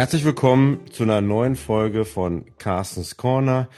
Herzlich 0.00 0.24
willkommen 0.24 0.90
zu 0.90 1.02
einer 1.02 1.20
neuen 1.20 1.56
Folge 1.56 2.06
von 2.06 2.46
Carstens 2.56 3.18
Corner, 3.18 3.68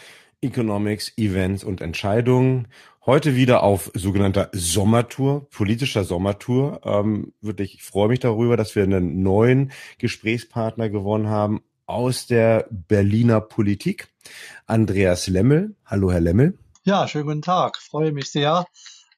Economics, 0.41 1.13
Events 1.19 1.65
und 1.65 1.81
Entscheidungen. 1.81 2.69
Heute 3.05 3.35
wieder 3.35 3.65
auf 3.65 3.91
sogenannter 3.95 4.49
Sommertour, 4.53 5.51
politischer 5.51 6.05
Sommertour. 6.05 6.83
Ähm, 6.85 7.33
wirklich, 7.41 7.75
ich 7.75 7.83
freue 7.83 8.07
mich 8.07 8.21
darüber, 8.21 8.57
dass 8.57 8.77
wir 8.77 8.85
einen 8.85 9.25
neuen 9.25 9.73
Gesprächspartner 9.99 10.91
gewonnen 10.91 11.27
haben 11.27 11.61
aus 11.87 12.29
der 12.29 12.69
Berliner 12.71 13.41
Politik. 13.41 14.07
Andreas 14.67 15.27
Lemmel. 15.27 15.75
Hallo, 15.85 16.13
Herr 16.13 16.21
Lemmel. 16.21 16.57
Ja, 16.85 17.09
schönen 17.09 17.27
guten 17.27 17.43
Tag. 17.43 17.79
freue 17.79 18.13
mich 18.13 18.31
sehr, 18.31 18.65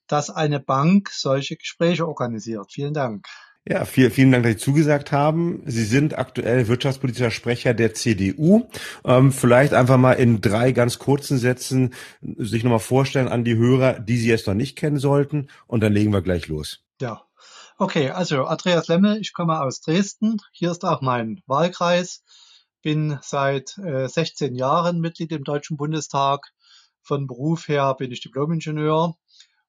dass 0.07 0.31
eine 0.31 0.59
Bank 0.59 1.11
solche 1.11 1.57
Gespräche 1.57 2.09
organisiert. 2.09 2.73
Vielen 2.73 2.95
Dank. 2.95 3.27
Ja, 3.67 3.87
viel, 3.87 4.11
vielen 4.11 4.31
Dank, 4.31 4.45
dass 4.45 4.53
Sie 4.53 4.59
zugesagt 4.59 5.11
haben. 5.11 5.63
Sie 5.65 5.85
sind 5.85 6.19
aktuell 6.19 6.69
wirtschaftspolitischer 6.69 7.31
Sprecher 7.31 7.73
der 7.73 7.95
CDU. 7.95 8.69
Ähm, 9.07 9.33
vielleicht 9.33 9.73
einfach 9.73 9.97
mal 9.97 10.13
in 10.13 10.43
drei 10.43 10.73
ganz 10.73 10.99
kurzen 10.99 11.39
Sätzen 11.39 11.95
sich 12.21 12.63
nochmal 12.63 12.79
vorstellen 12.79 13.29
an 13.29 13.43
die 13.43 13.57
Hörer, 13.57 14.01
die 14.01 14.19
Sie 14.19 14.29
jetzt 14.29 14.47
noch 14.47 14.55
nicht 14.55 14.77
kennen 14.77 14.99
sollten. 14.99 15.49
Und 15.67 15.81
dann 15.81 15.95
legen 15.95 16.13
wir 16.13 16.21
gleich 16.21 16.47
los. 16.49 16.85
Ja, 17.01 17.23
okay. 17.79 18.11
Also 18.11 18.45
Andreas 18.45 18.89
Lemmel, 18.89 19.17
ich 19.19 19.33
komme 19.33 19.59
aus 19.59 19.81
Dresden. 19.81 20.37
Hier 20.53 20.71
ist 20.71 20.85
auch 20.85 21.01
mein 21.01 21.41
Wahlkreis. 21.47 22.23
Bin 22.83 23.19
seit 23.23 23.79
äh, 23.79 24.09
16 24.09 24.55
Jahren 24.57 25.01
Mitglied 25.01 25.33
im 25.33 25.43
Deutschen 25.43 25.79
Bundestag. 25.79 26.53
Von 27.01 27.27
Beruf 27.27 27.69
her 27.69 27.95
bin 27.99 28.13
ich 28.13 28.21
Diplomingenieur 28.21 29.17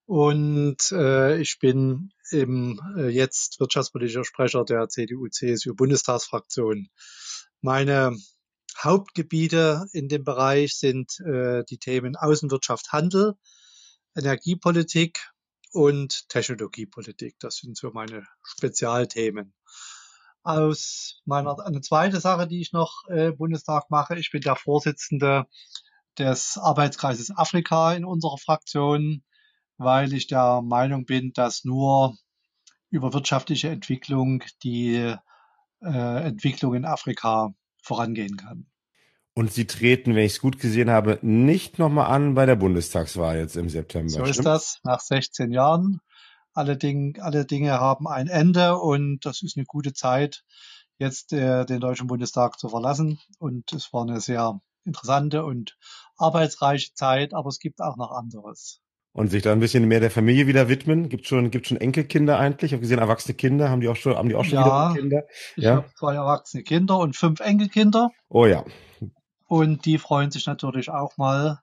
und 0.05 0.91
äh, 0.91 1.40
ich 1.40 1.58
bin 1.59 2.12
eben 2.32 2.80
äh, 2.98 3.09
jetzt 3.09 3.59
wirtschaftspolitischer 3.59 4.23
Sprecher 4.23 4.63
der 4.63 4.88
CDU-CSU-Bundestagsfraktion. 4.88 6.90
Meine 7.62 8.16
Hauptgebiete 8.77 9.85
in 9.94 10.07
dem 10.07 10.24
Bereich 10.24 10.77
sind 10.77 11.20
äh, 11.21 11.63
die 11.70 11.79
Themen 11.79 12.16
Außenwirtschaft, 12.16 12.91
Handel, 12.91 13.34
Energiepolitik 14.16 15.32
und 15.71 16.29
Technologiepolitik. 16.29 17.35
Das 17.40 17.57
sind 17.57 17.77
so 17.77 17.91
meine 17.91 18.27
Spezialthemen. 18.44 19.54
Aus 20.44 21.22
meiner 21.26 21.57
eine 21.66 21.82
zweite 21.82 22.20
Sache, 22.20 22.48
die 22.48 22.62
ich 22.62 22.72
noch 22.72 23.04
äh, 23.10 23.32
Bundestag 23.32 23.90
mache, 23.90 24.20
ich 24.20 24.29
bin 24.32 24.41
der 24.41 24.55
Vorsitzende 24.55 25.46
des 26.20 26.57
Arbeitskreises 26.57 27.35
Afrika 27.35 27.94
in 27.94 28.05
unserer 28.05 28.38
Fraktion 28.38 29.24
weil 29.77 30.13
ich 30.13 30.27
der 30.27 30.62
Meinung 30.62 31.05
bin, 31.05 31.34
dass 31.34 31.63
nur 31.65 32.18
über 32.90 33.13
wirtschaftliche 33.13 33.70
Entwicklung 33.70 34.43
die 34.63 35.15
äh, 35.82 36.23
Entwicklung 36.27 36.76
in 36.76 36.85
Afrika 36.85 37.54
vorangehen 37.82 38.37
kann. 38.37 38.67
Und 39.34 39.51
Sie 39.51 39.67
treten, 39.67 40.15
wenn 40.15 40.26
ich 40.26 40.34
es 40.34 40.40
gut 40.40 40.59
gesehen 40.59 40.90
habe, 40.90 41.20
nicht 41.21 41.77
nochmal 41.77 42.09
an 42.09 42.35
bei 42.35 42.45
der 42.45 42.55
Bundestagswahl 42.55 43.37
jetzt 43.37 43.57
im 43.57 43.67
September. 43.67 44.09
So 44.09 44.20
stimmt? 44.20 44.37
ist 44.37 44.45
das, 44.45 44.79
nach 44.84 45.01
16 45.01 45.51
Jahren. 45.51 45.99
Alle, 46.54 46.77
Ding, 46.77 47.20
alle 47.20 47.45
Dinge 47.45 47.73
haben 47.73 48.07
ein 48.07 48.27
Ende 48.27 48.77
und 48.77 49.26
das 49.26 49.43
ist 49.43 49.57
eine 49.57 49.65
gute 49.65 49.91
Zeit, 49.91 50.45
jetzt 50.98 51.34
äh, 51.34 51.65
den 51.65 51.82
Deutschen 51.82 52.07
Bundestag 52.07 52.57
zu 52.57 52.70
verlassen. 52.70 53.20
Und 53.37 53.73
es 53.73 53.91
war 53.91 54.04
eine 54.04 54.21
sehr 54.21 54.62
interessante 54.85 55.43
und 55.43 55.77
arbeitsreiche 56.15 56.93
Zeit, 56.93 57.34
aber 57.34 57.49
es 57.49 57.60
gibt 57.60 57.82
auch 57.82 57.98
noch 57.98 58.12
anderes 58.12 58.85
und 59.16 59.30
sich 59.30 59.41
da 59.41 59.54
ein 59.54 59.62
bisschen 59.62 59.88
mehr 59.88 60.02
der 60.02 60.12
Familie 60.12 60.46
wieder 60.46 60.68
widmen? 60.68 61.08
Gibt 61.08 61.26
schon, 61.26 61.49
gibt 61.49 61.68
schon 61.68 61.77
Enkelkinder 61.77 62.38
eigentlich? 62.38 62.71
Ich 62.71 62.74
habe 62.74 62.82
gesehen, 62.82 62.99
erwachsene 62.99 63.34
Kinder 63.34 63.70
haben 63.70 63.80
die 63.80 63.88
auch 63.88 63.96
schon, 63.96 64.16
haben 64.18 64.28
die 64.28 64.35
auch 64.35 64.44
schon 64.44 64.59
ja, 64.59 64.66
wieder 64.66 65.02
Kinder? 65.02 65.24
Ich 65.56 65.63
ja, 65.63 65.75
habe 65.78 65.90
zwei 65.97 66.16
erwachsene 66.16 66.63
Kinder 66.63 66.97
und 67.00 67.16
fünf 67.16 67.40
Enkelkinder. 67.40 68.09
Oh 68.28 68.46
ja. 68.46 68.66
Und 69.47 69.85
die 69.85 70.00
freuen 70.00 70.31
sich 70.31 70.45
natürlich 70.47 70.89
auch 70.89 71.16
mal 71.17 71.59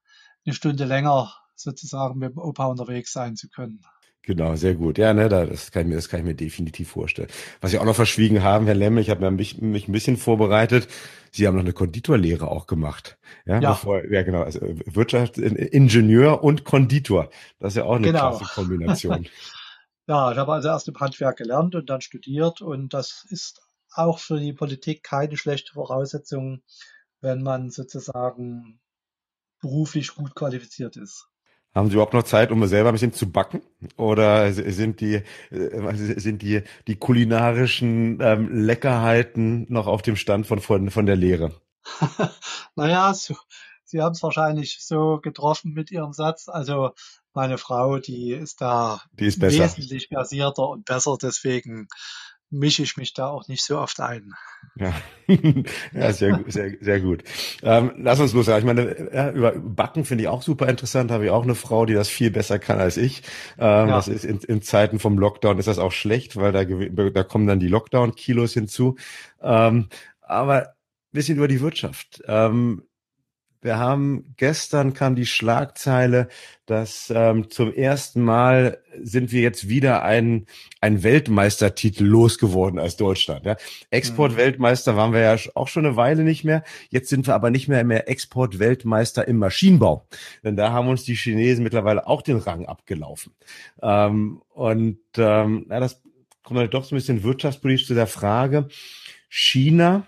eine 0.47 0.55
Stunde 0.55 0.87
länger 0.87 1.31
sozusagen 1.55 2.19
mit 2.19 2.31
dem 2.31 2.39
Opa 2.39 2.65
unterwegs 2.65 3.13
sein 3.13 3.37
zu 3.37 3.51
können. 3.51 3.83
Genau, 4.25 4.55
sehr 4.55 4.77
gut. 4.77 4.99
Ja, 4.99 5.13
ne, 5.13 5.29
das 5.29 5.73
kann 5.73 5.83
ich 5.83 5.89
mir, 5.89 5.97
das 5.97 6.09
kann 6.09 6.21
ich 6.21 6.27
mir 6.27 6.35
definitiv 6.35 6.91
vorstellen. 6.91 7.29
Was 7.61 7.73
Sie 7.73 7.79
auch 7.79 7.85
noch 7.85 7.97
verschwiegen 7.97 8.45
haben, 8.45 8.67
Herr 8.67 8.75
Lemme, 8.77 9.01
ich 9.01 9.11
habe 9.11 9.29
mich, 9.33 9.61
mich 9.61 9.89
ein 9.89 9.93
bisschen 9.93 10.17
vorbereitet. 10.17 10.87
Sie 11.33 11.47
haben 11.47 11.57
noch 11.57 11.65
eine 11.65 11.73
Konditorlehre 11.73 12.49
auch 12.49 12.69
gemacht. 12.69 13.19
Ja, 13.47 13.59
ja. 13.59 13.71
Bevor, 13.73 14.05
ja 14.05 14.23
genau, 14.23 14.43
also 14.43 14.61
Wirtschaftsingenieur 14.63 16.45
und 16.45 16.63
Konditor. 16.63 17.31
Das 17.59 17.73
ist 17.73 17.79
ja 17.79 17.85
auch 17.85 17.97
eine 17.97 18.07
genau. 18.07 18.37
klasse 18.37 18.55
Kombination. 18.55 19.27
ja, 20.07 20.31
ich 20.31 20.39
habe 20.39 20.53
also 20.53 20.69
erst 20.69 20.87
im 20.87 21.01
Handwerk 21.01 21.39
gelernt 21.39 21.75
und 21.75 21.91
dann 21.91 22.01
studiert 22.01 22.63
und 22.63 22.95
das 22.95 23.27
ist 23.29 23.61
auch 23.93 24.21
für 24.21 24.39
die 24.39 24.53
Politik 24.53 25.03
keine 25.03 25.37
schlechte 25.37 25.73
Voraussetzung, 25.73 26.63
wenn 27.21 27.43
man 27.43 27.71
sozusagen 27.71 28.79
beruflich 29.61 30.15
gut 30.15 30.35
qualifiziert 30.37 30.97
ist. 30.97 31.29
Haben 31.75 31.89
Sie 31.89 31.95
überhaupt 31.95 32.13
noch 32.13 32.25
Zeit, 32.25 32.51
um 32.51 32.67
selber 32.67 32.91
ein 32.91 32.95
bisschen 32.95 33.15
zu 33.15 33.31
backen? 33.31 33.63
Oder 33.97 34.53
sind 34.53 35.01
die, 35.01 35.23
äh, 35.51 35.95
sind 35.95 36.43
die, 36.43 36.63
die 36.87 36.97
kulinarischen 36.97 38.19
ähm, 38.21 38.65
Leckerheiten 38.65 39.67
noch 39.71 39.87
auf 39.87 40.03
dem 40.03 40.17
Stand 40.17 40.47
von, 40.47 40.61
von, 40.61 40.91
von 40.91 41.07
der 41.07 41.17
Lehre? 41.17 41.53
naja, 42.77 43.15
so, 43.15 43.35
Sie 43.93 44.01
haben 44.01 44.13
es 44.13 44.23
wahrscheinlich 44.23 44.79
so 44.81 45.19
getroffen 45.23 45.75
mit 45.75 45.91
Ihrem 45.91 46.13
Satz. 46.13 46.49
Also 46.49 46.93
meine 47.35 47.59
Frau, 47.59 47.99
die 47.99 48.33
ist 48.33 48.61
da 48.61 49.03
die 49.13 49.27
ist 49.27 49.41
wesentlich 49.41 50.09
versierter 50.09 50.69
und 50.69 50.87
besser. 50.87 51.17
Deswegen 51.21 51.89
mische 52.53 52.83
ich 52.83 52.97
mich 52.97 53.15
da 53.15 53.29
auch 53.29 53.49
nicht 53.49 53.65
so 53.65 53.79
oft 53.79 53.99
ein. 54.01 54.33
Ja, 54.77 54.95
ja 55.93 56.13
sehr, 56.13 56.45
sehr, 56.47 56.73
sehr 56.81 57.01
gut. 57.01 57.25
Ähm, 57.63 57.93
lass 57.97 58.21
uns 58.21 58.33
los. 58.33 58.49
Ich 58.49 58.65
meine, 58.65 59.11
ja, 59.13 59.31
über 59.31 59.53
Backen 59.53 60.05
finde 60.05 60.25
ich 60.25 60.29
auch 60.29 60.43
super 60.43 60.69
interessant. 60.69 61.11
Habe 61.11 61.25
ich 61.25 61.31
auch 61.31 61.43
eine 61.43 61.55
Frau, 61.55 61.87
die 61.87 61.95
das 61.95 62.09
viel 62.09 62.31
besser 62.31 62.59
kann 62.59 62.79
als 62.79 62.97
ich. 62.97 63.23
Ähm, 63.59 63.89
ja. 63.89 63.97
Das 63.97 64.09
ist 64.09 64.25
in, 64.25 64.39
in 64.39 64.63
Zeiten 64.63 64.99
vom 64.99 65.19
Lockdown 65.19 65.59
ist 65.59 65.69
das 65.69 65.79
auch 65.79 65.93
schlecht, 65.93 66.37
weil 66.37 66.53
da, 66.53 66.65
da 66.65 67.25
kommen 67.25 67.47
dann 67.47 67.59
die 67.59 67.69
Lockdown-Kilos 67.69 68.53
hinzu. 68.53 68.97
Ähm, 69.43 69.89
aber 70.21 70.75
bisschen 71.13 71.37
über 71.37 71.49
die 71.49 71.61
Wirtschaft. 71.61 72.23
Ähm, 72.27 72.83
wir 73.63 73.79
haben 73.79 74.35
gestern 74.37 74.93
kam 74.93 75.15
die 75.15 75.25
Schlagzeile, 75.25 76.29
dass 76.67 77.13
ähm, 77.15 77.49
zum 77.49 77.73
ersten 77.73 78.21
Mal 78.21 78.79
sind 79.01 79.31
wir 79.31 79.41
jetzt 79.41 79.69
wieder 79.69 80.03
ein, 80.03 80.47
ein 80.81 81.05
Weltmeistertitel 81.05 82.05
losgeworden 82.05 82.81
als 82.81 82.97
Deutschland. 82.97 83.47
Ja. 83.47 83.57
Export-Weltmeister 83.91 84.97
waren 84.97 85.13
wir 85.13 85.21
ja 85.21 85.37
auch 85.55 85.69
schon 85.69 85.87
eine 85.87 85.97
Weile 85.97 86.25
nicht 86.25 86.43
mehr. 86.43 86.65
Jetzt 86.91 87.09
sind 87.09 87.29
wir 87.29 87.35
aber 87.35 87.51
nicht 87.51 87.69
mehr 87.69 87.85
mehr 87.85 88.09
Export-Weltmeister 88.09 89.29
im 89.29 89.39
Maschinenbau. 89.39 90.09
Denn 90.43 90.57
da 90.57 90.73
haben 90.73 90.89
uns 90.89 91.05
die 91.05 91.15
Chinesen 91.15 91.63
mittlerweile 91.63 92.09
auch 92.09 92.23
den 92.23 92.39
Rang 92.39 92.67
abgelaufen. 92.67 93.33
Ähm, 93.81 94.43
und 94.51 94.99
ähm, 95.17 95.67
ja, 95.71 95.79
das 95.79 96.03
kommt 96.43 96.59
halt 96.59 96.75
doch 96.75 96.85
so 96.85 96.95
ein 96.95 96.99
bisschen 96.99 97.23
wirtschaftspolitisch 97.23 97.87
zu 97.87 97.95
der 97.95 98.09
Frage, 98.09 98.69
China, 99.29 100.05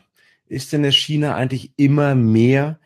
ist 0.46 0.72
denn 0.72 0.82
der 0.82 0.92
China 0.92 1.36
eigentlich 1.36 1.72
immer 1.76 2.16
mehr 2.16 2.80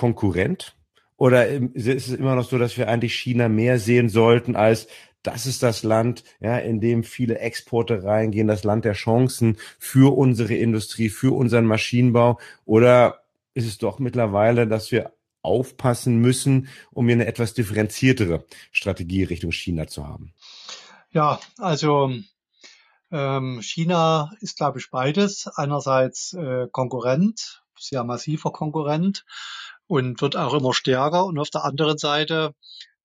Konkurrent? 0.00 0.74
Oder 1.18 1.48
ist 1.48 1.86
es 1.86 2.08
immer 2.08 2.34
noch 2.34 2.48
so, 2.48 2.56
dass 2.56 2.78
wir 2.78 2.88
eigentlich 2.88 3.14
China 3.14 3.50
mehr 3.50 3.78
sehen 3.78 4.08
sollten 4.08 4.56
als 4.56 4.88
das 5.22 5.44
ist 5.44 5.62
das 5.62 5.82
Land, 5.82 6.24
ja, 6.40 6.56
in 6.56 6.80
dem 6.80 7.04
viele 7.04 7.38
Exporte 7.38 8.02
reingehen, 8.02 8.48
das 8.48 8.64
Land 8.64 8.86
der 8.86 8.94
Chancen 8.94 9.58
für 9.78 10.16
unsere 10.16 10.54
Industrie, 10.54 11.10
für 11.10 11.36
unseren 11.36 11.66
Maschinenbau? 11.66 12.38
Oder 12.64 13.20
ist 13.52 13.66
es 13.66 13.76
doch 13.76 13.98
mittlerweile, 13.98 14.66
dass 14.66 14.90
wir 14.92 15.12
aufpassen 15.42 16.22
müssen, 16.22 16.68
um 16.90 17.04
hier 17.04 17.16
eine 17.16 17.26
etwas 17.26 17.52
differenziertere 17.52 18.46
Strategie 18.72 19.24
Richtung 19.24 19.52
China 19.52 19.86
zu 19.86 20.08
haben? 20.08 20.32
Ja, 21.10 21.38
also 21.58 22.14
ähm, 23.12 23.60
China 23.60 24.32
ist, 24.40 24.56
glaube 24.56 24.78
ich, 24.78 24.88
beides. 24.90 25.48
Einerseits 25.54 26.32
äh, 26.32 26.66
Konkurrent, 26.72 27.62
sehr 27.78 28.04
massiver 28.04 28.52
Konkurrent 28.52 29.26
und 29.90 30.20
wird 30.20 30.36
auch 30.36 30.54
immer 30.54 30.72
stärker. 30.72 31.24
Und 31.24 31.36
auf 31.40 31.50
der 31.50 31.64
anderen 31.64 31.98
Seite 31.98 32.54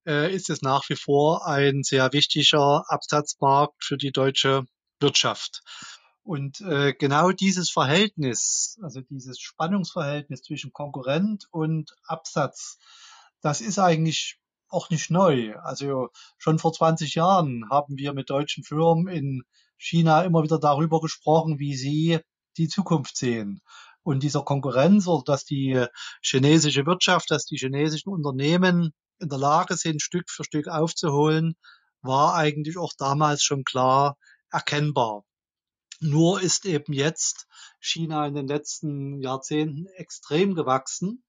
äh, 0.06 0.32
ist 0.32 0.52
es 0.52 0.62
nach 0.62 0.88
wie 0.88 0.96
vor 0.96 1.48
ein 1.48 1.82
sehr 1.82 2.14
wichtiger 2.14 2.84
Absatzmarkt 2.88 3.84
für 3.84 3.98
die 3.98 4.12
deutsche 4.12 4.66
Wirtschaft. 5.00 5.64
Und 6.22 6.62
äh, 6.62 6.94
genau 6.94 7.32
dieses 7.32 7.72
Verhältnis, 7.72 8.78
also 8.84 9.02
dieses 9.02 9.40
Spannungsverhältnis 9.40 10.44
zwischen 10.44 10.74
Konkurrent 10.74 11.48
und 11.50 11.90
Absatz, 12.06 12.78
das 13.42 13.62
ist 13.62 13.80
eigentlich 13.80 14.38
auch 14.70 14.92
nicht 14.92 15.10
neu. 15.10 15.56
Also 15.64 16.10
schon 16.38 16.60
vor 16.60 16.72
20 16.72 17.16
Jahren 17.16 17.68
haben 17.72 17.98
wir 17.98 18.14
mit 18.14 18.30
deutschen 18.30 18.64
Firmen 18.64 19.08
in 19.08 19.42
China 19.76 20.22
immer 20.22 20.44
wieder 20.44 20.60
darüber 20.60 21.02
gesprochen, 21.02 21.58
wie 21.58 21.76
sie 21.76 22.20
die 22.58 22.68
Zukunft 22.68 23.18
sehen 23.18 23.62
und 24.06 24.22
dieser 24.22 24.44
Konkurrenz 24.44 25.07
oder 25.07 25.24
dass 25.25 25.46
die 25.46 25.84
chinesische 26.22 26.86
Wirtschaft, 26.86 27.31
dass 27.31 27.46
die 27.46 27.57
chinesischen 27.57 28.10
Unternehmen 28.10 28.94
in 29.19 29.30
der 29.30 29.40
Lage 29.40 29.75
sind, 29.75 30.02
Stück 30.02 30.30
für 30.30 30.44
Stück 30.44 30.68
aufzuholen, 30.68 31.56
war 32.02 32.36
eigentlich 32.36 32.78
auch 32.78 32.94
damals 32.96 33.44
schon 33.44 33.63
klar 33.63 34.18
erkennbar. 34.52 35.24
Nur 36.00 36.40
ist 36.40 36.66
eben 36.66 36.94
jetzt 36.94 37.48
China 37.80 38.28
in 38.28 38.36
den 38.36 38.48
letzten 38.48 39.19
Jahrzehnten 39.22 39.88
extrem 39.96 40.54
gewachsen 40.54 41.24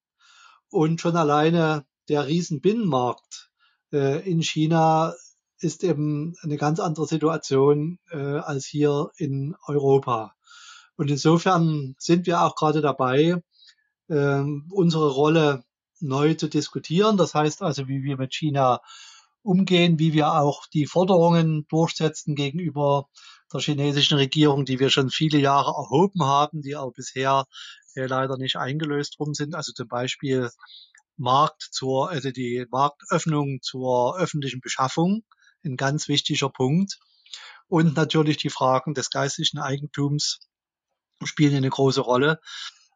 und 0.69 1.01
schon 1.01 1.17
alleine 1.17 1.87
der 2.11 2.27
Riesenbinnenmarkt 2.27 3.51
äh, 3.93 4.29
in 4.29 4.43
China 4.43 5.15
ist 5.61 5.83
eben 5.83 6.35
eine 6.43 6.59
ganz 6.59 6.79
andere 6.79 7.07
Situation 7.07 7.99
äh, 8.11 8.19
als 8.19 8.67
hier 8.67 9.13
in 9.17 9.57
Europa. 9.67 10.36
Und 10.97 11.11
insofern 11.11 11.95
sind 11.99 12.27
wir 12.27 12.43
auch 12.43 12.57
gerade 12.57 12.81
dabei, 12.81 13.43
äh, 14.09 14.43
unsere 14.71 15.11
Rolle 15.11 15.65
neu 16.01 16.35
zu 16.35 16.49
diskutieren. 16.49 17.17
Das 17.17 17.35
heißt 17.35 17.63
also, 17.63 17.89
wie 17.89 18.03
wir 18.03 18.17
mit 18.17 18.35
China 18.35 18.81
umgehen, 19.43 19.99
wie 19.99 20.13
wir 20.13 20.33
auch 20.33 20.67
die 20.67 20.87
Forderungen 20.87 21.67
durchsetzen 21.69 22.35
gegenüber 22.35 23.09
der 23.53 23.61
chinesischen 23.61 24.19
Regierung, 24.19 24.65
die 24.65 24.81
wir 24.81 24.91
schon 24.91 25.11
viele 25.11 25.39
Jahre 25.39 25.71
erhoben 25.71 26.25
haben, 26.25 26.63
die 26.63 26.75
aber 26.75 26.91
bisher 26.91 27.47
äh, 27.95 28.07
leider 28.07 28.37
nicht 28.37 28.57
eingelöst 28.57 29.19
worden 29.21 29.35
sind. 29.35 29.55
Also 29.55 29.73
zum 29.73 29.89
Beispiel 29.89 30.51
Markt 31.17 31.63
zur, 31.71 32.11
also 32.11 32.31
die 32.31 32.67
Marktöffnung 32.71 33.61
zur 33.63 34.19
öffentlichen 34.19 34.61
Beschaffung, 34.61 35.23
ein 35.65 35.77
ganz 35.77 36.09
wichtiger 36.09 36.51
Punkt. 36.51 36.99
Und 37.69 37.97
natürlich 37.97 38.37
die 38.37 38.51
Fragen 38.51 38.95
des 38.95 39.11
geistlichen 39.11 39.59
Eigentums 39.59 40.41
spielen 41.25 41.57
eine 41.57 41.71
große 41.71 42.01
Rolle. 42.01 42.41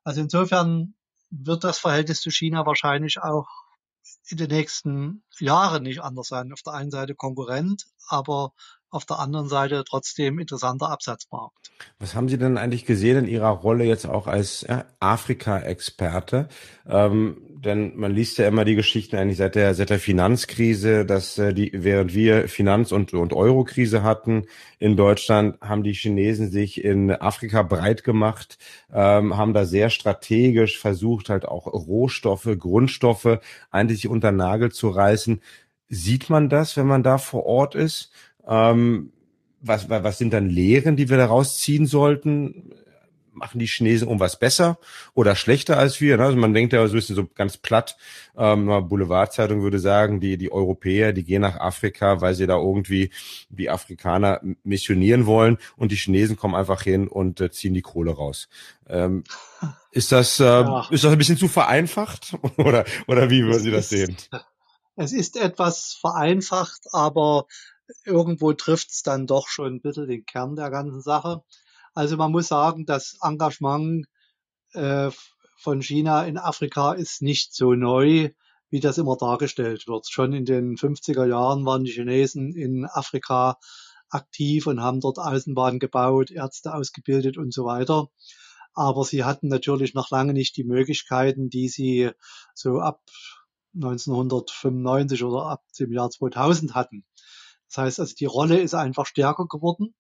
Also 0.05 0.21
insofern 0.21 0.95
wird 1.31 1.65
das 1.65 1.79
Verhältnis 1.79 2.21
zu 2.21 2.31
China 2.31 2.67
wahrscheinlich 2.67 3.19
auch 3.23 3.49
in 4.29 4.37
den 4.37 4.49
nächsten 4.49 5.25
Jahren 5.39 5.85
nicht 5.85 6.03
anders 6.03 6.29
sein. 6.29 6.53
Auf 6.53 6.63
der 6.63 6.75
einen 6.75 6.91
Seite 6.91 7.15
Konkurrent, 7.15 7.87
aber 8.09 8.53
auf 8.91 9.05
der 9.05 9.19
anderen 9.19 9.49
Seite 9.49 9.85
trotzdem 9.89 10.39
interessanter 10.39 10.91
Absatzmarkt. 10.91 11.71
Was 11.99 12.15
haben 12.15 12.29
Sie 12.29 12.39
denn 12.39 12.59
eigentlich 12.59 12.87
gesehen 12.87 13.25
in 13.25 13.29
Ihrer 13.29 13.49
Rolle 13.49 13.85
jetzt 13.85 14.07
auch 14.07 14.27
als 14.27 14.67
Afrika-Experte? 15.01 16.49
Ähm, 16.89 17.37
denn 17.65 17.97
man 17.97 18.13
liest 18.13 18.39
ja 18.39 18.49
immer 18.49 18.65
die 18.65 18.75
Geschichten 18.75 19.17
eigentlich 19.17 19.37
seit 19.37 19.55
der, 19.55 19.75
seit 19.75 19.91
der 19.91 19.99
Finanzkrise, 19.99 21.05
dass 21.05 21.37
äh, 21.37 21.53
die, 21.53 21.71
während 21.75 22.15
wir 22.15 22.49
Finanz- 22.49 22.91
und, 22.91 23.13
und 23.13 23.33
Euro-Krise 23.35 24.03
hatten 24.03 24.47
in 24.79 24.97
Deutschland, 24.97 25.61
haben 25.61 25.83
die 25.83 25.93
Chinesen 25.93 26.51
sich 26.51 26.83
in 26.83 27.11
Afrika 27.11 27.63
breit 27.63 28.03
gemacht, 28.03 28.57
ähm, 28.93 29.37
haben 29.37 29.53
da 29.53 29.67
sehr 29.67 29.91
strategisch 29.91 30.79
versucht, 30.79 31.29
halt 31.29 31.45
auch 31.47 31.67
Rohstoffe, 31.67 32.49
Grundstoffe 32.59 33.41
eigentlich 33.71 34.09
unter 34.09 34.33
Nagel 34.33 34.73
zu 34.73 34.89
reißen. 34.89 35.43
Sieht 35.89 36.31
man 36.31 36.49
das, 36.49 36.77
wenn 36.77 36.87
man 36.87 37.03
da 37.03 37.19
vor 37.19 37.45
Ort 37.45 37.75
ist? 37.75 38.11
Ähm, 38.51 39.13
was, 39.63 39.89
was 39.89 40.19
sind 40.19 40.33
dann 40.33 40.49
Lehren, 40.49 40.97
die 40.97 41.09
wir 41.09 41.17
daraus 41.17 41.59
ziehen 41.59 41.87
sollten? 41.87 42.75
Machen 43.33 43.61
die 43.61 43.67
Chinesen 43.67 44.09
irgendwas 44.09 44.39
besser 44.39 44.79
oder 45.15 45.37
schlechter 45.37 45.79
als 45.79 46.01
wir? 46.01 46.17
Ne? 46.17 46.25
Also 46.25 46.37
man 46.37 46.53
denkt 46.53 46.73
ja 46.73 46.85
so 46.87 46.93
ein 46.93 46.97
bisschen 46.97 47.17
so 47.17 47.27
ganz 47.27 47.57
platt, 47.57 47.97
ähm, 48.37 48.67
Boulevardzeitung 48.89 49.63
würde 49.63 49.79
sagen, 49.79 50.21
die, 50.21 50.37
die 50.37 50.51
Europäer, 50.51 51.13
die 51.13 51.25
gehen 51.25 51.43
nach 51.43 51.59
Afrika, 51.59 52.21
weil 52.21 52.35
sie 52.35 52.47
da 52.47 52.57
irgendwie 52.57 53.11
die 53.49 53.71
Afrikaner 53.71 54.41
missionieren 54.65 55.27
wollen 55.27 55.59
und 55.77 55.93
die 55.93 55.97
Chinesen 55.97 56.37
kommen 56.37 56.55
einfach 56.55 56.83
hin 56.83 57.07
und 57.07 57.41
äh, 57.41 57.51
ziehen 57.51 57.73
die 57.73 57.83
Kohle 57.83 58.13
raus. 58.13 58.49
Ähm, 58.89 59.25
ist 59.93 60.11
das, 60.13 60.41
äh, 60.41 60.45
ja. 60.45 60.87
ist 60.91 61.05
das 61.05 61.13
ein 61.13 61.19
bisschen 61.19 61.39
zu 61.39 61.49
vereinfacht 61.49 62.37
oder, 62.57 62.85
oder 63.07 63.31
wie 63.31 63.45
würden 63.45 63.63
Sie 63.63 63.71
das 63.71 63.91
sehen? 63.91 64.17
Es 64.97 65.13
ist 65.13 65.41
etwas 65.41 65.97
vereinfacht, 66.01 66.83
aber 66.93 67.47
irgendwo 68.05 68.53
trifft 68.53 68.91
es 68.91 69.03
dann 69.03 69.27
doch 69.27 69.49
schon 69.49 69.75
ein 69.75 69.81
bisschen 69.81 70.09
den 70.09 70.25
Kern 70.25 70.57
der 70.57 70.71
ganzen 70.71 71.03
Sache. 71.03 71.43
Also 71.95 72.17
man 72.17 72.33
muss 72.33 72.49
sagen, 72.49 72.87
das 72.87 73.19
Engagement 73.23 74.07
äh, 74.73 75.11
von 75.57 75.83
China 75.83 76.25
in 76.25 76.39
Afrika 76.39 76.93
ist 76.93 77.23
nicht 77.23 77.55
so 77.55 77.75
neu, 77.75 78.31
wie 78.71 78.81
das 78.81 78.99
immer 78.99 79.17
dargestellt 79.17 79.87
wird. 79.87 80.09
Schon 80.09 80.33
in 80.33 80.45
den 80.45 80.77
50er 80.77 81.27
Jahren 81.27 81.67
waren 81.67 81.85
die 81.85 81.93
Chinesen 81.93 82.55
in 82.55 82.87
Afrika 82.87 83.59
aktiv 84.09 84.67
und 84.67 84.81
haben 84.81 85.01
dort 85.01 85.19
Außenbahnen 85.19 85.79
gebaut, 85.79 86.31
Ärzte 86.31 86.75
ausgebildet 86.75 87.37
und 87.37 87.53
so 87.53 87.65
weiter. 87.65 88.09
Aber 88.75 89.05
sie 89.05 89.25
hatten 89.25 89.49
natürlich 89.49 89.95
noch 89.95 90.11
lange 90.11 90.33
nicht 90.33 90.57
die 90.57 90.65
Möglichkeiten, 90.65 91.51
die 91.51 91.69
sie 91.69 92.11
so 92.55 92.79
ab 92.79 93.03
1995 93.75 95.23
oder 95.25 95.47
ab 95.47 95.65
dem 95.79 95.93
Jahr 95.93 96.11
2000 96.11 96.75
hatten. 96.75 97.05
Das 97.71 97.79
heißt 97.79 98.01
also, 98.01 98.15
die 98.19 98.27
Rolle 98.27 98.61
ist 98.61 98.75
einfach 98.75 99.07
stärker 99.07 99.47
geworden. 99.47 99.95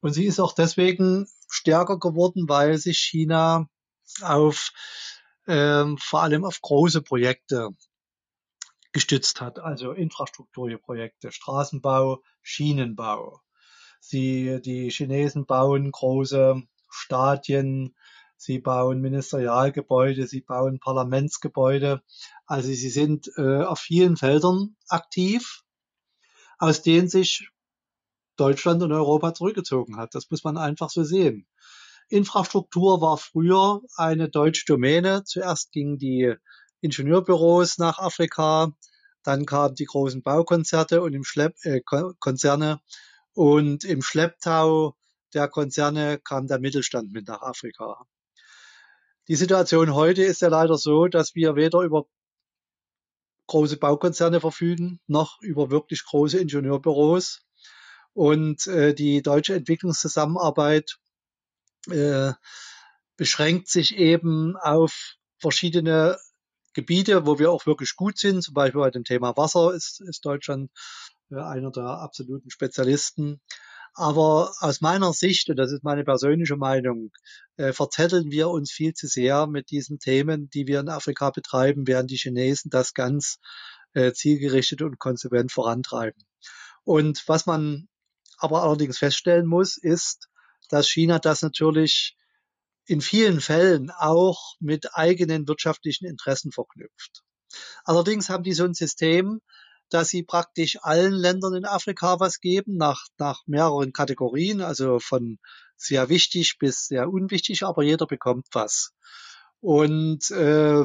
Und 0.00 0.12
sie 0.14 0.24
ist 0.24 0.40
auch 0.40 0.54
deswegen 0.54 1.26
stärker 1.48 1.98
geworden, 1.98 2.48
weil 2.48 2.78
sich 2.78 2.98
China 2.98 3.68
auf 4.22 4.72
ähm, 5.46 5.98
vor 5.98 6.22
allem 6.22 6.44
auf 6.44 6.60
große 6.60 7.02
Projekte 7.02 7.70
gestützt 8.92 9.40
hat, 9.40 9.58
also 9.58 9.92
Infrastrukturprojekte, 9.92 11.32
Straßenbau, 11.32 12.22
Schienenbau. 12.42 13.40
Sie, 14.00 14.60
die 14.64 14.90
Chinesen 14.90 15.46
bauen 15.46 15.90
große 15.92 16.62
Stadien, 16.90 17.94
sie 18.36 18.58
bauen 18.58 19.00
Ministerialgebäude, 19.00 20.26
sie 20.26 20.40
bauen 20.40 20.80
Parlamentsgebäude. 20.80 22.02
Also 22.44 22.68
sie 22.68 22.90
sind 22.90 23.30
äh, 23.36 23.62
auf 23.62 23.78
vielen 23.78 24.16
Feldern 24.16 24.76
aktiv 24.88 25.61
aus 26.62 26.80
denen 26.80 27.08
sich 27.08 27.48
Deutschland 28.36 28.84
und 28.84 28.92
Europa 28.92 29.34
zurückgezogen 29.34 29.96
hat. 29.96 30.14
Das 30.14 30.30
muss 30.30 30.44
man 30.44 30.56
einfach 30.56 30.90
so 30.90 31.02
sehen. 31.02 31.48
Infrastruktur 32.08 33.00
war 33.00 33.18
früher 33.18 33.80
eine 33.96 34.28
deutsche 34.28 34.64
Domäne. 34.66 35.24
Zuerst 35.24 35.72
gingen 35.72 35.98
die 35.98 36.32
Ingenieurbüros 36.80 37.78
nach 37.78 37.98
Afrika, 37.98 38.70
dann 39.24 39.44
kamen 39.44 39.74
die 39.74 39.86
großen 39.86 40.22
Baukonzerte 40.22 41.02
und 41.02 41.14
im 41.14 41.24
Schlepp, 41.24 41.56
äh, 41.64 41.80
Konzerne 42.20 42.80
und 43.32 43.82
im 43.82 44.00
Schlepptau 44.00 44.94
der 45.34 45.48
Konzerne 45.48 46.20
kam 46.22 46.46
der 46.46 46.60
Mittelstand 46.60 47.12
mit 47.12 47.26
nach 47.26 47.42
Afrika. 47.42 48.06
Die 49.26 49.36
Situation 49.36 49.94
heute 49.94 50.22
ist 50.22 50.42
ja 50.42 50.48
leider 50.48 50.78
so, 50.78 51.08
dass 51.08 51.34
wir 51.34 51.56
weder 51.56 51.80
über 51.80 52.06
große 53.46 53.76
Baukonzerne 53.76 54.40
verfügen, 54.40 55.00
noch 55.06 55.40
über 55.40 55.70
wirklich 55.70 56.04
große 56.04 56.38
Ingenieurbüros. 56.38 57.42
Und 58.14 58.66
äh, 58.66 58.94
die 58.94 59.22
deutsche 59.22 59.54
Entwicklungszusammenarbeit 59.54 60.98
äh, 61.90 62.32
beschränkt 63.16 63.68
sich 63.68 63.96
eben 63.96 64.56
auf 64.56 65.16
verschiedene 65.38 66.18
Gebiete, 66.74 67.26
wo 67.26 67.38
wir 67.38 67.50
auch 67.50 67.66
wirklich 67.66 67.96
gut 67.96 68.18
sind. 68.18 68.42
Zum 68.42 68.54
Beispiel 68.54 68.80
bei 68.80 68.90
dem 68.90 69.04
Thema 69.04 69.36
Wasser 69.36 69.74
ist, 69.74 70.00
ist 70.00 70.24
Deutschland 70.24 70.70
äh, 71.30 71.36
einer 71.36 71.70
der 71.70 71.84
absoluten 71.84 72.50
Spezialisten. 72.50 73.40
Aber 73.94 74.54
aus 74.60 74.80
meiner 74.80 75.12
Sicht, 75.12 75.50
und 75.50 75.56
das 75.56 75.70
ist 75.70 75.84
meine 75.84 76.04
persönliche 76.04 76.56
Meinung, 76.56 77.10
äh, 77.56 77.72
verzetteln 77.72 78.30
wir 78.30 78.48
uns 78.48 78.70
viel 78.70 78.94
zu 78.94 79.06
sehr 79.06 79.46
mit 79.46 79.70
diesen 79.70 79.98
Themen, 79.98 80.48
die 80.50 80.66
wir 80.66 80.80
in 80.80 80.88
Afrika 80.88 81.30
betreiben, 81.30 81.86
während 81.86 82.10
die 82.10 82.16
Chinesen 82.16 82.70
das 82.70 82.94
ganz 82.94 83.38
äh, 83.92 84.12
zielgerichtet 84.12 84.80
und 84.82 84.98
konsequent 84.98 85.52
vorantreiben. 85.52 86.24
Und 86.84 87.22
was 87.28 87.46
man 87.46 87.88
aber 88.38 88.62
allerdings 88.62 88.98
feststellen 88.98 89.46
muss, 89.46 89.76
ist, 89.76 90.28
dass 90.68 90.88
China 90.88 91.18
das 91.18 91.42
natürlich 91.42 92.16
in 92.86 93.00
vielen 93.00 93.40
Fällen 93.40 93.90
auch 93.90 94.54
mit 94.58 94.94
eigenen 94.94 95.46
wirtschaftlichen 95.46 96.06
Interessen 96.06 96.50
verknüpft. 96.50 97.22
Allerdings 97.84 98.30
haben 98.30 98.42
die 98.42 98.54
so 98.54 98.64
ein 98.64 98.74
System, 98.74 99.40
dass 99.92 100.08
sie 100.08 100.22
praktisch 100.22 100.78
allen 100.82 101.12
Ländern 101.12 101.54
in 101.54 101.64
Afrika 101.64 102.20
was 102.20 102.40
geben, 102.40 102.76
nach, 102.76 103.06
nach 103.18 103.42
mehreren 103.46 103.92
Kategorien, 103.92 104.60
also 104.60 104.98
von 104.98 105.38
sehr 105.76 106.08
wichtig 106.08 106.58
bis 106.58 106.86
sehr 106.86 107.10
unwichtig, 107.10 107.64
aber 107.64 107.82
jeder 107.82 108.06
bekommt 108.06 108.46
was. 108.52 108.92
Und 109.60 110.30
äh, 110.30 110.84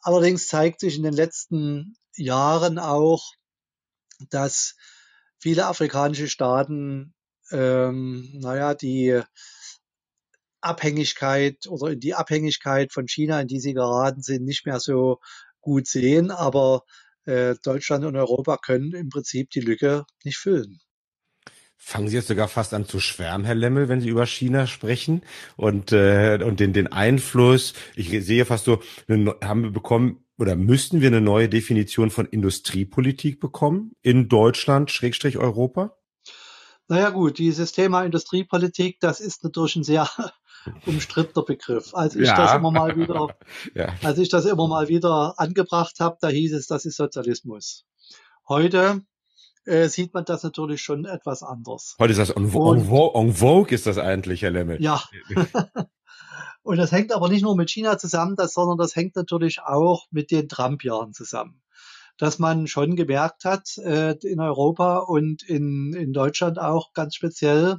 allerdings 0.00 0.48
zeigt 0.48 0.80
sich 0.80 0.96
in 0.96 1.02
den 1.02 1.14
letzten 1.14 1.96
Jahren 2.16 2.78
auch, 2.78 3.32
dass 4.30 4.76
viele 5.38 5.66
afrikanische 5.66 6.28
Staaten, 6.28 7.14
ähm, 7.50 8.30
naja, 8.34 8.74
die 8.74 9.20
Abhängigkeit 10.60 11.66
oder 11.66 11.92
in 11.92 12.00
die 12.00 12.14
Abhängigkeit 12.14 12.92
von 12.92 13.06
China, 13.06 13.40
in 13.40 13.48
die 13.48 13.60
sie 13.60 13.74
geraten 13.74 14.22
sind, 14.22 14.44
nicht 14.44 14.64
mehr 14.64 14.80
so 14.80 15.20
gut 15.60 15.86
sehen. 15.86 16.30
Aber 16.30 16.84
äh, 17.26 17.54
Deutschland 17.62 18.04
und 18.04 18.16
Europa 18.16 18.56
können 18.56 18.92
im 18.94 19.08
Prinzip 19.08 19.50
die 19.50 19.60
Lücke 19.60 20.04
nicht 20.24 20.38
füllen. 20.38 20.80
Fangen 21.76 22.08
Sie 22.08 22.16
jetzt 22.16 22.28
sogar 22.28 22.48
fast 22.48 22.72
an 22.72 22.86
zu 22.86 22.98
schwärmen, 22.98 23.44
Herr 23.44 23.54
Lemmel, 23.54 23.90
wenn 23.90 24.00
Sie 24.00 24.08
über 24.08 24.24
China 24.24 24.66
sprechen 24.66 25.22
und 25.56 25.92
äh, 25.92 26.38
und 26.42 26.58
den 26.58 26.72
den 26.72 26.86
Einfluss. 26.86 27.74
Ich 27.94 28.08
sehe 28.24 28.46
fast 28.46 28.64
so, 28.64 28.80
haben 29.08 29.62
wir 29.64 29.70
bekommen 29.70 30.24
oder 30.38 30.56
müssten 30.56 31.00
wir 31.02 31.08
eine 31.08 31.20
neue 31.20 31.48
Definition 31.48 32.10
von 32.10 32.26
Industriepolitik 32.26 33.38
bekommen 33.38 33.92
in 34.00 34.28
Deutschland 34.28 34.90
Schrägstrich 34.90 35.36
Europa? 35.36 35.96
Naja 36.88 37.10
gut, 37.10 37.38
dieses 37.38 37.72
Thema 37.72 38.04
Industriepolitik, 38.04 39.00
das 39.00 39.20
ist 39.20 39.44
natürlich 39.44 39.76
ein 39.76 39.84
sehr 39.84 40.08
umstrittener 40.86 41.44
Begriff. 41.44 41.94
Als 41.94 42.16
ich 42.16 42.26
ja. 42.26 42.36
das 42.36 42.54
immer 42.54 42.70
mal 42.70 42.96
wieder, 42.96 43.36
ja. 43.74 43.94
als 44.02 44.18
ich 44.18 44.28
das 44.28 44.44
immer 44.44 44.68
mal 44.68 44.88
wieder 44.88 45.34
angebracht 45.38 46.00
habe, 46.00 46.16
da 46.20 46.28
hieß 46.28 46.54
es, 46.54 46.66
das 46.66 46.84
ist 46.84 46.96
Sozialismus. 46.96 47.84
Heute 48.48 49.02
äh, 49.64 49.88
sieht 49.88 50.12
man 50.14 50.24
das 50.24 50.42
natürlich 50.42 50.82
schon 50.82 51.04
etwas 51.04 51.42
anders. 51.42 51.96
Heute 51.98 52.12
ist 52.12 52.18
das 52.18 52.30
en, 52.30 52.50
vogue, 52.50 53.74
ist 53.74 53.86
das 53.86 53.98
eigentlich, 53.98 54.42
Herr 54.42 54.50
Lemmel. 54.50 54.82
Ja. 54.82 55.02
Und 56.62 56.78
das 56.78 56.92
hängt 56.92 57.12
aber 57.12 57.28
nicht 57.28 57.42
nur 57.42 57.56
mit 57.56 57.70
China 57.70 57.98
zusammen, 57.98 58.36
das, 58.36 58.54
sondern 58.54 58.78
das 58.78 58.96
hängt 58.96 59.16
natürlich 59.16 59.60
auch 59.60 60.06
mit 60.10 60.30
den 60.30 60.48
Trump-Jahren 60.48 61.12
zusammen. 61.12 61.62
Dass 62.16 62.38
man 62.38 62.66
schon 62.66 62.96
gemerkt 62.96 63.44
hat, 63.44 63.76
äh, 63.78 64.16
in 64.22 64.40
Europa 64.40 64.98
und 64.98 65.42
in, 65.42 65.92
in 65.92 66.12
Deutschland 66.12 66.58
auch 66.58 66.92
ganz 66.94 67.16
speziell, 67.16 67.78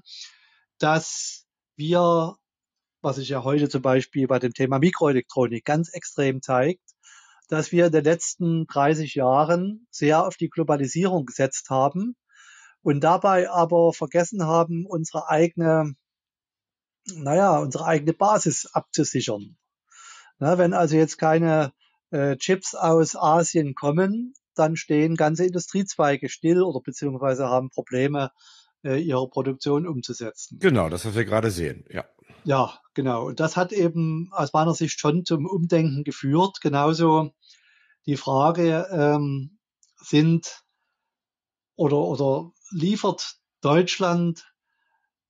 dass 0.77 1.46
wir, 1.75 2.36
was 3.05 3.17
sich 3.17 3.29
ja 3.29 3.43
heute 3.43 3.69
zum 3.69 3.83
Beispiel 3.83 4.27
bei 4.27 4.39
dem 4.39 4.51
Thema 4.51 4.79
Mikroelektronik 4.79 5.63
ganz 5.63 5.93
extrem 5.93 6.41
zeigt, 6.41 6.81
dass 7.50 7.71
wir 7.71 7.85
in 7.85 7.91
den 7.91 8.03
letzten 8.03 8.65
30 8.65 9.13
Jahren 9.13 9.85
sehr 9.91 10.25
auf 10.25 10.38
die 10.38 10.50
Globalisierung 10.50 11.27
gesetzt 11.27 11.69
haben 11.69 12.15
und 12.81 13.01
dabei 13.01 13.47
aber 13.51 13.93
vergessen 13.93 14.47
haben, 14.47 14.88
unsere 14.88 15.29
eigene, 15.29 15.93
naja, 17.13 17.59
unsere 17.59 17.85
eigene 17.85 18.13
Basis 18.13 18.65
abzusichern. 18.74 19.55
Na, 20.39 20.57
wenn 20.57 20.74
also 20.74 20.95
jetzt 20.95 21.17
keine 21.19 21.74
äh, 22.09 22.38
Chips 22.38 22.74
aus 22.74 23.15
Asien 23.15 23.75
kommen, 23.75 24.33
dann 24.55 24.75
stehen 24.75 25.15
ganze 25.15 25.45
Industriezweige 25.45 26.27
still 26.27 26.63
oder 26.63 26.81
beziehungsweise 26.81 27.50
haben 27.50 27.69
Probleme, 27.69 28.31
äh, 28.86 28.98
ihre 28.98 29.27
Produktion 29.27 29.88
umzusetzen. 29.88 30.60
Genau, 30.60 30.89
das, 30.89 31.06
was 31.06 31.15
wir 31.15 31.25
gerade 31.25 31.51
sehen, 31.51 31.86
ja. 31.89 32.06
Ja, 32.44 32.80
genau. 32.94 33.25
Und 33.25 33.39
das 33.39 33.58
hat 33.58 33.72
eben 33.72 34.30
aus 34.32 34.54
meiner 34.54 34.75
Sicht 34.75 35.00
schon 35.00 35.25
zum 35.25 35.48
Umdenken 35.48 36.04
geführt. 36.04 36.60
Genauso 36.62 37.32
die 38.06 38.18
Frage, 38.18 38.88
ähm, 38.92 39.58
sind 39.98 40.63
oder, 41.75 41.98
oder 41.98 42.51
liefert 42.70 43.38
Deutschland 43.62 44.46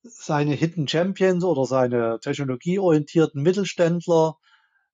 seine 0.02 0.52
Hidden 0.52 0.86
Champions 0.86 1.42
oder 1.42 1.64
seine 1.64 2.20
technologieorientierten 2.20 3.42
Mittelständler 3.42 4.36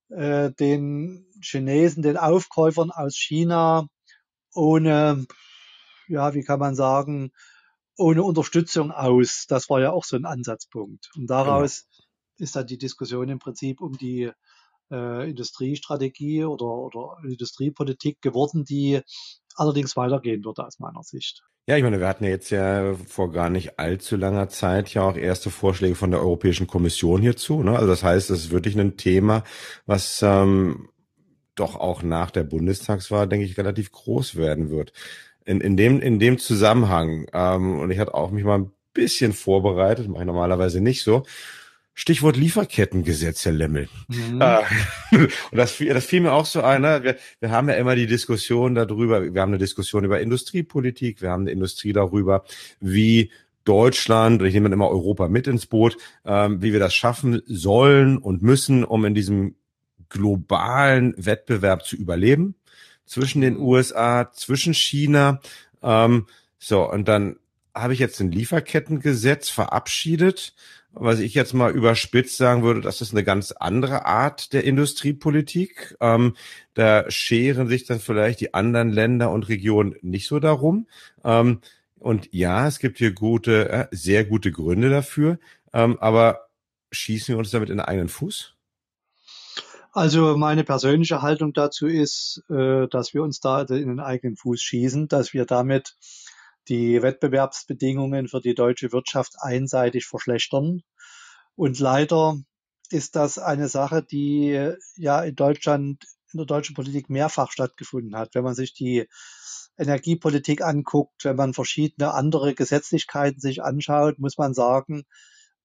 äh, 0.08 0.52
den 0.52 1.26
Chinesen, 1.42 2.02
den 2.02 2.16
Aufkäufern 2.16 2.90
aus 2.90 3.16
China 3.16 3.88
ohne, 4.54 5.26
ja, 6.08 6.34
wie 6.34 6.42
kann 6.42 6.60
man 6.60 6.74
sagen, 6.74 7.32
ohne 7.96 8.22
Unterstützung 8.22 8.90
aus. 8.90 9.46
Das 9.48 9.68
war 9.70 9.80
ja 9.80 9.92
auch 9.92 10.04
so 10.04 10.16
ein 10.16 10.24
Ansatzpunkt. 10.24 11.10
Und 11.16 11.28
daraus 11.28 11.86
ist 12.38 12.56
dann 12.56 12.66
die 12.66 12.78
Diskussion 12.78 13.28
im 13.28 13.38
Prinzip 13.38 13.80
um 13.80 13.96
die 13.96 14.30
äh, 14.90 15.30
Industriestrategie 15.30 16.44
oder, 16.44 16.66
oder 16.66 17.16
Industriepolitik 17.24 18.20
geworden, 18.20 18.64
die 18.64 19.00
allerdings 19.54 19.96
weitergehen 19.96 20.44
würde 20.44 20.66
aus 20.66 20.78
meiner 20.78 21.02
Sicht. 21.02 21.42
Ja, 21.68 21.76
ich 21.76 21.84
meine, 21.84 22.00
wir 22.00 22.08
hatten 22.08 22.24
ja 22.24 22.30
jetzt 22.30 22.50
ja 22.50 22.94
vor 22.94 23.30
gar 23.30 23.48
nicht 23.48 23.78
allzu 23.78 24.16
langer 24.16 24.48
Zeit 24.48 24.92
ja 24.94 25.02
auch 25.02 25.16
erste 25.16 25.48
Vorschläge 25.48 25.94
von 25.94 26.10
der 26.10 26.20
Europäischen 26.20 26.66
Kommission 26.66 27.20
hierzu. 27.20 27.62
Ne? 27.62 27.76
Also 27.76 27.86
das 27.86 28.02
heißt, 28.02 28.30
es 28.30 28.46
ist 28.46 28.50
wirklich 28.50 28.76
ein 28.76 28.96
Thema, 28.96 29.44
was 29.86 30.22
ähm, 30.22 30.88
doch 31.54 31.76
auch 31.76 32.02
nach 32.02 32.32
der 32.32 32.42
Bundestagswahl, 32.42 33.28
denke 33.28 33.46
ich, 33.46 33.58
relativ 33.58 33.92
groß 33.92 34.34
werden 34.36 34.70
wird. 34.70 34.92
In, 35.44 35.60
in, 35.60 35.76
dem, 35.76 36.00
in 36.00 36.18
dem 36.18 36.38
Zusammenhang, 36.38 37.26
ähm, 37.32 37.80
und 37.80 37.90
ich 37.90 37.98
hatte 37.98 38.14
auch 38.14 38.30
mich 38.30 38.44
mal 38.44 38.58
ein 38.58 38.72
bisschen 38.94 39.32
vorbereitet, 39.32 40.08
mache 40.08 40.22
ich 40.22 40.26
normalerweise 40.26 40.80
nicht 40.80 41.02
so, 41.02 41.24
Stichwort 41.94 42.36
Lieferkettengesetz, 42.36 43.44
Herr 43.44 43.52
Lemmel. 43.52 43.88
Mhm. 44.08 44.40
Äh, 44.40 44.62
und 45.12 45.30
das, 45.52 45.76
das 45.76 46.04
fiel 46.04 46.20
mir 46.20 46.32
auch 46.32 46.46
so 46.46 46.62
ein. 46.62 46.82
Ne? 46.82 47.00
Wir, 47.02 47.16
wir 47.40 47.50
haben 47.50 47.68
ja 47.68 47.74
immer 47.74 47.94
die 47.94 48.06
Diskussion 48.06 48.74
darüber, 48.74 49.34
wir 49.34 49.40
haben 49.40 49.50
eine 49.50 49.58
Diskussion 49.58 50.04
über 50.04 50.20
Industriepolitik, 50.20 51.20
wir 51.20 51.30
haben 51.30 51.42
eine 51.42 51.50
Industrie 51.50 51.92
darüber, 51.92 52.44
wie 52.80 53.30
Deutschland, 53.64 54.40
und 54.40 54.48
ich 54.48 54.54
nehme 54.54 54.70
immer 54.70 54.88
Europa 54.88 55.28
mit 55.28 55.46
ins 55.46 55.66
Boot, 55.66 55.96
ähm, 56.24 56.62
wie 56.62 56.72
wir 56.72 56.80
das 56.80 56.94
schaffen 56.94 57.42
sollen 57.46 58.18
und 58.18 58.42
müssen, 58.42 58.84
um 58.84 59.04
in 59.04 59.14
diesem 59.14 59.54
globalen 60.08 61.14
Wettbewerb 61.16 61.84
zu 61.84 61.96
überleben 61.96 62.54
zwischen 63.12 63.42
den 63.42 63.58
USA, 63.58 64.30
zwischen 64.32 64.74
China. 64.74 65.40
Ähm, 65.82 66.26
so, 66.58 66.90
und 66.90 67.08
dann 67.08 67.36
habe 67.74 67.92
ich 67.92 67.98
jetzt 67.98 68.20
ein 68.20 68.32
Lieferkettengesetz 68.32 69.48
verabschiedet 69.48 70.54
was 70.94 71.20
ich 71.20 71.34
jetzt 71.34 71.54
mal 71.54 71.72
überspitzt 71.72 72.36
sagen 72.36 72.62
würde, 72.62 72.80
das 72.80 73.00
ist 73.00 73.12
eine 73.12 73.24
ganz 73.24 73.52
andere 73.52 74.04
Art 74.04 74.52
der 74.52 74.64
Industriepolitik. 74.64 75.96
Ähm, 76.00 76.36
da 76.74 77.10
scheren 77.10 77.68
sich 77.68 77.84
dann 77.84 77.98
vielleicht 77.98 78.40
die 78.40 78.54
anderen 78.54 78.90
Länder 78.90 79.30
und 79.30 79.48
Regionen 79.48 79.94
nicht 80.02 80.26
so 80.26 80.38
darum. 80.38 80.86
Ähm, 81.24 81.60
und 81.98 82.28
ja, 82.32 82.66
es 82.66 82.78
gibt 82.78 82.98
hier 82.98 83.12
gute, 83.12 83.68
äh, 83.70 83.86
sehr 83.90 84.24
gute 84.24 84.52
Gründe 84.52 84.90
dafür. 84.90 85.38
Ähm, 85.72 85.98
aber 86.00 86.48
schießen 86.90 87.34
wir 87.34 87.38
uns 87.38 87.50
damit 87.50 87.70
in 87.70 87.78
den 87.78 87.86
eigenen 87.86 88.08
Fuß? 88.08 88.54
Also 89.92 90.38
meine 90.38 90.64
persönliche 90.64 91.20
Haltung 91.20 91.52
dazu 91.52 91.86
ist, 91.86 92.42
äh, 92.48 92.88
dass 92.88 93.12
wir 93.12 93.22
uns 93.22 93.40
da 93.40 93.60
in 93.60 93.88
den 93.88 94.00
eigenen 94.00 94.36
Fuß 94.36 94.60
schießen, 94.60 95.06
dass 95.08 95.34
wir 95.34 95.44
damit 95.44 95.96
die 96.68 97.02
Wettbewerbsbedingungen 97.02 98.28
für 98.28 98.40
die 98.40 98.54
deutsche 98.54 98.90
Wirtschaft 98.92 99.34
einseitig 99.40 100.06
verschlechtern. 100.06 100.82
Und 101.56 101.78
leider 101.78 102.38
ist 102.90 103.16
das 103.16 103.38
eine 103.38 103.68
Sache, 103.68 104.02
die 104.02 104.72
ja 104.96 105.22
in 105.22 105.34
Deutschland, 105.34 106.02
in 106.32 106.38
der 106.38 106.46
deutschen 106.46 106.74
Politik 106.74 107.10
mehrfach 107.10 107.50
stattgefunden 107.52 108.16
hat. 108.16 108.34
Wenn 108.34 108.44
man 108.44 108.54
sich 108.54 108.72
die 108.72 109.06
Energiepolitik 109.76 110.62
anguckt, 110.62 111.24
wenn 111.24 111.36
man 111.36 111.52
verschiedene 111.52 112.14
andere 112.14 112.54
Gesetzlichkeiten 112.54 113.40
sich 113.40 113.62
anschaut, 113.62 114.18
muss 114.18 114.38
man 114.38 114.54
sagen, 114.54 115.04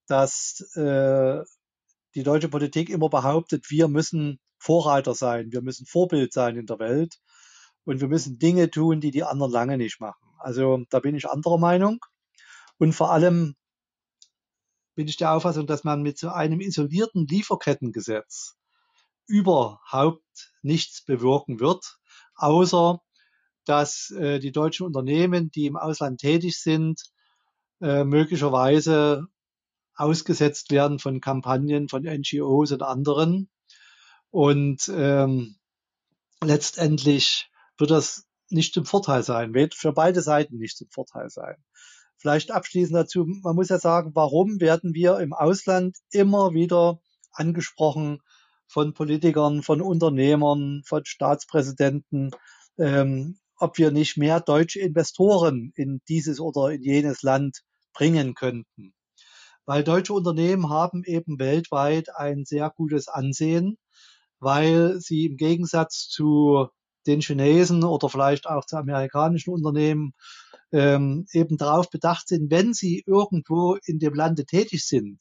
dass 0.06 0.60
äh, 0.76 1.40
die 2.14 2.22
deutsche 2.22 2.48
Politik 2.48 2.88
immer 2.90 3.08
behauptet, 3.08 3.70
wir 3.70 3.88
müssen 3.88 4.40
Vorreiter 4.58 5.14
sein, 5.14 5.52
wir 5.52 5.62
müssen 5.62 5.86
Vorbild 5.86 6.32
sein 6.32 6.56
in 6.56 6.66
der 6.66 6.78
Welt 6.78 7.18
und 7.84 8.00
wir 8.00 8.08
müssen 8.08 8.38
Dinge 8.38 8.70
tun, 8.70 9.00
die 9.00 9.10
die 9.10 9.24
anderen 9.24 9.52
lange 9.52 9.76
nicht 9.78 10.00
machen. 10.00 10.28
Also 10.38 10.84
da 10.90 11.00
bin 11.00 11.14
ich 11.14 11.28
anderer 11.28 11.58
Meinung. 11.58 11.98
Und 12.78 12.92
vor 12.92 13.10
allem 13.10 13.56
bin 14.94 15.08
ich 15.08 15.16
der 15.16 15.32
Auffassung, 15.32 15.66
dass 15.66 15.84
man 15.84 16.02
mit 16.02 16.18
so 16.18 16.28
einem 16.28 16.60
isolierten 16.60 17.26
Lieferkettengesetz 17.26 18.56
überhaupt 19.26 20.52
nichts 20.62 21.04
bewirken 21.04 21.60
wird, 21.60 21.98
außer 22.34 23.00
dass 23.64 24.10
äh, 24.10 24.38
die 24.38 24.52
deutschen 24.52 24.86
Unternehmen, 24.86 25.50
die 25.50 25.66
im 25.66 25.76
Ausland 25.76 26.20
tätig 26.20 26.58
sind, 26.58 27.02
äh, 27.80 28.04
möglicherweise 28.04 29.26
ausgesetzt 29.98 30.70
werden 30.70 30.98
von 30.98 31.20
Kampagnen 31.20 31.88
von 31.88 32.04
NGOs 32.04 32.72
und 32.72 32.82
anderen. 32.82 33.50
Und 34.30 34.90
ähm, 34.94 35.56
letztendlich 36.42 37.50
wird 37.76 37.90
das 37.90 38.26
nicht 38.48 38.72
zum 38.72 38.86
Vorteil 38.86 39.22
sein, 39.22 39.54
wird 39.54 39.74
für 39.74 39.92
beide 39.92 40.22
Seiten 40.22 40.58
nicht 40.58 40.76
zum 40.76 40.88
Vorteil 40.90 41.28
sein. 41.28 41.56
Vielleicht 42.16 42.50
abschließend 42.50 42.96
dazu, 42.96 43.24
man 43.26 43.54
muss 43.54 43.68
ja 43.68 43.78
sagen, 43.78 44.12
warum 44.14 44.60
werden 44.60 44.94
wir 44.94 45.18
im 45.18 45.32
Ausland 45.32 45.96
immer 46.10 46.52
wieder 46.52 47.00
angesprochen 47.32 48.20
von 48.66 48.92
Politikern, 48.92 49.62
von 49.62 49.80
Unternehmern, 49.80 50.82
von 50.84 51.04
Staatspräsidenten, 51.04 52.30
ähm, 52.78 53.38
ob 53.56 53.78
wir 53.78 53.90
nicht 53.90 54.16
mehr 54.16 54.40
deutsche 54.40 54.80
Investoren 54.80 55.72
in 55.74 56.00
dieses 56.08 56.40
oder 56.40 56.70
in 56.70 56.82
jenes 56.82 57.22
Land 57.22 57.62
bringen 57.92 58.34
könnten. 58.34 58.94
Weil 59.68 59.84
deutsche 59.84 60.14
Unternehmen 60.14 60.70
haben 60.70 61.04
eben 61.04 61.38
weltweit 61.38 62.16
ein 62.16 62.46
sehr 62.46 62.72
gutes 62.74 63.06
Ansehen, 63.06 63.76
weil 64.40 64.98
sie 64.98 65.26
im 65.26 65.36
Gegensatz 65.36 66.08
zu 66.08 66.68
den 67.06 67.20
Chinesen 67.20 67.84
oder 67.84 68.08
vielleicht 68.08 68.46
auch 68.46 68.64
zu 68.64 68.78
amerikanischen 68.78 69.52
Unternehmen 69.52 70.14
ähm, 70.72 71.26
eben 71.32 71.58
darauf 71.58 71.90
bedacht 71.90 72.28
sind, 72.28 72.50
wenn 72.50 72.72
sie 72.72 73.02
irgendwo 73.04 73.76
in 73.84 73.98
dem 73.98 74.14
Lande 74.14 74.46
tätig 74.46 74.86
sind, 74.86 75.18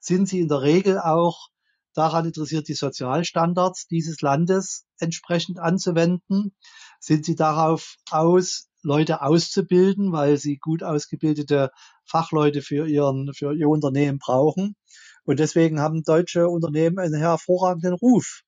sind 0.00 0.28
sie 0.28 0.40
in 0.40 0.48
der 0.48 0.62
Regel 0.62 0.98
auch 0.98 1.46
daran 1.94 2.26
interessiert, 2.26 2.66
die 2.66 2.74
Sozialstandards 2.74 3.86
dieses 3.86 4.20
Landes 4.22 4.86
entsprechend 4.98 5.60
anzuwenden. 5.60 6.52
Sind 6.98 7.24
sie 7.24 7.36
darauf 7.36 7.94
aus, 8.10 8.67
Leute 8.82 9.22
auszubilden, 9.22 10.12
weil 10.12 10.36
sie 10.36 10.58
gut 10.58 10.82
ausgebildete 10.82 11.70
Fachleute 12.04 12.62
für, 12.62 12.86
ihren, 12.86 13.32
für 13.34 13.54
ihr 13.54 13.68
Unternehmen 13.68 14.18
brauchen. 14.18 14.76
Und 15.24 15.40
deswegen 15.40 15.80
haben 15.80 16.02
deutsche 16.04 16.48
Unternehmen 16.48 16.98
einen 16.98 17.14
hervorragenden 17.14 17.94
Ruf. 17.94 18.42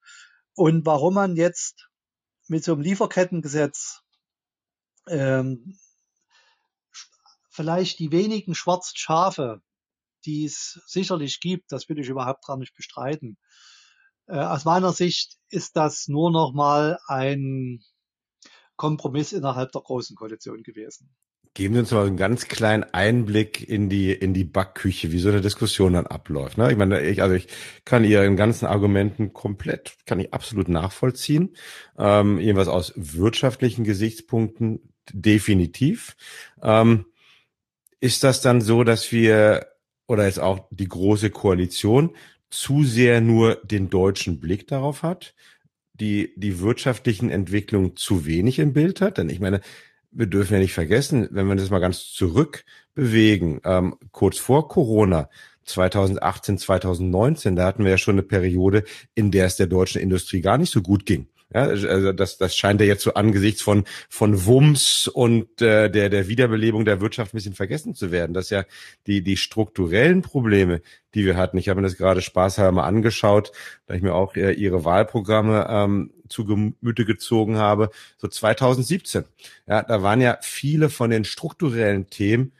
Und 0.54 0.86
warum 0.86 1.14
man 1.14 1.36
jetzt 1.36 1.88
mit 2.48 2.64
so 2.64 2.72
einem 2.72 2.82
Lieferkettengesetz 2.82 4.00
ähm, 5.08 5.78
vielleicht 7.50 7.98
die 7.98 8.12
wenigen 8.12 8.54
schwarzen 8.54 8.96
Schafe, 8.96 9.60
die 10.24 10.44
es 10.44 10.80
sicherlich 10.86 11.40
gibt, 11.40 11.72
das 11.72 11.88
will 11.88 11.98
ich 11.98 12.08
überhaupt 12.08 12.46
gar 12.46 12.56
nicht 12.56 12.74
bestreiten. 12.74 13.36
Äh, 14.26 14.38
aus 14.38 14.64
meiner 14.64 14.92
Sicht 14.92 15.36
ist 15.48 15.76
das 15.76 16.08
nur 16.08 16.30
noch 16.30 16.52
mal 16.52 16.98
ein 17.06 17.82
Kompromiss 18.80 19.34
innerhalb 19.34 19.72
der 19.72 19.82
großen 19.82 20.16
Koalition 20.16 20.62
gewesen. 20.62 21.10
Geben 21.52 21.74
Sie 21.74 21.80
uns 21.80 21.90
mal 21.90 22.06
einen 22.06 22.16
ganz 22.16 22.48
kleinen 22.48 22.82
Einblick 22.82 23.68
in 23.68 23.90
die 23.90 24.10
in 24.10 24.32
die 24.32 24.44
Backküche, 24.44 25.12
wie 25.12 25.18
so 25.18 25.28
eine 25.28 25.42
Diskussion 25.42 25.92
dann 25.92 26.06
abläuft. 26.06 26.56
Ne? 26.56 26.72
Ich 26.72 26.78
meine, 26.78 27.02
ich, 27.02 27.20
also 27.20 27.34
ich 27.34 27.48
kann 27.84 28.04
Ihren 28.04 28.36
ganzen 28.36 28.64
Argumenten 28.64 29.34
komplett, 29.34 29.98
kann 30.06 30.18
ich 30.18 30.32
absolut 30.32 30.70
nachvollziehen. 30.70 31.56
Ähm, 31.98 32.40
jedenfalls 32.40 32.68
aus 32.68 32.94
wirtschaftlichen 32.96 33.84
Gesichtspunkten 33.84 34.94
definitiv. 35.12 36.16
Ähm, 36.62 37.04
ist 38.00 38.24
das 38.24 38.40
dann 38.40 38.62
so, 38.62 38.82
dass 38.82 39.12
wir 39.12 39.66
oder 40.06 40.24
jetzt 40.24 40.40
auch 40.40 40.68
die 40.70 40.88
große 40.88 41.28
Koalition 41.28 42.16
zu 42.48 42.82
sehr 42.82 43.20
nur 43.20 43.56
den 43.56 43.90
deutschen 43.90 44.40
Blick 44.40 44.66
darauf 44.68 45.02
hat, 45.02 45.34
die 46.00 46.32
die 46.36 46.60
wirtschaftlichen 46.60 47.30
Entwicklungen 47.30 47.96
zu 47.96 48.26
wenig 48.26 48.58
im 48.58 48.72
Bild 48.72 49.00
hat? 49.00 49.18
Denn 49.18 49.28
ich 49.28 49.40
meine, 49.40 49.60
wir 50.10 50.26
dürfen 50.26 50.54
ja 50.54 50.60
nicht 50.60 50.72
vergessen, 50.72 51.28
wenn 51.30 51.46
wir 51.46 51.56
das 51.56 51.70
mal 51.70 51.78
ganz 51.78 52.10
zurück 52.10 52.64
bewegen, 52.94 53.60
ähm, 53.64 53.96
kurz 54.10 54.38
vor 54.38 54.68
Corona, 54.68 55.28
2018, 55.64 56.58
2019, 56.58 57.56
da 57.56 57.66
hatten 57.66 57.84
wir 57.84 57.92
ja 57.92 57.98
schon 57.98 58.14
eine 58.14 58.22
Periode, 58.22 58.84
in 59.14 59.30
der 59.30 59.46
es 59.46 59.56
der 59.56 59.66
deutschen 59.68 60.00
Industrie 60.00 60.40
gar 60.40 60.58
nicht 60.58 60.72
so 60.72 60.82
gut 60.82 61.06
ging. 61.06 61.28
Ja, 61.52 61.62
also 61.62 62.12
das, 62.12 62.38
das 62.38 62.54
scheint 62.54 62.80
ja 62.80 62.86
jetzt 62.86 63.02
so 63.02 63.14
angesichts 63.14 63.60
von, 63.60 63.84
von 64.08 64.46
Wumms 64.46 65.08
und 65.08 65.60
äh, 65.60 65.90
der, 65.90 66.08
der 66.08 66.28
Wiederbelebung 66.28 66.84
der 66.84 67.00
Wirtschaft 67.00 67.34
ein 67.34 67.38
bisschen 67.38 67.54
vergessen 67.54 67.94
zu 67.94 68.12
werden, 68.12 68.34
dass 68.34 68.50
ja 68.50 68.64
die, 69.08 69.22
die 69.22 69.36
strukturellen 69.36 70.22
Probleme, 70.22 70.80
die 71.14 71.24
wir 71.24 71.36
hatten, 71.36 71.58
ich 71.58 71.68
habe 71.68 71.80
mir 71.80 71.88
das 71.88 71.96
gerade 71.96 72.22
spaßhalber 72.22 72.70
mal 72.70 72.86
angeschaut, 72.86 73.50
da 73.86 73.94
ich 73.94 74.02
mir 74.02 74.14
auch 74.14 74.36
äh, 74.36 74.52
ihre 74.52 74.84
Wahlprogramme 74.84 75.66
ähm, 75.68 76.12
zu 76.28 76.44
Gemüte 76.44 77.04
gezogen 77.04 77.58
habe, 77.58 77.90
so 78.16 78.28
2017. 78.28 79.24
Ja, 79.66 79.82
da 79.82 80.04
waren 80.04 80.20
ja 80.20 80.38
viele 80.42 80.88
von 80.88 81.10
den 81.10 81.24
strukturellen 81.24 82.06
Themen, 82.10 82.52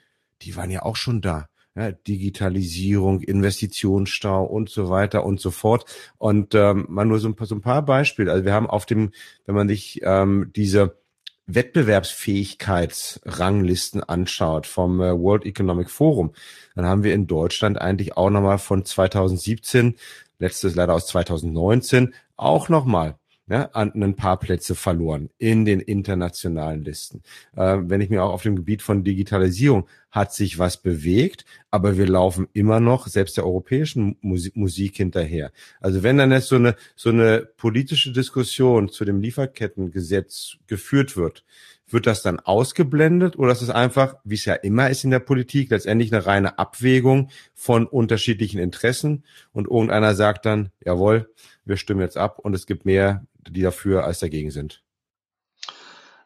die 0.43 0.57
waren 0.57 0.71
ja 0.71 0.83
auch 0.83 0.97
schon 0.97 1.21
da 1.21 1.49
ja, 1.81 1.93
Digitalisierung, 1.93 3.23
Investitionsstau 3.23 4.45
und 4.45 4.69
so 4.71 4.91
weiter 4.91 5.25
und 5.25 5.41
so 5.41 5.51
fort. 5.51 5.87
Und 6.19 6.55
ähm, 6.55 6.85
mal 6.89 7.07
nur 7.07 7.19
so 7.19 7.29
ein 7.29 7.37
paar, 7.37 7.47
so 7.47 7.55
ein 7.55 7.63
paar 7.63 7.83
Beispiele. 7.83 8.31
Also 8.31 8.45
wir 8.45 8.53
haben 8.53 8.69
auf 8.69 8.85
dem, 8.87 9.13
wenn 9.47 9.55
man 9.55 9.69
sich 9.69 10.01
ähm, 10.03 10.51
diese 10.55 10.99
Wettbewerbsfähigkeitsranglisten 11.47 14.03
anschaut 14.03 14.67
vom 14.67 15.01
äh, 15.01 15.19
World 15.19 15.47
Economic 15.47 15.89
Forum, 15.91 16.33
dann 16.75 16.87
haben 16.87 17.03
wir 17.03 17.15
in 17.15 17.27
Deutschland 17.27 17.81
eigentlich 17.81 18.15
auch 18.17 18.31
nochmal 18.31 18.59
von 18.59 18.85
2017, 18.85 19.97
letztes 20.39 20.75
leider 20.75 20.95
aus 20.95 21.07
2019, 21.09 22.15
auch 22.37 22.69
nochmal 22.69 23.17
ja, 23.51 23.69
ein 23.73 24.15
paar 24.15 24.39
Plätze 24.39 24.77
verloren 24.77 25.29
in 25.39 25.65
den 25.65 25.81
internationalen 25.81 26.85
Listen. 26.85 27.23
Äh, 27.57 27.79
wenn 27.83 28.01
ich 28.01 28.09
mir 28.09 28.23
auch 28.23 28.33
auf 28.33 28.43
dem 28.43 28.55
Gebiet 28.55 28.81
von 28.81 29.03
Digitalisierung 29.03 29.89
hat 30.11 30.33
sich 30.33 30.59
was 30.59 30.77
bewegt, 30.77 31.45
aber 31.71 31.99
wir 31.99 32.07
laufen 32.07 32.49
immer 32.53 32.79
noch 32.79 33.09
selbst 33.09 33.37
der 33.37 33.45
europäischen 33.45 34.17
Musik, 34.21 34.57
Musik 34.57 34.97
hinterher. 34.97 35.51
Also 35.81 36.03
wenn 36.03 36.19
dann 36.19 36.31
jetzt 36.31 36.49
so 36.49 36.57
eine, 36.57 36.77
so 36.95 37.11
eine 37.11 37.49
politische 37.57 38.13
Diskussion 38.13 38.89
zu 38.89 39.05
dem 39.05 39.21
Lieferkettengesetz 39.21 40.57
geführt 40.69 41.17
wird, 41.17 41.45
wird 41.93 42.07
das 42.07 42.23
dann 42.23 42.39
ausgeblendet 42.39 43.37
oder 43.37 43.51
ist 43.53 43.63
es 43.63 43.71
einfach, 43.71 44.15
wie 44.23 44.37
es 44.37 44.45
ja 44.45 44.55
immer 44.55 44.91
ist 44.91 45.03
in 45.03 45.11
der 45.11 45.19
Politik, 45.19 45.71
letztendlich 45.71 46.13
eine 46.13 46.25
reine 46.25 46.59
Abwägung 46.59 47.31
von 47.55 47.87
unterschiedlichen 47.87 48.61
Interessen 48.61 49.25
und 49.53 49.67
irgendeiner 49.67 50.15
sagt 50.15 50.47
dann, 50.47 50.71
jawohl, 50.85 51.29
wir 51.65 51.77
stimmen 51.77 52.01
jetzt 52.01 52.17
ab 52.17 52.39
und 52.39 52.55
es 52.55 52.67
gibt 52.67 52.85
mehr 52.85 53.27
die 53.49 53.63
dafür 53.63 54.05
als 54.05 54.21
dagegen 54.21 54.51
sind? 54.51 54.83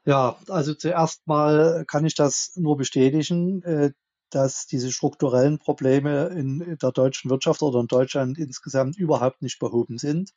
Ja, 0.05 0.37
also 0.49 0.75
zuerst 0.75 1.27
mal 1.27 1.85
kann 1.87 2.05
ich 2.05 2.15
das 2.15 2.53
nur 2.57 2.77
bestätigen, 2.77 3.63
äh, 3.63 3.93
dass 4.31 4.67
diese 4.67 4.91
strukturellen 4.93 5.59
Probleme 5.59 6.27
in 6.27 6.77
der 6.81 6.93
deutschen 6.93 7.31
Wirtschaft 7.31 7.63
oder 7.63 7.81
in 7.81 7.87
Deutschland 7.87 8.37
insgesamt 8.37 8.99
überhaupt 8.99 9.43
nicht 9.43 9.59
behoben 9.59 9.97
sind. 9.97 10.33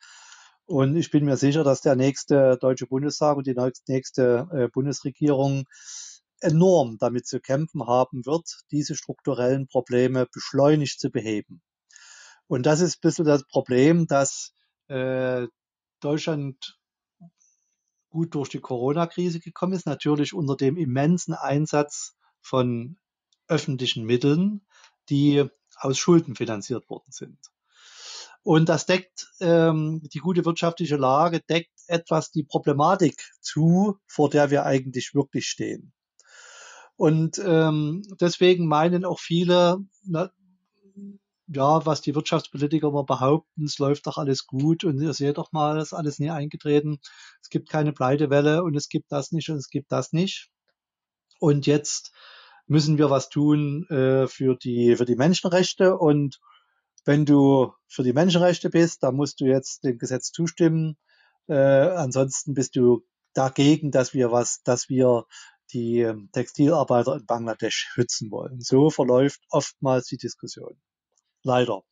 Und 0.66 0.96
ich 0.98 1.12
bin 1.12 1.26
mir 1.26 1.38
sicher, 1.38 1.64
dass 1.64 1.82
der 1.82 1.96
nächste 1.96 2.58
Deutsche 2.60 2.88
Bundestag 2.88 3.38
und 3.38 3.48
die 3.48 3.56
nächste 3.88 4.48
äh, 4.52 4.68
Bundesregierung 4.68 5.66
enorm 6.42 6.98
damit 7.00 7.26
zu 7.26 7.40
kämpfen 7.40 7.88
haben 7.88 8.26
wird, 8.26 8.46
diese 8.72 8.96
strukturellen 8.96 9.68
Probleme 9.68 10.28
beschleunigt 10.32 11.00
zu 11.00 11.10
beheben. 11.10 11.62
Und 12.48 12.66
das 12.66 12.82
ist 12.82 12.98
ein 12.98 13.02
bisschen 13.02 13.26
das 13.26 13.46
Problem, 13.48 14.08
dass 14.08 14.54
äh, 14.88 15.48
Deutschland 16.00 16.80
gut 18.10 18.36
durch 18.36 18.50
die 18.50 18.60
Corona-Krise 18.60 19.40
gekommen 19.40 19.74
ist, 19.74 19.86
natürlich 19.86 20.34
unter 20.34 20.56
dem 20.56 20.78
immensen 20.78 21.34
Einsatz 21.34 22.18
von 22.42 22.98
öffentlichen 23.48 24.06
Mitteln, 24.06 24.66
die 25.10 25.46
aus 25.76 25.98
Schulden 25.98 26.36
finanziert 26.36 26.90
worden 26.90 27.12
sind. 27.12 27.40
Und 28.44 28.70
das 28.70 28.86
deckt 28.86 29.28
ähm, 29.42 30.02
die 30.14 30.20
gute 30.20 30.46
wirtschaftliche 30.46 30.96
Lage, 30.96 31.42
deckt 31.42 31.74
etwas 31.88 32.32
die 32.32 32.44
Problematik 32.44 33.34
zu, 33.42 34.00
vor 34.08 34.30
der 34.30 34.52
wir 34.52 34.66
eigentlich 34.66 35.14
wirklich 35.14 35.48
stehen. 35.48 35.92
Und 36.96 37.40
ähm, 37.40 38.04
deswegen 38.20 38.68
meinen 38.68 39.06
auch 39.06 39.20
viele, 39.20 39.80
na, 40.04 40.32
ja, 41.48 41.86
was 41.86 42.02
die 42.02 42.14
Wirtschaftspolitiker 42.16 42.90
immer 42.90 43.06
behaupten, 43.06 43.66
es 43.66 43.80
läuft 43.80 44.08
doch 44.08 44.18
alles 44.18 44.48
gut 44.48 44.84
und 44.84 45.02
ihr 45.02 45.14
seht 45.14 45.38
doch 45.38 45.52
mal, 45.52 45.78
es 45.78 45.88
ist 45.88 45.94
alles 45.94 46.20
nie 46.20 46.30
eingetreten. 46.30 47.00
Es 47.42 47.50
gibt 47.50 47.70
keine 47.70 47.94
Pleitewelle 47.94 48.64
und 48.64 48.76
es 48.76 48.90
gibt 48.90 49.12
das 49.12 49.32
nicht 49.32 49.50
und 49.50 49.58
es 49.58 49.70
gibt 49.70 49.92
das 49.92 50.12
nicht. 50.14 50.50
Und 51.40 51.66
jetzt 51.68 52.12
müssen 52.68 52.98
wir 52.98 53.10
was 53.10 53.30
tun 53.30 53.88
äh, 53.90 54.28
für 54.28 54.56
die 54.56 54.96
für 54.98 55.06
die 55.06 55.16
Menschenrechte 55.16 55.98
und 55.98 56.40
wenn 57.06 57.26
du 57.26 57.74
für 57.88 58.04
die 58.04 58.14
Menschenrechte 58.14 58.70
bist, 58.70 59.04
dann 59.04 59.16
musst 59.16 59.40
du 59.40 59.46
jetzt 59.46 59.86
dem 59.86 59.98
Gesetz 59.98 60.32
zustimmen. 60.32 60.98
Äh, 61.48 61.56
ansonsten 61.56 62.54
bist 62.54 62.76
du 62.76 63.06
dagegen, 63.34 63.92
dass 63.92 64.14
wir 64.14 64.32
was, 64.32 64.62
dass 64.64 64.90
wir 64.90 65.26
die 65.72 66.12
Textilarbeiter 66.34 67.16
in 67.16 67.26
Bangladesch 67.26 67.88
schützen 67.94 68.32
wollen. 68.32 68.60
So 68.60 68.90
verläuft 68.90 69.42
oftmals 69.50 70.08
die 70.08 70.18
Diskussion. 70.18 70.78
Leider. 71.44 71.84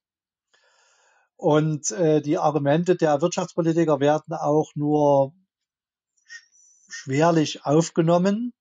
Und 1.38 1.92
äh, 1.92 2.22
die 2.22 2.38
Argumente 2.38 2.96
der 2.96 3.22
Wirtschaftspolitiker 3.22 4.00
werden 4.00 4.34
auch 4.34 4.72
nur 4.76 5.34
schwerlich 6.88 7.66
aufgenommen, 7.66 8.54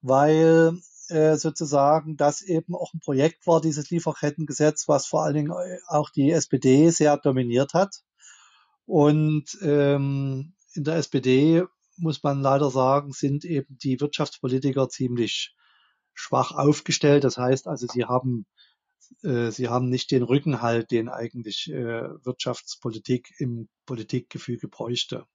weil 0.00 0.78
äh, 1.08 1.36
sozusagen 1.36 2.16
das 2.16 2.42
eben 2.42 2.74
auch 2.74 2.94
ein 2.94 3.00
Projekt 3.00 3.46
war, 3.46 3.60
dieses 3.60 3.90
Lieferkettengesetz, 3.90 4.88
was 4.88 5.06
vor 5.06 5.24
allen 5.24 5.34
Dingen 5.34 5.52
äh, 5.52 5.78
auch 5.88 6.10
die 6.10 6.30
SPD 6.30 6.90
sehr 6.90 7.16
dominiert 7.18 7.74
hat. 7.74 8.02
Und 8.86 9.58
ähm, 9.62 10.54
in 10.72 10.84
der 10.84 10.96
SPD 10.96 11.64
muss 11.96 12.22
man 12.22 12.40
leider 12.40 12.70
sagen, 12.70 13.12
sind 13.12 13.44
eben 13.44 13.76
die 13.78 14.00
Wirtschaftspolitiker 14.00 14.88
ziemlich 14.88 15.54
schwach 16.14 16.52
aufgestellt. 16.52 17.24
Das 17.24 17.36
heißt 17.36 17.68
also, 17.68 17.86
sie 17.86 18.04
haben 18.04 18.46
äh, 19.22 19.50
sie 19.50 19.68
haben 19.68 19.88
nicht 19.88 20.10
den 20.10 20.22
Rückenhalt, 20.22 20.90
den 20.90 21.08
eigentlich 21.08 21.70
äh, 21.70 22.08
Wirtschaftspolitik 22.24 23.32
im 23.38 23.68
Politikgefüge 23.86 24.68
bräuchte. 24.68 25.26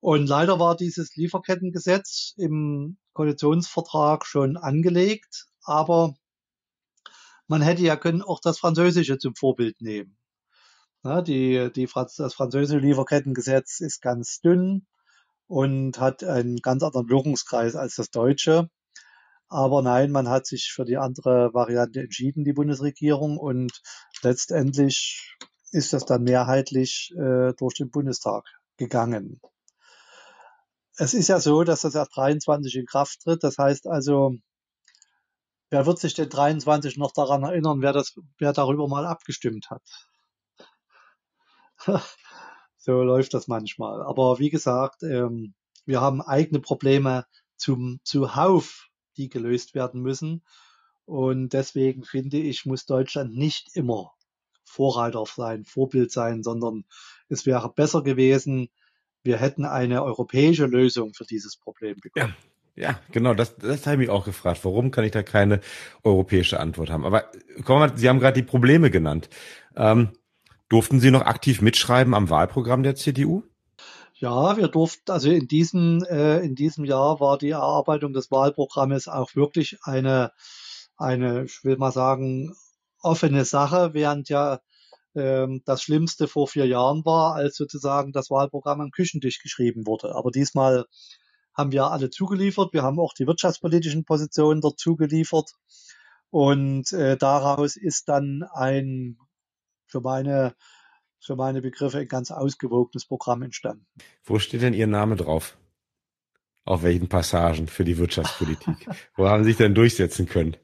Und 0.00 0.26
leider 0.26 0.58
war 0.58 0.76
dieses 0.76 1.16
Lieferkettengesetz 1.16 2.34
im 2.36 2.98
Koalitionsvertrag 3.12 4.26
schon 4.26 4.56
angelegt, 4.56 5.46
aber 5.62 6.14
man 7.48 7.62
hätte 7.62 7.82
ja 7.82 7.96
können 7.96 8.22
auch 8.22 8.40
das 8.40 8.58
Französische 8.58 9.18
zum 9.18 9.34
Vorbild 9.34 9.80
nehmen. 9.80 10.16
Na, 11.02 11.22
die, 11.22 11.70
die, 11.74 11.88
das 11.94 12.34
französische 12.34 12.80
Lieferkettengesetz 12.80 13.80
ist 13.80 14.02
ganz 14.02 14.40
dünn 14.40 14.86
und 15.46 16.00
hat 16.00 16.24
einen 16.24 16.56
ganz 16.58 16.82
anderen 16.82 17.08
Wirkungskreis 17.08 17.76
als 17.76 17.94
das 17.94 18.10
deutsche. 18.10 18.68
Aber 19.48 19.82
nein, 19.82 20.10
man 20.10 20.28
hat 20.28 20.46
sich 20.46 20.72
für 20.74 20.84
die 20.84 20.96
andere 20.96 21.54
Variante 21.54 22.00
entschieden, 22.00 22.44
die 22.44 22.52
Bundesregierung. 22.52 23.38
Und 23.38 23.80
letztendlich 24.22 25.36
ist 25.70 25.92
das 25.92 26.04
dann 26.04 26.24
mehrheitlich 26.24 27.12
äh, 27.16 27.52
durch 27.54 27.74
den 27.74 27.90
Bundestag 27.90 28.44
gegangen. 28.76 29.40
Es 30.96 31.14
ist 31.14 31.28
ja 31.28 31.38
so, 31.38 31.62
dass 31.62 31.82
das 31.82 31.94
erst 31.94 32.16
23 32.16 32.74
in 32.74 32.86
Kraft 32.86 33.20
tritt. 33.22 33.44
Das 33.44 33.58
heißt 33.58 33.86
also, 33.86 34.34
wer 35.70 35.86
wird 35.86 35.98
sich 35.98 36.14
denn 36.14 36.28
23 36.28 36.96
noch 36.96 37.12
daran 37.12 37.42
erinnern, 37.44 37.82
wer, 37.82 37.92
das, 37.92 38.14
wer 38.38 38.52
darüber 38.52 38.88
mal 38.88 39.06
abgestimmt 39.06 39.68
hat? 39.70 39.82
so 42.78 43.02
läuft 43.02 43.34
das 43.34 43.46
manchmal. 43.46 44.02
Aber 44.02 44.38
wie 44.38 44.50
gesagt, 44.50 45.02
ähm, 45.02 45.54
wir 45.84 46.00
haben 46.00 46.20
eigene 46.22 46.60
Probleme 46.60 47.26
zum 47.56 48.00
zuhauf 48.02 48.85
die 49.16 49.28
gelöst 49.28 49.74
werden 49.74 50.02
müssen. 50.02 50.42
Und 51.04 51.52
deswegen 51.52 52.04
finde 52.04 52.38
ich, 52.38 52.66
muss 52.66 52.86
Deutschland 52.86 53.36
nicht 53.36 53.74
immer 53.74 54.12
Vorreiter 54.64 55.24
sein, 55.26 55.64
Vorbild 55.64 56.10
sein, 56.10 56.42
sondern 56.42 56.84
es 57.28 57.46
wäre 57.46 57.72
besser 57.72 58.02
gewesen, 58.02 58.68
wir 59.22 59.38
hätten 59.38 59.64
eine 59.64 60.02
europäische 60.02 60.66
Lösung 60.66 61.14
für 61.14 61.24
dieses 61.24 61.56
Problem 61.56 61.96
bekommen. 62.00 62.34
Ja. 62.38 62.50
Ja, 62.78 63.00
genau, 63.10 63.32
das, 63.32 63.56
das 63.56 63.86
habe 63.86 63.94
ich 63.94 64.00
mich 64.00 64.10
auch 64.10 64.26
gefragt. 64.26 64.60
Warum 64.62 64.90
kann 64.90 65.04
ich 65.04 65.10
da 65.10 65.22
keine 65.22 65.60
europäische 66.04 66.60
Antwort 66.60 66.90
haben? 66.90 67.06
Aber 67.06 67.30
kommen 67.64 67.90
wir, 67.90 67.96
Sie 67.96 68.06
haben 68.06 68.20
gerade 68.20 68.38
die 68.38 68.46
Probleme 68.46 68.90
genannt. 68.90 69.30
Ähm, 69.74 70.10
durften 70.68 71.00
Sie 71.00 71.10
noch 71.10 71.22
aktiv 71.22 71.62
mitschreiben 71.62 72.12
am 72.12 72.28
Wahlprogramm 72.28 72.82
der 72.82 72.94
CDU? 72.94 73.44
Ja, 74.18 74.56
wir 74.56 74.68
durften, 74.68 75.10
also 75.10 75.30
in 75.30 75.46
diesem, 75.46 76.02
äh, 76.04 76.38
in 76.40 76.54
diesem 76.54 76.84
Jahr 76.86 77.20
war 77.20 77.36
die 77.36 77.50
Erarbeitung 77.50 78.14
des 78.14 78.30
Wahlprogrammes 78.30 79.08
auch 79.08 79.34
wirklich 79.34 79.78
eine, 79.82 80.32
eine, 80.96 81.44
ich 81.44 81.64
will 81.64 81.76
mal 81.76 81.92
sagen, 81.92 82.54
offene 83.02 83.44
Sache, 83.44 83.92
während 83.92 84.30
ja 84.30 84.60
ähm, 85.14 85.62
das 85.66 85.82
Schlimmste 85.82 86.28
vor 86.28 86.48
vier 86.48 86.66
Jahren 86.66 87.04
war, 87.04 87.34
als 87.34 87.56
sozusagen 87.56 88.12
das 88.12 88.30
Wahlprogramm 88.30 88.80
am 88.80 88.90
Küchentisch 88.90 89.42
geschrieben 89.42 89.86
wurde. 89.86 90.14
Aber 90.14 90.30
diesmal 90.30 90.86
haben 91.54 91.72
wir 91.72 91.90
alle 91.90 92.08
zugeliefert. 92.10 92.72
Wir 92.72 92.82
haben 92.82 92.98
auch 92.98 93.12
die 93.12 93.26
wirtschaftspolitischen 93.26 94.04
Positionen 94.04 94.62
dort 94.62 94.78
zugeliefert. 94.78 95.52
Und 96.30 96.92
äh, 96.92 97.18
daraus 97.18 97.76
ist 97.76 98.08
dann 98.08 98.44
ein 98.52 99.18
für 99.86 100.00
meine, 100.00 100.54
für 101.20 101.36
meine 101.36 101.62
Begriffe 101.62 101.98
ein 101.98 102.08
ganz 102.08 102.30
ausgewogenes 102.30 103.06
Programm 103.06 103.42
entstanden. 103.42 103.86
Wo 104.24 104.38
steht 104.38 104.62
denn 104.62 104.74
Ihr 104.74 104.86
Name 104.86 105.16
drauf? 105.16 105.56
Auf 106.64 106.82
welchen 106.82 107.08
Passagen 107.08 107.68
für 107.68 107.84
die 107.84 107.96
Wirtschaftspolitik? 107.98 108.88
Wo 109.16 109.28
haben 109.28 109.44
Sie 109.44 109.50
sich 109.50 109.58
denn 109.58 109.74
durchsetzen 109.74 110.26
können? 110.26 110.56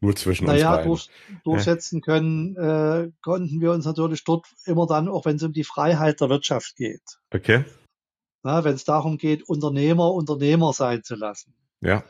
Nur 0.00 0.16
zwischen 0.16 0.46
naja, 0.46 0.70
uns 0.70 0.76
beiden. 0.76 0.90
Durch, 0.90 1.08
durchsetzen 1.44 2.00
können 2.00 2.56
äh, 2.56 3.10
konnten 3.22 3.60
wir 3.60 3.70
uns 3.70 3.86
natürlich 3.86 4.24
dort 4.24 4.46
immer 4.64 4.86
dann, 4.86 5.08
auch 5.08 5.24
wenn 5.24 5.36
es 5.36 5.42
um 5.44 5.52
die 5.52 5.64
Freiheit 5.64 6.20
der 6.20 6.28
Wirtschaft 6.28 6.74
geht. 6.76 7.02
Okay 7.32 7.64
wenn 8.44 8.74
es 8.74 8.84
darum 8.84 9.16
geht, 9.16 9.48
Unternehmer 9.48 10.12
Unternehmer 10.12 10.72
sein 10.72 11.02
zu 11.02 11.14
lassen. 11.16 11.54
Ja. 11.80 12.04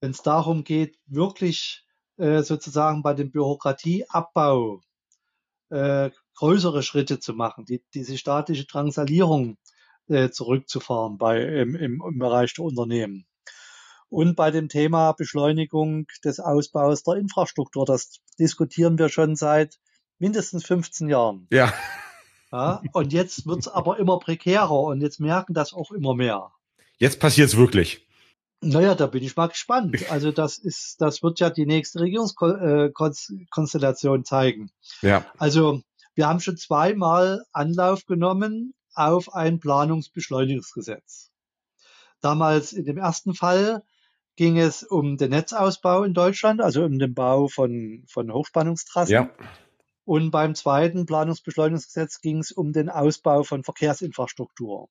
Wenn 0.00 0.10
es 0.10 0.22
darum 0.22 0.64
geht, 0.64 0.98
wirklich 1.06 1.86
äh, 2.16 2.42
sozusagen 2.42 3.02
bei 3.02 3.14
dem 3.14 3.30
Bürokratieabbau 3.30 4.80
äh, 5.70 6.10
größere 6.36 6.82
Schritte 6.82 7.18
zu 7.18 7.34
machen, 7.34 7.64
die, 7.64 7.82
diese 7.94 8.16
staatliche 8.16 8.66
Drangsalierung 8.66 9.56
äh, 10.08 10.30
zurückzufahren 10.30 11.18
bei, 11.18 11.42
im, 11.42 11.74
im, 11.74 12.02
im 12.06 12.18
Bereich 12.18 12.54
der 12.54 12.64
Unternehmen. 12.64 13.26
Und 14.08 14.36
bei 14.36 14.52
dem 14.52 14.68
Thema 14.68 15.12
Beschleunigung 15.12 16.06
des 16.24 16.38
Ausbaus 16.38 17.02
der 17.02 17.14
Infrastruktur, 17.14 17.84
das 17.84 18.20
diskutieren 18.38 18.98
wir 18.98 19.08
schon 19.08 19.34
seit 19.34 19.78
mindestens 20.18 20.64
15 20.64 21.08
Jahren. 21.08 21.48
Ja. 21.50 21.72
Ja, 22.52 22.80
und 22.92 23.12
jetzt 23.12 23.44
wird's 23.46 23.66
aber 23.66 23.98
immer 23.98 24.20
prekärer 24.20 24.70
und 24.70 25.00
jetzt 25.00 25.18
merken 25.18 25.52
das 25.52 25.74
auch 25.74 25.90
immer 25.90 26.14
mehr. 26.14 26.52
Jetzt 26.96 27.18
passiert's 27.18 27.56
wirklich. 27.56 28.06
Naja, 28.62 28.94
da 28.94 29.08
bin 29.08 29.24
ich 29.24 29.36
mal 29.36 29.48
gespannt. 29.48 30.10
Also 30.10 30.32
das 30.32 30.56
ist, 30.56 30.98
das 31.00 31.22
wird 31.22 31.38
ja 31.40 31.50
die 31.50 31.66
nächste 31.66 32.00
Regierungskonstellation 32.00 34.24
zeigen. 34.24 34.70
Ja. 35.02 35.26
Also 35.36 35.82
wir 36.16 36.26
haben 36.26 36.40
schon 36.40 36.56
zweimal 36.56 37.44
Anlauf 37.52 38.06
genommen 38.06 38.74
auf 38.94 39.32
ein 39.34 39.60
Planungsbeschleunigungsgesetz. 39.60 41.30
Damals 42.22 42.72
in 42.72 42.86
dem 42.86 42.96
ersten 42.96 43.34
Fall 43.34 43.84
ging 44.34 44.58
es 44.58 44.82
um 44.82 45.18
den 45.18 45.30
Netzausbau 45.30 46.04
in 46.04 46.14
Deutschland, 46.14 46.62
also 46.62 46.84
um 46.84 46.98
den 46.98 47.14
Bau 47.14 47.48
von, 47.48 48.04
von 48.08 48.32
Hochspannungstrassen. 48.32 49.12
Ja. 49.12 49.30
Und 50.04 50.30
beim 50.30 50.54
zweiten 50.54 51.04
Planungsbeschleunigungsgesetz 51.04 52.20
ging 52.20 52.38
es 52.38 52.50
um 52.50 52.72
den 52.72 52.88
Ausbau 52.88 53.42
von 53.42 53.62
Verkehrsinfrastruktur. 53.62 54.88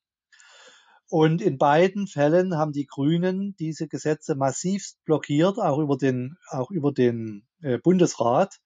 Und 1.09 1.41
in 1.41 1.57
beiden 1.57 2.07
Fällen 2.07 2.57
haben 2.57 2.71
die 2.71 2.85
Grünen 2.85 3.55
diese 3.57 3.87
Gesetze 3.87 4.35
massivst 4.35 5.03
blockiert, 5.05 5.57
auch 5.57 5.79
über 5.79 5.97
den, 5.97 6.37
auch 6.49 6.69
über 6.69 6.91
den 6.91 7.47
äh, 7.61 7.79
Bundesrat, 7.79 8.59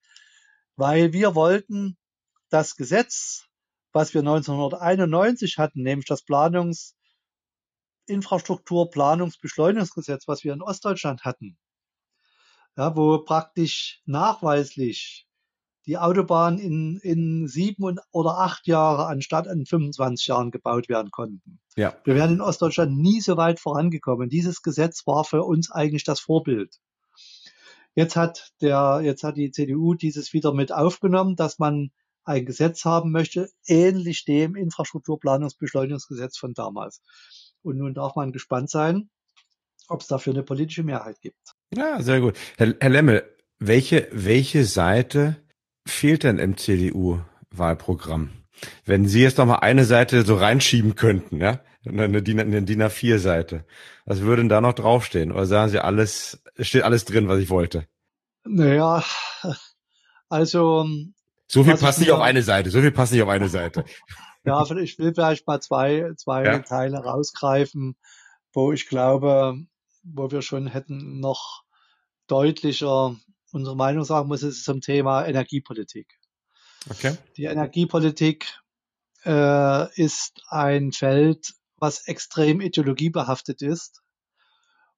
weil 0.76 1.14
wir 1.14 1.36
wollten 1.36 1.98
das 2.50 2.76
Gesetz, 2.76 3.46
was 3.92 4.14
wir 4.14 4.22
1991 4.22 5.58
hatten, 5.58 5.82
nämlich 5.82 6.08
das 6.08 6.24
Planungsinfrastruktur, 6.24 8.90
Planungsbeschleunigungsgesetz, 8.90 10.28
was 10.28 10.44
wir 10.44 10.54
in 10.54 10.62
Ostdeutschland 10.62 11.24
hatten, 11.24 11.58
ja, 12.78 12.96
wo 12.96 13.18
praktisch 13.20 14.02
nachweislich 14.06 15.26
die 15.86 15.98
Autobahn 15.98 16.60
in, 16.60 17.00
in 17.02 17.48
sieben 17.48 17.98
oder 18.12 18.38
acht 18.38 18.68
Jahre 18.68 19.08
anstatt 19.08 19.48
in 19.48 19.66
25 19.66 20.28
Jahren 20.28 20.52
gebaut 20.52 20.88
werden 20.88 21.10
konnten. 21.10 21.60
Ja. 21.76 21.96
Wir 22.04 22.14
wären 22.14 22.34
in 22.34 22.42
Ostdeutschland 22.42 22.96
nie 22.96 23.22
so 23.22 23.38
weit 23.38 23.60
vorangekommen. 23.60 24.30
Dieses 24.30 24.62
Gesetz 24.62 25.08
war 25.08 25.24
für 25.24 25.44
uns 25.44 25.72
eigentlich 25.72 26.04
das 26.04 26.20
Vorbild. 26.20 26.76
Jetzt 27.96 28.16
hat 28.16 28.52
der, 28.62 29.02
jetzt 29.04 29.24
hat 29.24 29.36
die 29.36 29.50
CDU 29.50 29.96
dieses 29.96 30.32
wieder 30.32 30.54
mit 30.54 30.72
aufgenommen, 30.72 31.36
dass 31.36 31.58
man 31.58 31.92
ein 32.30 32.46
Gesetz 32.46 32.86
haben 32.86 33.12
möchte, 33.12 33.50
ähnlich 33.66 34.24
dem 34.24 34.56
Infrastrukturplanungsbeschleunigungsgesetz 34.56 36.38
von 36.38 36.54
damals. 36.54 37.02
Und 37.64 37.78
nun 37.78 37.96
darf 37.96 38.16
man 38.16 38.32
gespannt 38.32 38.70
sein, 38.70 39.10
ob 39.88 40.02
es 40.02 40.08
dafür 40.08 40.34
eine 40.34 40.44
politische 40.44 40.84
Mehrheit 40.84 41.20
gibt. 41.22 41.56
Ja, 41.74 42.02
sehr 42.02 42.22
gut. 42.22 42.38
Herr, 42.58 42.76
Herr 42.80 42.90
Lemmel, 42.90 43.24
welche, 43.58 44.08
welche 44.12 44.64
Seite 44.64 45.38
fehlt 45.88 46.24
denn 46.24 46.38
im 46.38 46.56
CDU-Wahlprogramm? 46.56 48.30
Wenn 48.86 49.08
Sie 49.08 49.24
jetzt 49.24 49.40
noch 49.40 49.48
mal 49.48 49.56
eine 49.56 49.86
Seite 49.86 50.24
so 50.24 50.36
reinschieben 50.36 50.94
könnten, 50.94 51.38
ja, 51.38 51.62
eine 51.84 52.22
DIN, 52.22 52.40
eine 52.40 52.62
DIN 52.62 52.84
A4-Seite, 52.84 53.66
was 54.06 54.22
würde 54.22 54.44
denn 54.44 54.50
da 54.50 54.62
noch 54.62 54.74
draufstehen? 54.74 55.32
Oder 55.32 55.48
sagen 55.48 55.72
Sie 55.72 55.84
alles, 55.84 56.44
steht 56.60 56.84
alles 56.84 57.06
drin, 57.06 57.28
was 57.28 57.40
ich 57.40 57.50
wollte? 57.50 57.88
Naja, 58.46 59.04
also. 60.30 60.86
So 61.52 61.64
viel 61.64 61.78
passt 61.78 62.00
nicht 62.00 62.12
auf 62.12 62.22
eine 62.22 62.44
Seite, 62.44 62.70
so 62.70 62.80
viel 62.80 62.92
passt 62.92 63.12
nicht 63.12 63.24
auf 63.24 63.30
eine 63.30 63.50
Seite. 63.50 63.84
ja, 64.46 64.64
ich 64.78 65.00
will 65.00 65.14
vielleicht 65.14 65.48
mal 65.48 65.60
zwei, 65.60 66.12
zwei 66.16 66.46
ja. 66.46 66.60
Teile 66.60 67.00
rausgreifen, 67.00 67.98
wo 68.54 68.72
ich 68.72 68.88
glaube, 68.88 69.56
wo 70.04 70.30
wir 70.30 70.44
schon 70.44 70.68
hätten 70.68 71.20
noch 71.20 71.64
deutlicher 72.28 73.16
unsere 73.52 73.76
Meinung 73.76 74.04
sagen 74.04 74.28
muss, 74.28 74.44
ist 74.44 74.64
zum 74.64 74.80
Thema 74.80 75.26
Energiepolitik. 75.26 76.08
Okay. 76.88 77.18
Die 77.36 77.46
Energiepolitik 77.46 78.60
äh, 79.26 80.02
ist 80.02 80.44
ein 80.50 80.92
Feld, 80.92 81.54
was 81.78 82.08
extrem 82.08 82.62
ideologiebehaftet 82.62 83.64
ist 83.64 84.02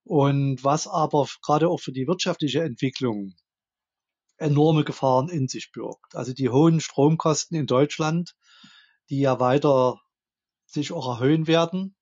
und 0.04 0.64
was 0.64 0.88
aber 0.88 1.28
gerade 1.42 1.70
auch 1.70 1.80
für 1.80 1.94
die 1.94 2.08
wirtschaftliche 2.08 2.62
Entwicklung 2.62 3.36
enorme 4.42 4.84
Gefahren 4.84 5.30
in 5.30 5.48
sich 5.48 5.72
birgt. 5.72 6.16
Also 6.16 6.34
die 6.34 6.50
hohen 6.50 6.80
Stromkosten 6.80 7.58
in 7.58 7.68
Deutschland, 7.68 8.36
die 9.10 9.20
ja 9.20 9.40
weiter 9.40 10.00
sich 10.66 10.92
auch 10.92 11.08
erhöhen 11.08 11.48
werden, 11.48 11.96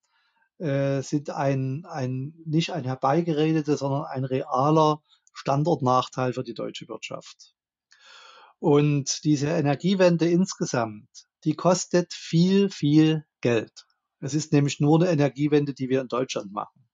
äh, 0.58 1.02
sind 1.02 1.30
ein, 1.30 1.84
ein 1.86 2.34
nicht 2.44 2.72
ein 2.72 2.84
herbeigeredetes, 2.84 3.80
sondern 3.80 4.04
ein 4.04 4.24
realer 4.24 5.02
Standortnachteil 5.32 6.32
für 6.32 6.44
die 6.44 6.54
deutsche 6.54 6.88
Wirtschaft. 6.88 7.54
Und 8.58 9.24
diese 9.24 9.48
Energiewende 9.48 10.28
insgesamt, 10.28 11.08
die 11.44 11.54
kostet 11.54 12.12
viel, 12.12 12.68
viel 12.68 13.24
Geld. 13.40 13.86
Es 14.20 14.34
ist 14.34 14.52
nämlich 14.52 14.80
nur 14.80 15.00
eine 15.00 15.10
Energiewende, 15.10 15.72
die 15.72 15.88
wir 15.88 16.02
in 16.02 16.08
Deutschland 16.08 16.52
machen. 16.52 16.89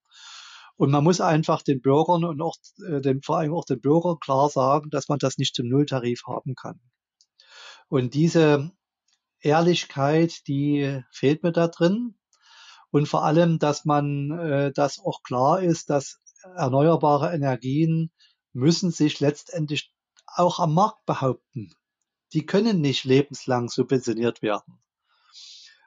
Und 0.77 0.91
man 0.91 1.05
muss 1.05 1.21
einfach 1.21 1.63
den 1.63 1.81
Bürgern 1.81 2.25
und 2.25 2.41
auch 2.43 2.57
äh, 2.87 3.01
den, 3.01 3.23
vor 3.23 3.39
allem 3.39 3.55
auch 3.55 3.65
den 3.65 3.81
Bürgern 3.81 4.19
klar 4.21 4.51
sagen, 4.51 4.91
dass 4.91 5.09
man 5.09 5.19
das 5.19 5.39
nicht 5.39 5.55
zum 5.55 5.69
Nulltarif 5.69 6.23
haben 6.27 6.55
kann. 6.55 6.81
Und 7.89 8.15
diese 8.15 8.73
Ehrlichkeit, 9.41 10.47
die 10.49 11.03
fehlt 11.11 11.43
mir 11.43 11.53
da 11.53 11.69
drin. 11.69 12.17
Und 12.91 13.09
vor 13.09 13.25
allem, 13.25 13.59
dass 13.59 13.85
man, 13.85 14.31
äh, 14.31 14.73
dass 14.73 14.99
auch 14.99 15.23
klar 15.23 15.63
ist, 15.63 15.89
dass 15.91 16.21
erneuerbare 16.43 17.33
Energien 17.35 18.13
müssen 18.53 18.91
sich 18.91 19.21
letztendlich 19.21 19.93
auch 20.27 20.59
am 20.59 20.75
Markt 20.75 21.05
behaupten. 21.07 21.73
Die 22.33 22.45
können 22.45 22.81
nicht 22.81 23.05
lebenslang 23.05 23.69
subventioniert 23.69 24.43
werden. 24.43 24.79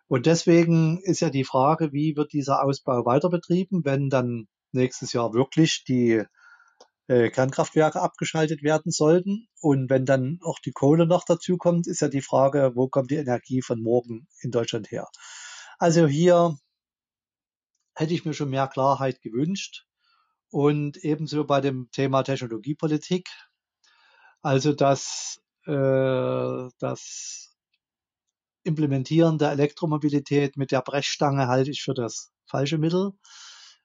Und 0.08 0.26
deswegen 0.26 1.00
ist 1.04 1.20
ja 1.20 1.30
die 1.30 1.44
Frage, 1.44 1.94
wie 1.94 2.16
wird 2.16 2.34
dieser 2.34 2.64
Ausbau 2.64 3.06
weiter 3.06 3.30
betrieben, 3.30 3.86
wenn 3.86 4.10
dann 4.10 4.48
nächstes 4.74 5.14
Jahr 5.14 5.34
wirklich 5.34 5.84
die 5.88 6.24
äh, 7.08 7.30
Kernkraftwerke 7.30 8.02
abgeschaltet 8.02 8.64
werden 8.64 8.92
sollten. 8.92 9.48
Und 9.62 9.90
wenn 9.90 10.06
dann 10.06 10.40
auch 10.44 10.60
die 10.60 10.72
Kohle 10.72 11.08
noch 11.08 11.24
dazu 11.26 11.58
kommt, 11.58 11.88
ist 11.88 12.02
ja 12.02 12.08
die 12.08 12.22
Frage, 12.22 12.72
wo 12.76 12.88
kommt 12.88 13.12
die 13.12 13.16
Energie 13.18 13.62
von 13.62 13.82
morgen 13.82 14.28
in 14.42 14.52
Deutschland 14.52 14.92
her? 14.92 15.08
Also 15.80 16.08
hier 16.08 16.58
hätte 17.96 18.14
ich 18.14 18.26
mir 18.26 18.34
schon 18.34 18.50
mehr 18.50 18.68
Klarheit 18.68 19.22
gewünscht. 19.22 19.86
und 20.52 20.98
ebenso 20.98 21.46
bei 21.46 21.62
dem 21.62 21.90
Thema 21.92 22.24
Technologiepolitik. 22.24 23.30
Also 24.42 24.74
das, 24.74 25.40
äh, 25.66 26.70
das 26.80 27.56
Implementieren 28.64 29.38
der 29.38 29.52
Elektromobilität 29.52 30.58
mit 30.58 30.72
der 30.72 30.82
Brechstange 30.82 31.48
halte 31.48 31.72
ich 31.72 31.82
für 31.82 31.94
das 31.94 32.32
falsche 32.46 32.78
Mittel. 32.78 33.12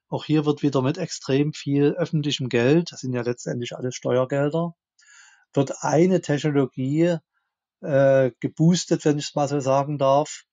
Auch 0.07 0.25
hier 0.25 0.45
wird 0.45 0.61
wieder 0.61 0.81
mit 0.81 0.97
extrem 0.97 1.53
viel 1.53 1.93
öffentlichem 1.93 2.49
Geld, 2.49 2.91
das 2.91 3.01
sind 3.01 3.13
ja 3.13 3.21
letztendlich 3.21 3.75
alles 3.75 3.95
Steuergelder, 3.95 4.75
wird 5.53 5.83
eine 5.83 6.21
Technologie 6.21 7.17
äh, 7.81 8.31
geboostet, 8.39 9.05
wenn 9.05 9.17
ich 9.17 9.29
es 9.29 9.35
mal 9.35 9.47
so 9.47 9.59
sagen 9.59 9.97
darf, 9.97 10.43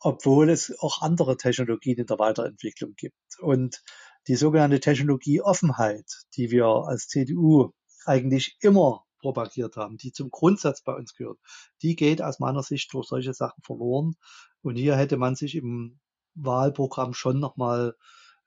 obwohl 0.00 0.50
es 0.50 0.78
auch 0.80 1.02
andere 1.02 1.36
Technologien 1.36 1.98
in 1.98 2.06
der 2.06 2.18
Weiterentwicklung 2.18 2.94
gibt. 2.94 3.16
Und 3.40 3.82
die 4.26 4.36
sogenannte 4.36 4.80
Technologieoffenheit, 4.80 6.06
die 6.36 6.50
wir 6.50 6.66
als 6.66 7.08
CDU 7.08 7.72
eigentlich 8.04 8.56
immer 8.60 9.04
propagiert 9.20 9.76
haben, 9.76 9.96
die 9.96 10.12
zum 10.12 10.30
Grundsatz 10.30 10.82
bei 10.82 10.94
uns 10.94 11.14
gehört, 11.14 11.38
die 11.82 11.96
geht 11.96 12.22
aus 12.22 12.38
meiner 12.38 12.62
Sicht 12.62 12.92
durch 12.92 13.08
solche 13.08 13.34
Sachen 13.34 13.62
verloren. 13.62 14.14
Und 14.62 14.76
hier 14.76 14.96
hätte 14.96 15.16
man 15.16 15.34
sich 15.34 15.54
im 15.56 15.98
Wahlprogramm 16.34 17.14
schon 17.14 17.40
nochmal 17.40 17.94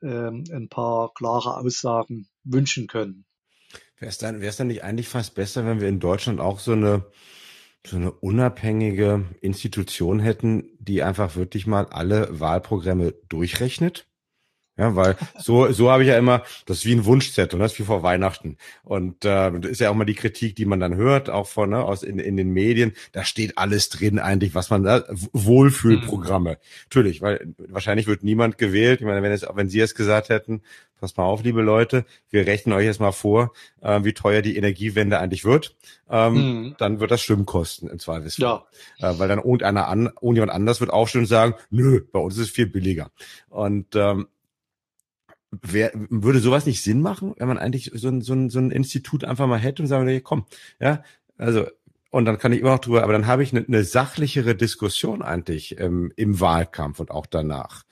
ein 0.02 0.68
paar 0.70 1.14
klare 1.14 1.58
Aussagen 1.58 2.28
wünschen 2.44 2.88
können. 2.88 3.26
Wäre 3.98 4.10
es 4.10 4.18
dann, 4.18 4.42
wär's 4.42 4.58
dann 4.58 4.68
nicht 4.68 4.84
eigentlich 4.84 5.08
fast 5.08 5.36
besser, 5.36 5.66
wenn 5.66 5.80
wir 5.80 5.88
in 5.88 6.00
Deutschland 6.00 6.40
auch 6.40 6.60
so 6.60 6.74
eine 6.74 7.06
so 7.86 7.96
eine 7.96 8.12
unabhängige 8.12 9.26
Institution 9.42 10.20
hätten, 10.20 10.70
die 10.78 11.02
einfach 11.02 11.36
wirklich 11.36 11.66
mal 11.66 11.88
alle 11.88 12.40
Wahlprogramme 12.40 13.14
durchrechnet 13.28 14.06
ja, 14.82 14.96
weil 14.96 15.16
so, 15.38 15.72
so 15.72 15.92
habe 15.92 16.02
ich 16.02 16.10
ja 16.10 16.18
immer, 16.18 16.42
das 16.66 16.80
ist 16.80 16.86
wie 16.86 16.96
ein 16.96 17.06
Wunschzettel, 17.06 17.60
das 17.60 17.74
ist 17.74 17.80
wie 17.80 17.84
vor 17.84 18.02
Weihnachten. 18.02 18.58
Und 18.84 19.24
äh, 19.26 19.52
das 19.60 19.72
ist 19.72 19.80
ja 19.80 19.92
auch 19.92 19.94
mal 19.94 20.06
die 20.06 20.16
Kritik, 20.16 20.56
die 20.56 20.66
man 20.66 20.80
dann 20.80 20.96
hört, 20.96 21.30
auch 21.30 21.48
von 21.48 21.70
ne, 21.70 21.84
aus 21.84 22.02
in, 22.02 22.18
in 22.18 22.36
den 22.36 22.50
Medien. 22.50 22.94
Da 23.12 23.24
steht 23.24 23.60
alles 23.60 23.90
drin 23.90 24.18
eigentlich, 24.18 24.56
was 24.56 24.72
man 24.72 24.82
da 24.84 25.04
Wohlfühlprogramme. 25.34 26.54
Mhm. 26.54 26.58
Natürlich, 26.86 27.22
weil 27.22 27.54
wahrscheinlich 27.58 28.08
wird 28.08 28.24
niemand 28.24 28.58
gewählt. 28.58 29.02
Ich 29.02 29.06
meine, 29.06 29.22
wenn 29.22 29.32
es, 29.32 29.46
wenn 29.54 29.70
Sie 29.70 29.80
es 29.80 29.94
gesagt 29.94 30.30
hätten, 30.30 30.64
pass 31.00 31.18
mal 31.18 31.26
auf, 31.26 31.44
liebe 31.44 31.62
Leute, 31.62 32.06
wir 32.30 32.48
rechnen 32.48 32.74
euch 32.74 32.86
jetzt 32.86 33.00
mal 33.00 33.12
vor, 33.12 33.52
äh, 33.82 34.04
wie 34.04 34.14
teuer 34.14 34.42
die 34.42 34.56
Energiewende 34.56 35.20
eigentlich 35.20 35.44
wird. 35.44 35.76
Ähm, 36.10 36.34
mhm. 36.34 36.76
Dann 36.78 37.00
wird 37.00 37.12
das 37.12 37.22
Stimmen 37.22 37.46
kosten 37.46 37.88
im 37.88 38.00
Zweifelsfall. 38.00 38.64
Ja. 38.98 39.12
Äh, 39.12 39.20
weil 39.20 39.28
dann 39.28 39.40
irgendeiner 39.40 39.88
an, 39.88 40.08
irgendjemand 40.22 40.52
anders 40.52 40.80
wird 40.80 40.92
aufstehen 40.92 41.22
und 41.22 41.28
sagen, 41.28 41.56
nö, 41.70 42.02
bei 42.12 42.20
uns 42.20 42.36
ist 42.38 42.48
es 42.48 42.50
viel 42.50 42.68
billiger. 42.68 43.12
Und 43.50 43.96
ähm, 43.96 44.28
Wer, 45.52 45.92
würde 45.94 46.40
sowas 46.40 46.66
nicht 46.66 46.82
Sinn 46.82 47.02
machen, 47.02 47.34
wenn 47.38 47.48
man 47.48 47.58
eigentlich 47.58 47.92
so 47.94 48.08
ein, 48.08 48.22
so 48.22 48.34
ein, 48.34 48.50
so 48.50 48.60
ein 48.60 48.72
Institut 48.72 49.26
einfach 49.26 49.48
mal 49.48 49.60
hätte 49.60 49.84
und 49.84 49.88
sagen 49.88 50.06
würde, 50.06 50.22
komm, 50.22 50.46
ja, 50.80 51.04
also 51.38 51.66
und 52.12 52.26
dann 52.26 52.38
kann 52.38 52.52
ich 52.52 52.60
immer 52.60 52.72
noch 52.72 52.80
drüber, 52.80 53.04
aber 53.04 53.14
dann 53.14 53.26
habe 53.26 53.42
ich 53.42 53.54
eine, 53.54 53.66
eine 53.66 53.84
sachlichere 53.84 54.54
Diskussion 54.54 55.22
eigentlich 55.22 55.80
ähm, 55.80 56.12
im 56.18 56.40
Wahlkampf 56.40 57.00
und 57.00 57.10
auch 57.10 57.26
danach. 57.26 57.84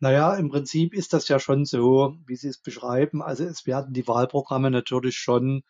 Naja, 0.00 0.34
im 0.34 0.50
Prinzip 0.50 0.94
ist 0.94 1.12
das 1.12 1.28
ja 1.28 1.40
schon 1.40 1.64
so, 1.64 2.16
wie 2.26 2.36
Sie 2.36 2.48
es 2.48 2.58
beschreiben. 2.58 3.22
Also 3.22 3.44
es 3.44 3.66
werden 3.66 3.94
die 3.94 4.06
Wahlprogramme 4.06 4.70
natürlich 4.70 5.16
schon, 5.16 5.62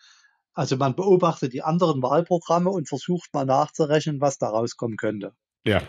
also 0.55 0.77
man 0.77 0.97
beobachtet 0.97 1.53
die 1.53 1.63
anderen 1.63 2.03
Wahlprogramme 2.03 2.71
und 2.71 2.89
versucht 2.89 3.33
mal 3.33 3.45
nachzurechnen, 3.45 4.21
was 4.21 4.39
da 4.39 4.49
rauskommen 4.49 4.97
könnte. 4.97 5.33
Ja. 5.65 5.83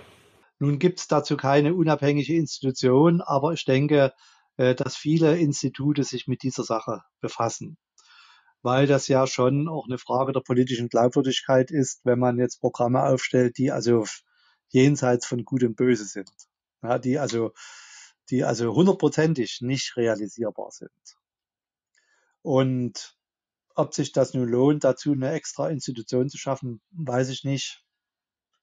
Nun 0.60 0.78
gibt 0.78 1.00
es 1.00 1.08
dazu 1.08 1.38
keine 1.38 1.74
unabhängige 1.74 2.36
Institution, 2.36 3.22
aber 3.22 3.54
ich 3.54 3.63
denke, 3.63 4.13
dass 4.60 4.98
viele 4.98 5.38
Institute 5.38 6.04
sich 6.04 6.28
mit 6.28 6.43
dieser 6.43 6.63
Sache 6.63 7.02
befassen. 7.22 7.78
Weil 8.62 8.88
das 8.88 9.08
ja 9.08 9.26
schon 9.26 9.69
auch 9.69 9.86
eine 9.88 9.98
Frage 9.98 10.34
der 10.34 10.41
politischen 10.41 10.89
Glaubwürdigkeit 10.89 11.72
ist, 11.72 12.02
wenn 12.04 12.19
man 12.19 12.38
jetzt 12.38 12.60
Programme 12.60 13.04
aufstellt, 13.06 13.58
die 13.58 13.72
also 13.72 14.06
jenseits 14.67 15.26
von 15.26 15.45
Gut 15.45 15.63
und 15.63 15.78
Böse 15.78 16.04
sind. 16.04 16.30
Ja, 16.84 17.00
die 17.00 17.19
also, 17.19 17.54
die 18.30 18.43
also 18.43 18.74
hundertprozentig 18.76 19.60
nicht 19.62 19.95
realisierbar 19.95 20.72
sind. 20.72 20.91
Und 22.41 23.15
ob 23.76 23.93
sich 23.93 24.12
das 24.12 24.34
nun 24.34 24.50
lohnt, 24.50 24.84
dazu 24.84 25.13
eine 25.13 25.32
extra 25.32 25.69
Institution 25.69 26.28
zu 26.28 26.38
schaffen, 26.38 26.82
weiß 26.91 27.30
ich 27.30 27.45
nicht 27.45 27.82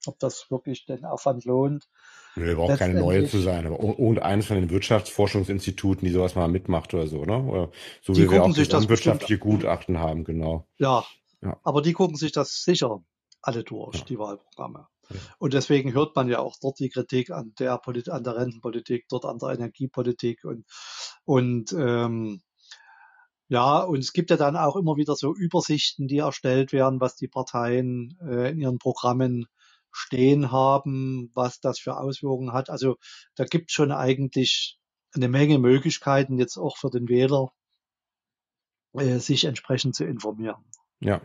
ob 0.09 0.19
das 0.19 0.51
wirklich 0.51 0.87
den 0.87 1.05
Aufwand 1.05 1.45
lohnt. 1.45 1.89
Nö, 2.37 2.55
braucht 2.55 2.79
keine 2.79 3.01
neue 3.01 3.27
zu 3.27 3.39
sein, 3.39 3.67
aber 3.67 3.83
irgendeines 3.83 4.47
von 4.47 4.57
den 4.57 4.71
Wirtschaftsforschungsinstituten, 4.71 6.07
die 6.07 6.13
sowas 6.13 6.35
mal 6.35 6.49
mitmacht 6.49 6.93
oder 6.93 7.07
so, 7.07 7.25
ne? 7.25 7.43
Oder 7.43 7.71
so 8.03 8.13
die 8.13 8.25
wie 8.25 8.31
wir 8.31 8.45
auch 8.45 8.53
sich 8.53 8.69
das 8.69 8.89
wirtschaftliche 8.89 9.39
Gutachten 9.39 9.99
haben, 9.99 10.25
genau. 10.25 10.67
Ja, 10.79 11.05
ja, 11.43 11.59
aber 11.63 11.81
die 11.81 11.93
gucken 11.93 12.17
sich 12.17 12.33
das 12.33 12.63
sicher 12.63 13.03
alle 13.41 13.65
durch, 13.65 13.99
ja. 13.99 14.05
die 14.05 14.19
Wahlprogramme. 14.19 14.87
Ja. 15.09 15.17
Und 15.39 15.55
deswegen 15.55 15.95
hört 15.95 16.17
man 16.17 16.29
ja 16.29 16.41
auch 16.41 16.57
dort 16.61 16.79
die 16.81 16.91
Kritik 16.91 17.31
an 17.31 17.55
der, 17.59 17.79
Polit 17.79 18.09
an 18.09 18.25
der 18.25 18.37
Rentenpolitik, 18.37 19.07
dort 19.09 19.25
an 19.25 19.39
der 19.39 19.51
Energiepolitik 19.51 20.45
und, 20.45 20.67
und 21.25 21.73
ähm, 21.73 22.43
ja, 23.49 23.81
und 23.83 24.01
es 24.01 24.13
gibt 24.13 24.31
ja 24.31 24.37
dann 24.37 24.57
auch 24.57 24.75
immer 24.75 24.97
wieder 24.97 25.15
so 25.15 25.33
Übersichten, 25.33 26.09
die 26.09 26.19
erstellt 26.19 26.73
werden, 26.73 27.01
was 27.01 27.15
die 27.15 27.29
Parteien 27.29 28.19
äh, 28.21 28.51
in 28.51 28.59
ihren 28.59 28.79
Programmen 28.79 29.47
stehen 29.97 30.53
haben, 30.53 31.31
was 31.35 31.61
das 31.61 31.79
für 31.79 31.97
Auswirkungen 31.97 32.53
hat. 32.53 32.71
Also 32.71 32.97
da 33.35 33.45
gibt 33.45 33.71
es 33.71 33.75
schon 33.75 33.93
eigentlich 33.93 34.79
eine 35.15 35.29
Menge 35.29 35.59
Möglichkeiten 35.59 36.39
jetzt 36.39 36.57
auch 36.59 36.77
für 36.77 36.91
den 36.91 37.09
Wähler, 37.09 37.53
äh, 38.93 39.19
sich 39.19 39.45
entsprechend 39.45 39.95
zu 39.95 40.05
informieren. 40.05 40.63
Ja, 41.01 41.21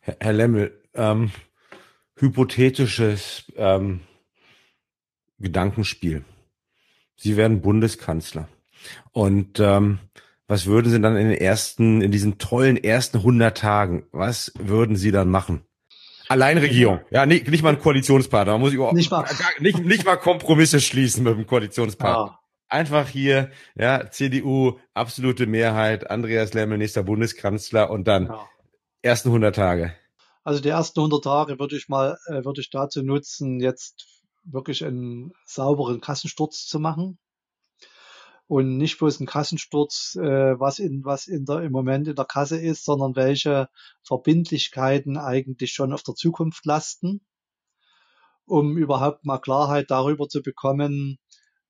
Herr, 0.00 0.16
Herr 0.20 0.32
Lemmel, 0.32 0.82
ähm, 0.94 1.32
hypothetisches 2.16 3.50
ähm, 3.56 4.00
Gedankenspiel. 5.38 6.24
Sie 7.16 7.36
werden 7.36 7.62
Bundeskanzler. 7.62 8.48
Und 9.12 9.60
ähm, 9.60 9.98
was 10.46 10.66
würden 10.66 10.90
Sie 10.90 11.00
dann 11.00 11.16
in 11.16 11.30
den 11.30 11.38
ersten, 11.38 12.02
in 12.02 12.10
diesen 12.10 12.38
tollen 12.38 12.76
ersten 12.76 13.18
100 13.18 13.56
Tagen, 13.56 14.06
was 14.12 14.52
würden 14.58 14.96
Sie 14.96 15.10
dann 15.10 15.30
machen? 15.30 15.64
Alleinregierung. 16.32 17.00
Ja, 17.10 17.26
nicht, 17.26 17.48
nicht 17.48 17.62
mal 17.62 17.70
ein 17.70 17.78
Koalitionspartner. 17.78 18.54
Man 18.54 18.60
muss 18.60 18.72
überhaupt 18.72 18.94
nicht 18.94 19.10
mal, 19.10 19.24
nicht, 19.60 19.78
nicht 19.78 20.04
mal 20.04 20.16
Kompromisse 20.16 20.80
schließen 20.80 21.24
mit 21.24 21.36
dem 21.36 21.46
Koalitionspartner. 21.46 22.32
Ja. 22.32 22.38
Einfach 22.68 23.08
hier, 23.08 23.50
ja, 23.74 24.10
CDU, 24.10 24.78
absolute 24.94 25.46
Mehrheit, 25.46 26.10
Andreas 26.10 26.54
Lemmel, 26.54 26.78
nächster 26.78 27.02
Bundeskanzler 27.02 27.90
und 27.90 28.08
dann 28.08 28.26
ja. 28.26 28.48
ersten 29.02 29.28
100 29.28 29.54
Tage. 29.54 29.94
Also 30.42 30.60
die 30.60 30.70
ersten 30.70 31.00
100 31.00 31.22
Tage 31.22 31.58
würde 31.58 31.76
ich 31.76 31.88
mal, 31.88 32.16
äh, 32.26 32.44
würde 32.44 32.60
ich 32.60 32.70
dazu 32.70 33.02
nutzen, 33.02 33.60
jetzt 33.60 34.06
wirklich 34.44 34.84
einen 34.84 35.32
sauberen 35.44 36.00
Kassensturz 36.00 36.66
zu 36.66 36.80
machen 36.80 37.18
und 38.52 38.76
nicht 38.76 38.98
bloß 38.98 39.18
ein 39.20 39.26
Kassensturz, 39.26 40.14
äh, 40.16 40.60
was 40.60 40.78
in 40.78 41.06
was 41.06 41.26
in 41.26 41.46
der 41.46 41.62
im 41.62 41.72
Moment 41.72 42.06
in 42.06 42.14
der 42.16 42.26
Kasse 42.26 42.60
ist, 42.60 42.84
sondern 42.84 43.16
welche 43.16 43.70
Verbindlichkeiten 44.02 45.16
eigentlich 45.16 45.72
schon 45.72 45.90
auf 45.94 46.02
der 46.02 46.14
Zukunft 46.14 46.66
lasten, 46.66 47.22
um 48.44 48.76
überhaupt 48.76 49.24
mal 49.24 49.38
Klarheit 49.38 49.90
darüber 49.90 50.28
zu 50.28 50.42
bekommen, 50.42 51.18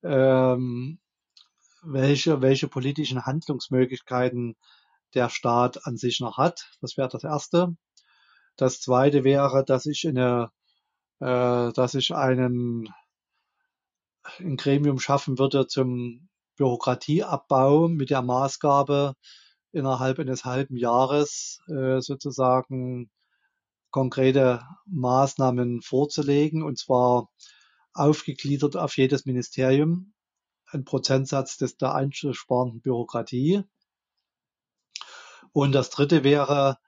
ähm, 0.02 0.98
welche 1.84 2.42
welche 2.42 2.66
politischen 2.66 3.26
Handlungsmöglichkeiten 3.26 4.56
der 5.14 5.28
Staat 5.28 5.86
an 5.86 5.96
sich 5.96 6.18
noch 6.18 6.36
hat. 6.36 6.68
Das 6.80 6.96
wäre 6.96 7.08
das 7.08 7.22
erste. 7.22 7.76
Das 8.56 8.80
zweite 8.80 9.22
wäre, 9.22 9.64
dass 9.64 9.86
ich 9.86 10.08
eine, 10.08 10.50
äh, 11.20 11.72
dass 11.72 11.94
ich 11.94 12.12
einen 12.12 12.88
ein 14.40 14.56
Gremium 14.56 14.98
schaffen 14.98 15.38
würde 15.38 15.68
zum 15.68 16.28
Bürokratieabbau 16.62 17.88
mit 17.88 18.10
der 18.10 18.22
Maßgabe, 18.22 19.14
innerhalb 19.72 20.20
eines 20.20 20.44
halben 20.44 20.76
Jahres 20.76 21.58
äh, 21.66 22.00
sozusagen 22.00 23.10
konkrete 23.90 24.62
Maßnahmen 24.86 25.82
vorzulegen, 25.82 26.62
und 26.62 26.78
zwar 26.78 27.30
aufgegliedert 27.94 28.76
auf 28.76 28.96
jedes 28.96 29.26
Ministerium, 29.26 30.14
ein 30.66 30.84
Prozentsatz 30.84 31.56
des 31.56 31.78
der 31.78 31.96
einzusparenden 31.96 32.80
Bürokratie. 32.80 33.64
Und 35.50 35.72
das 35.72 35.90
Dritte 35.90 36.22
wäre, 36.22 36.78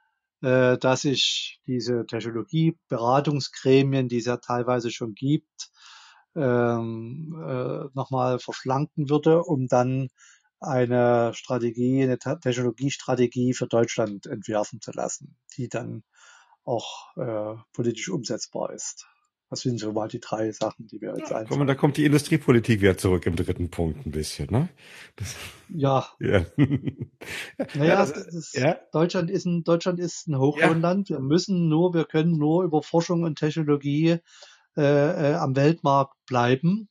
äh, 0.41 0.79
dass 0.79 1.05
ich 1.05 1.61
diese 1.67 2.07
Technologieberatungsgremien, 2.07 4.09
die 4.09 4.19
es 4.19 4.27
ja 4.27 4.37
teilweise 4.37 4.93
schon 4.93 5.15
gibt, 5.15 5.73
ähm, 6.37 7.35
äh, 7.41 7.89
nochmal 7.95 8.39
verschlanken 8.39 9.09
würde, 9.09 9.43
um 9.43 9.67
dann 9.67 10.09
eine 10.61 11.33
Strategie, 11.35 12.03
eine 12.03 12.19
Technologiestrategie 12.19 13.55
für 13.55 13.67
Deutschland 13.67 14.27
entwerfen 14.27 14.81
zu 14.81 14.93
lassen, 14.93 15.37
die 15.57 15.69
dann 15.69 16.03
auch 16.65 17.17
äh, 17.17 17.57
politisch 17.73 18.09
umsetzbar 18.09 18.73
ist. 18.73 19.07
Das 19.51 19.61
sind 19.61 19.79
so 19.79 19.93
mal 19.93 20.09
die 20.09 20.21
drei 20.21 20.51
Sachen, 20.51 20.87
die 20.87 21.01
wir 21.01 21.15
jetzt 21.17 21.31
ja, 21.31 21.37
einfallen. 21.37 21.67
Da 21.67 21.75
kommt 21.75 21.97
die 21.97 22.07
Industriepolitik 22.07 22.81
wieder 22.81 22.97
zurück 22.97 23.27
im 23.27 23.37
dritten 23.37 23.71
Punkt 23.71 24.05
ein 24.07 24.11
bisschen, 24.11 24.49
ne? 24.51 24.69
Das, 25.17 25.37
ja. 25.69 26.09
ja. 26.19 26.45
naja, 26.57 27.85
ja, 27.85 27.97
das, 27.97 28.13
das, 28.13 28.53
ja. 28.55 28.79
Deutschland 28.91 29.31
ist 29.31 29.45
ein, 29.45 29.63
Deutschland 29.63 30.01
ist 30.01 30.27
ein 30.27 30.39
Hochlohnland. 30.39 31.11
Wir 31.11 31.21
müssen 31.21 31.69
nur, 31.69 31.95
wir 31.95 32.05
können 32.05 32.37
nur 32.39 32.65
über 32.65 32.83
Forschung 32.83 33.23
und 33.23 33.39
Technologie 33.39 34.19
äh, 34.77 35.33
äh, 35.33 35.35
am 35.35 35.57
Weltmarkt 35.57 36.15
bleiben. 36.27 36.89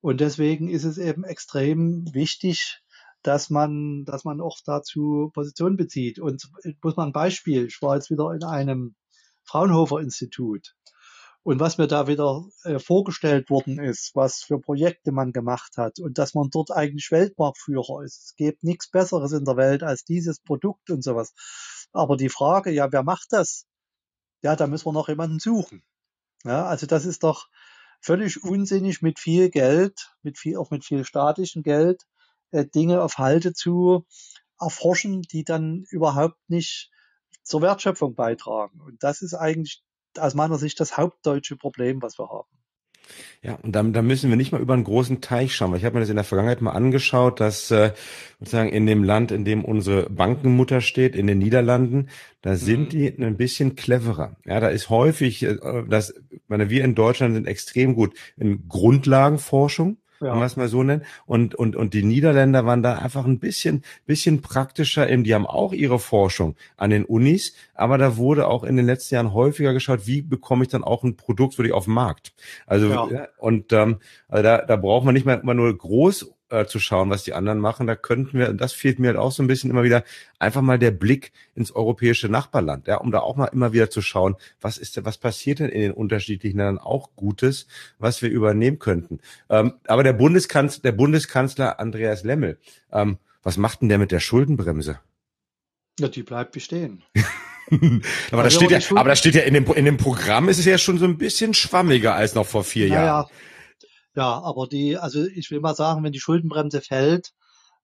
Und 0.00 0.20
deswegen 0.20 0.68
ist 0.68 0.84
es 0.84 0.98
eben 0.98 1.24
extrem 1.24 2.12
wichtig, 2.12 2.82
dass 3.22 3.50
man, 3.50 4.04
dass 4.04 4.24
man 4.24 4.40
auch 4.40 4.58
dazu 4.64 5.30
Position 5.32 5.76
bezieht. 5.76 6.18
Und 6.18 6.50
muss 6.82 6.96
man 6.96 7.08
ein 7.08 7.12
Beispiel, 7.12 7.66
ich 7.66 7.80
war 7.82 7.94
jetzt 7.94 8.10
wieder 8.10 8.32
in 8.32 8.44
einem 8.44 8.96
Fraunhofer 9.44 10.00
Institut. 10.00 10.74
Und 11.44 11.58
was 11.58 11.76
mir 11.76 11.88
da 11.88 12.06
wieder 12.06 12.44
äh, 12.62 12.78
vorgestellt 12.78 13.50
worden 13.50 13.80
ist, 13.80 14.12
was 14.14 14.42
für 14.42 14.60
Projekte 14.60 15.10
man 15.10 15.32
gemacht 15.32 15.76
hat 15.76 15.98
und 15.98 16.18
dass 16.18 16.34
man 16.34 16.50
dort 16.50 16.70
eigentlich 16.70 17.10
Weltmarktführer 17.10 18.04
ist. 18.04 18.26
Es 18.26 18.34
gibt 18.36 18.62
nichts 18.62 18.88
Besseres 18.88 19.32
in 19.32 19.44
der 19.44 19.56
Welt 19.56 19.82
als 19.82 20.04
dieses 20.04 20.38
Produkt 20.38 20.90
und 20.90 21.02
sowas. 21.02 21.34
Aber 21.92 22.16
die 22.16 22.28
Frage, 22.28 22.70
ja, 22.70 22.92
wer 22.92 23.02
macht 23.02 23.28
das? 23.30 23.66
Ja, 24.42 24.54
da 24.54 24.68
müssen 24.68 24.86
wir 24.86 24.92
noch 24.92 25.08
jemanden 25.08 25.40
suchen. 25.40 25.82
Ja, 26.44 26.66
also 26.66 26.86
das 26.86 27.04
ist 27.04 27.22
doch 27.22 27.48
völlig 28.00 28.42
unsinnig 28.42 29.02
mit 29.02 29.18
viel 29.20 29.50
Geld, 29.50 30.10
mit 30.22 30.38
viel, 30.38 30.56
auch 30.56 30.70
mit 30.70 30.84
viel 30.84 31.04
statischem 31.04 31.62
Geld, 31.62 32.02
äh, 32.50 32.66
Dinge 32.66 33.02
auf 33.02 33.18
Halte 33.18 33.52
zu 33.52 34.06
erforschen, 34.60 35.22
die 35.22 35.44
dann 35.44 35.84
überhaupt 35.90 36.38
nicht 36.48 36.90
zur 37.42 37.62
Wertschöpfung 37.62 38.14
beitragen. 38.14 38.80
Und 38.80 39.02
das 39.02 39.22
ist 39.22 39.34
eigentlich 39.34 39.82
aus 40.18 40.34
meiner 40.34 40.58
Sicht 40.58 40.78
das 40.80 40.96
hauptdeutsche 40.96 41.56
Problem, 41.56 42.02
was 42.02 42.18
wir 42.18 42.28
haben. 42.28 42.61
Ja, 43.42 43.54
und 43.62 43.74
da, 43.74 43.82
da 43.82 44.02
müssen 44.02 44.30
wir 44.30 44.36
nicht 44.36 44.52
mal 44.52 44.60
über 44.60 44.74
einen 44.74 44.84
großen 44.84 45.20
Teich 45.20 45.54
schauen. 45.54 45.74
Ich 45.74 45.84
habe 45.84 45.94
mir 45.94 46.00
das 46.00 46.10
in 46.10 46.16
der 46.16 46.24
Vergangenheit 46.24 46.60
mal 46.60 46.70
angeschaut, 46.70 47.40
dass 47.40 47.70
äh, 47.72 47.92
sozusagen 48.38 48.68
in 48.68 48.86
dem 48.86 49.02
Land, 49.02 49.32
in 49.32 49.44
dem 49.44 49.64
unsere 49.64 50.08
Bankenmutter 50.08 50.80
steht, 50.80 51.16
in 51.16 51.26
den 51.26 51.38
Niederlanden, 51.38 52.08
da 52.40 52.56
sind 52.56 52.84
mhm. 52.84 52.88
die 52.88 53.08
ein 53.18 53.36
bisschen 53.36 53.74
cleverer. 53.74 54.36
Ja, 54.46 54.60
da 54.60 54.68
ist 54.68 54.90
häufig, 54.90 55.42
äh, 55.42 55.56
das, 55.88 56.14
meine, 56.46 56.70
wir 56.70 56.84
in 56.84 56.94
Deutschland 56.94 57.34
sind 57.34 57.48
extrem 57.48 57.94
gut 57.94 58.14
in 58.36 58.68
Grundlagenforschung 58.68 59.96
ja. 60.22 60.32
wenn 60.32 60.40
wir 60.40 60.46
es 60.46 60.56
mal 60.56 60.68
so 60.68 60.82
nennen. 60.82 61.02
Und, 61.26 61.54
und, 61.54 61.76
und 61.76 61.94
die 61.94 62.02
Niederländer 62.02 62.64
waren 62.66 62.82
da 62.82 62.98
einfach 62.98 63.24
ein 63.24 63.38
bisschen, 63.38 63.82
bisschen 64.06 64.42
praktischer. 64.42 65.08
Eben, 65.08 65.24
die 65.24 65.34
haben 65.34 65.46
auch 65.46 65.72
ihre 65.72 65.98
Forschung 65.98 66.56
an 66.76 66.90
den 66.90 67.04
Unis, 67.04 67.54
aber 67.74 67.98
da 67.98 68.16
wurde 68.16 68.46
auch 68.46 68.64
in 68.64 68.76
den 68.76 68.86
letzten 68.86 69.16
Jahren 69.16 69.32
häufiger 69.32 69.72
geschaut, 69.72 70.06
wie 70.06 70.22
bekomme 70.22 70.64
ich 70.64 70.70
dann 70.70 70.84
auch 70.84 71.02
ein 71.02 71.16
Produkt 71.16 71.58
wirklich 71.58 71.74
auf 71.74 71.84
den 71.84 71.94
Markt. 71.94 72.32
Also, 72.66 72.88
ja. 72.88 73.28
und 73.38 73.72
ähm, 73.72 73.98
also 74.28 74.42
da, 74.42 74.58
da 74.58 74.76
braucht 74.76 75.04
man 75.04 75.14
nicht 75.14 75.26
mehr 75.26 75.40
immer 75.40 75.54
nur 75.54 75.76
groß 75.76 76.32
äh, 76.52 76.66
zu 76.66 76.78
schauen, 76.78 77.10
was 77.10 77.24
die 77.24 77.32
anderen 77.32 77.58
machen. 77.58 77.86
Da 77.86 77.96
könnten 77.96 78.38
wir, 78.38 78.52
das 78.52 78.72
fehlt 78.72 78.98
mir 78.98 79.08
halt 79.08 79.16
auch 79.16 79.32
so 79.32 79.42
ein 79.42 79.46
bisschen 79.46 79.70
immer 79.70 79.82
wieder, 79.82 80.04
einfach 80.38 80.60
mal 80.60 80.78
der 80.78 80.90
Blick 80.90 81.32
ins 81.54 81.72
europäische 81.72 82.28
Nachbarland, 82.28 82.86
ja, 82.86 82.98
um 82.98 83.10
da 83.10 83.20
auch 83.20 83.36
mal 83.36 83.46
immer 83.46 83.72
wieder 83.72 83.90
zu 83.90 84.02
schauen, 84.02 84.36
was 84.60 84.78
ist 84.78 84.96
denn, 84.96 85.04
was 85.04 85.18
passiert 85.18 85.60
denn 85.60 85.70
in 85.70 85.80
den 85.80 85.92
unterschiedlichen 85.92 86.58
Ländern 86.58 86.78
auch 86.78 87.10
Gutes, 87.16 87.66
was 87.98 88.22
wir 88.22 88.30
übernehmen 88.30 88.78
könnten. 88.78 89.20
Ähm, 89.48 89.74
aber 89.86 90.02
der 90.04 90.12
Bundeskanzler, 90.12 90.82
der 90.82 90.92
Bundeskanzler 90.92 91.80
Andreas 91.80 92.22
Lemmel, 92.22 92.58
ähm, 92.92 93.18
was 93.42 93.56
macht 93.56 93.80
denn 93.80 93.88
der 93.88 93.98
mit 93.98 94.12
der 94.12 94.20
Schuldenbremse? 94.20 95.00
Ja, 95.98 96.08
die 96.08 96.22
bleibt 96.22 96.52
bestehen. 96.52 97.02
aber, 98.30 98.42
das 98.42 98.54
steht 98.54 98.70
ja, 98.70 98.78
aber 98.94 99.08
das 99.08 99.18
steht 99.18 99.34
ja 99.34 99.42
in 99.42 99.54
dem, 99.54 99.66
in 99.72 99.84
dem 99.84 99.96
Programm 99.96 100.48
ist 100.48 100.58
es 100.58 100.64
ja 100.64 100.78
schon 100.78 100.98
so 100.98 101.06
ein 101.06 101.18
bisschen 101.18 101.54
schwammiger 101.54 102.14
als 102.14 102.34
noch 102.34 102.46
vor 102.46 102.64
vier 102.64 102.88
naja, 102.88 103.04
Jahren. 103.04 103.30
Ja, 104.14 104.40
aber 104.42 104.66
die, 104.66 104.98
also 104.98 105.24
ich 105.24 105.50
will 105.50 105.60
mal 105.60 105.74
sagen, 105.74 106.04
wenn 106.04 106.12
die 106.12 106.20
Schuldenbremse 106.20 106.80
fällt, 106.82 107.32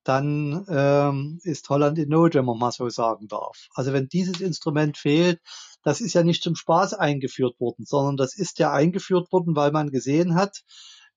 dann 0.05 0.65
ähm, 0.69 1.41
ist 1.43 1.69
Holland 1.69 1.99
in 1.99 2.09
Not, 2.09 2.35
wenn 2.35 2.45
man 2.45 2.59
mal 2.59 2.73
so 2.73 2.89
sagen 2.89 3.29
darf. 3.29 3.69
Also 3.75 3.93
wenn 3.93 4.09
dieses 4.09 4.41
Instrument 4.41 4.97
fehlt, 4.97 5.41
das 5.83 6.01
ist 6.01 6.15
ja 6.15 6.23
nicht 6.23 6.43
zum 6.43 6.55
Spaß 6.55 6.95
eingeführt 6.95 7.59
worden, 7.61 7.85
sondern 7.85 8.17
das 8.17 8.37
ist 8.37 8.59
ja 8.59 8.73
eingeführt 8.73 9.31
worden, 9.33 9.57
weil 9.57 9.71
man 9.71 9.91
gesehen 9.91 10.35
hat, 10.35 10.63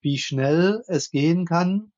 wie 0.01 0.17
schnell 0.17 0.83
es 0.87 1.11
gehen 1.11 1.45
kann, 1.45 1.91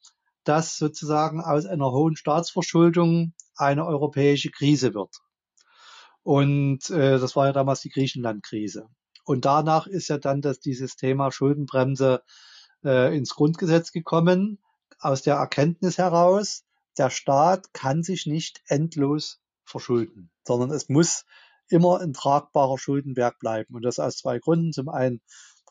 dass 0.44 0.78
sozusagen 0.78 1.42
aus 1.42 1.66
einer 1.66 1.92
hohen 1.92 2.16
Staatsverschuldung 2.16 3.34
eine 3.56 3.86
europäische 3.86 4.52
Krise 4.52 4.94
wird. 4.94 5.16
Und 6.22 6.90
äh, 6.90 7.20
das 7.20 7.36
war 7.36 7.48
ja 7.48 7.54
damals 7.54 7.82
die 7.82 7.90
Griechenland-Krise. 7.90 8.88
Und 9.26 9.46
danach 9.46 9.88
ist 9.88 10.10
ja 10.10 10.18
dann 10.18 10.42
dass 10.42 10.60
dieses 10.60 10.96
Thema 10.96 11.32
Schuldenbremse 11.32 12.22
äh, 12.84 13.16
ins 13.16 13.36
Grundgesetz 13.36 13.92
gekommen, 13.92 14.60
aus 15.00 15.22
der 15.22 15.36
Erkenntnis 15.36 15.98
heraus, 15.98 16.64
der 16.98 17.10
Staat 17.10 17.74
kann 17.74 18.04
sich 18.04 18.26
nicht 18.26 18.62
endlos 18.68 19.42
verschulden, 19.66 20.32
sondern 20.46 20.72
es 20.72 20.90
muss 20.90 21.26
immer 21.70 22.00
ein 22.00 22.14
tragbarer 22.14 22.78
Schuldenberg 22.78 23.40
bleiben. 23.40 23.76
Und 23.76 23.84
das 23.84 24.00
aus 24.00 24.18
zwei 24.18 24.40
Gründen. 24.40 24.74
Zum 24.74 24.90
einen 24.90 25.22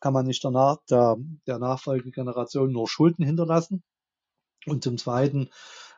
kann 0.01 0.12
man 0.12 0.27
nicht 0.27 0.42
der, 0.42 0.51
nach, 0.51 0.79
der, 0.90 1.16
der 1.46 1.59
nachfolgenden 1.59 2.12
Generation 2.12 2.72
nur 2.72 2.88
Schulden 2.88 3.25
hinterlassen. 3.25 3.83
Und 4.66 4.83
zum 4.83 4.98
zweiten 4.98 5.51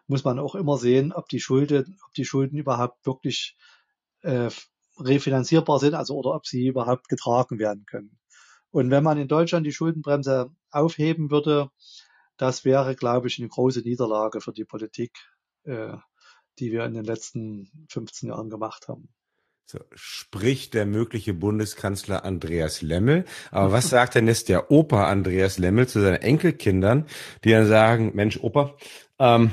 muss 0.06 0.24
man 0.24 0.38
auch 0.38 0.54
immer 0.54 0.76
sehen, 0.76 1.12
ob 1.12 1.28
die 1.28 1.40
Schulden, 1.40 1.98
ob 2.06 2.12
die 2.14 2.24
Schulden 2.24 2.58
überhaupt 2.58 3.06
wirklich 3.06 3.56
äh, 4.20 4.50
refinanzierbar 4.98 5.78
sind, 5.80 5.94
also 5.94 6.16
oder 6.16 6.34
ob 6.34 6.46
sie 6.46 6.66
überhaupt 6.66 7.08
getragen 7.08 7.58
werden 7.58 7.84
können. 7.86 8.18
Und 8.74 8.90
wenn 8.90 9.04
man 9.04 9.18
in 9.18 9.28
Deutschland 9.28 9.64
die 9.64 9.72
Schuldenbremse 9.72 10.50
aufheben 10.72 11.30
würde, 11.30 11.70
das 12.36 12.64
wäre, 12.64 12.96
glaube 12.96 13.28
ich, 13.28 13.38
eine 13.38 13.46
große 13.46 13.82
Niederlage 13.82 14.40
für 14.40 14.52
die 14.52 14.64
Politik, 14.64 15.12
äh, 15.62 15.92
die 16.58 16.72
wir 16.72 16.84
in 16.84 16.94
den 16.94 17.04
letzten 17.04 17.70
15 17.88 18.30
Jahren 18.30 18.50
gemacht 18.50 18.88
haben. 18.88 19.10
So, 19.66 19.78
spricht 19.94 20.74
der 20.74 20.86
mögliche 20.86 21.34
Bundeskanzler 21.34 22.24
Andreas 22.24 22.82
Lemmel. 22.82 23.26
Aber 23.52 23.70
was 23.72 23.90
sagt 23.90 24.16
denn 24.16 24.26
jetzt 24.26 24.48
der 24.48 24.72
Opa 24.72 25.08
Andreas 25.08 25.56
Lemmel 25.58 25.86
zu 25.86 26.00
seinen 26.00 26.20
Enkelkindern, 26.20 27.06
die 27.44 27.50
dann 27.50 27.68
sagen, 27.68 28.10
Mensch, 28.16 28.40
Opa, 28.42 28.76
ähm, 29.20 29.52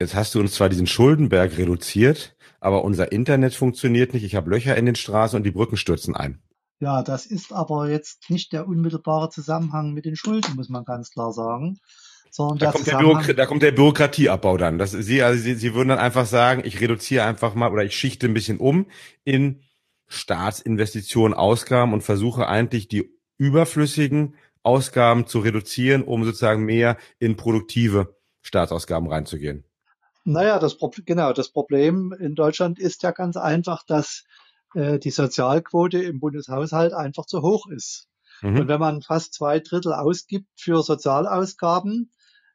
jetzt 0.00 0.16
hast 0.16 0.34
du 0.34 0.40
uns 0.40 0.54
zwar 0.54 0.68
diesen 0.68 0.88
Schuldenberg 0.88 1.56
reduziert, 1.56 2.36
aber 2.58 2.82
unser 2.82 3.12
Internet 3.12 3.54
funktioniert 3.54 4.14
nicht, 4.14 4.24
ich 4.24 4.34
habe 4.34 4.50
Löcher 4.50 4.76
in 4.76 4.86
den 4.86 4.96
Straßen 4.96 5.36
und 5.36 5.44
die 5.44 5.52
Brücken 5.52 5.76
stürzen 5.76 6.16
ein. 6.16 6.42
Ja, 6.80 7.02
das 7.02 7.26
ist 7.26 7.52
aber 7.52 7.88
jetzt 7.90 8.30
nicht 8.30 8.52
der 8.52 8.68
unmittelbare 8.68 9.30
Zusammenhang 9.30 9.92
mit 9.92 10.04
den 10.04 10.16
Schulden, 10.16 10.54
muss 10.54 10.68
man 10.68 10.84
ganz 10.84 11.10
klar 11.10 11.32
sagen. 11.32 11.78
Sondern 12.30 12.58
da, 12.58 12.72
kommt 12.72 12.86
der 13.26 13.34
da 13.34 13.46
kommt 13.46 13.62
der 13.62 13.72
Bürokratieabbau 13.72 14.58
dann. 14.58 14.78
Das, 14.78 14.92
Sie, 14.92 15.22
also 15.22 15.40
Sie, 15.42 15.54
Sie 15.54 15.74
würden 15.74 15.88
dann 15.88 15.98
einfach 15.98 16.26
sagen, 16.26 16.62
ich 16.64 16.80
reduziere 16.80 17.24
einfach 17.24 17.54
mal 17.54 17.72
oder 17.72 17.84
ich 17.84 17.96
schichte 17.96 18.26
ein 18.26 18.34
bisschen 18.34 18.58
um 18.58 18.86
in 19.24 19.62
Staatsinvestitionen, 20.08 21.36
Ausgaben 21.36 21.92
und 21.92 22.02
versuche 22.02 22.46
eigentlich 22.46 22.88
die 22.88 23.10
überflüssigen 23.38 24.34
Ausgaben 24.62 25.26
zu 25.26 25.38
reduzieren, 25.38 26.02
um 26.02 26.24
sozusagen 26.24 26.64
mehr 26.64 26.96
in 27.18 27.36
produktive 27.36 28.16
Staatsausgaben 28.42 29.08
reinzugehen. 29.08 29.64
Naja, 30.24 30.58
das 30.58 30.76
genau. 31.06 31.32
Das 31.32 31.48
Problem 31.48 32.14
in 32.18 32.34
Deutschland 32.34 32.78
ist 32.78 33.02
ja 33.02 33.12
ganz 33.12 33.36
einfach, 33.36 33.84
dass 33.84 34.24
äh, 34.74 34.98
die 34.98 35.10
Sozialquote 35.10 36.02
im 36.02 36.20
Bundeshaushalt 36.20 36.92
einfach 36.92 37.26
zu 37.26 37.42
hoch 37.42 37.66
ist. 37.68 38.08
Mhm. 38.42 38.60
Und 38.60 38.68
wenn 38.68 38.80
man 38.80 39.02
fast 39.02 39.34
zwei 39.34 39.60
Drittel 39.60 39.92
ausgibt 39.92 40.48
für 40.56 40.82
Sozialausgaben, 40.82 42.12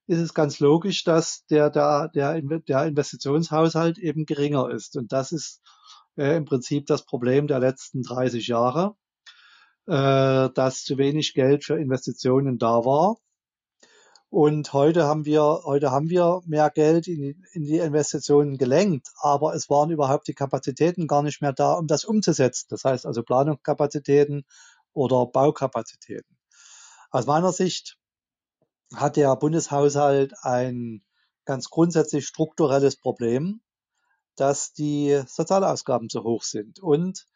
ist 0.08 0.20
es 0.20 0.34
ganz 0.34 0.60
logisch, 0.60 1.04
dass 1.04 1.46
der, 1.46 1.70
der, 1.70 2.10
der, 2.10 2.42
der 2.42 2.86
Investitionshaushalt 2.86 3.98
eben 3.98 4.26
geringer 4.26 4.70
ist. 4.70 4.98
Und 4.98 5.12
das 5.12 5.32
ist 5.32 5.62
äh, 6.18 6.36
im 6.36 6.46
Prinzip 6.46 6.86
das 6.88 7.06
Problem 7.06 7.48
der 7.48 7.60
letzten 7.60 8.02
30 8.02 8.48
Jahre, 8.48 8.96
äh, 9.88 10.50
dass 10.54 10.84
zu 10.84 10.98
wenig 10.98 11.34
Geld 11.34 11.64
für 11.64 11.80
Investitionen 11.80 12.58
da 12.58 12.86
war. 12.86 13.18
Und 14.34 14.74
heute 14.74 15.04
haben 15.04 15.26
wir, 15.26 15.62
heute 15.64 15.92
haben 15.92 16.10
wir 16.10 16.42
mehr 16.48 16.72
Geld 16.72 17.08
in 17.08 17.22
die, 17.22 17.38
in 17.52 17.66
die 17.66 17.78
Investitionen 17.78 18.58
gelenkt, 18.58 19.10
aber 19.18 19.54
es 19.54 19.70
waren 19.70 19.92
überhaupt 19.92 20.28
die 20.28 20.34
Kapazitäten 20.34 21.06
gar 21.06 21.22
nicht 21.22 21.44
mehr 21.44 21.54
da, 21.54 21.74
um 21.74 21.86
das 21.86 22.04
umzusetzen. 22.04 22.66
Das 22.72 22.84
heißt 22.84 23.06
also 23.06 23.22
Planungskapazitäten 23.22 24.44
oder 24.92 25.28
Baukapazitäten. 25.28 26.36
Aus 27.12 27.28
meiner 27.28 27.52
Sicht 27.52 28.00
hat 28.96 29.18
der 29.18 29.36
Bundeshaushalt 29.36 30.34
ein 30.42 31.04
ganz 31.46 31.70
grundsätzlich 31.70 32.26
strukturelles 32.26 32.96
Problem, 32.96 33.62
dass 34.36 34.74
die 34.74 35.22
Sozialausgaben 35.28 36.10
zu 36.10 36.24
hoch 36.24 36.42
sind 36.42 36.80
und 36.80 37.28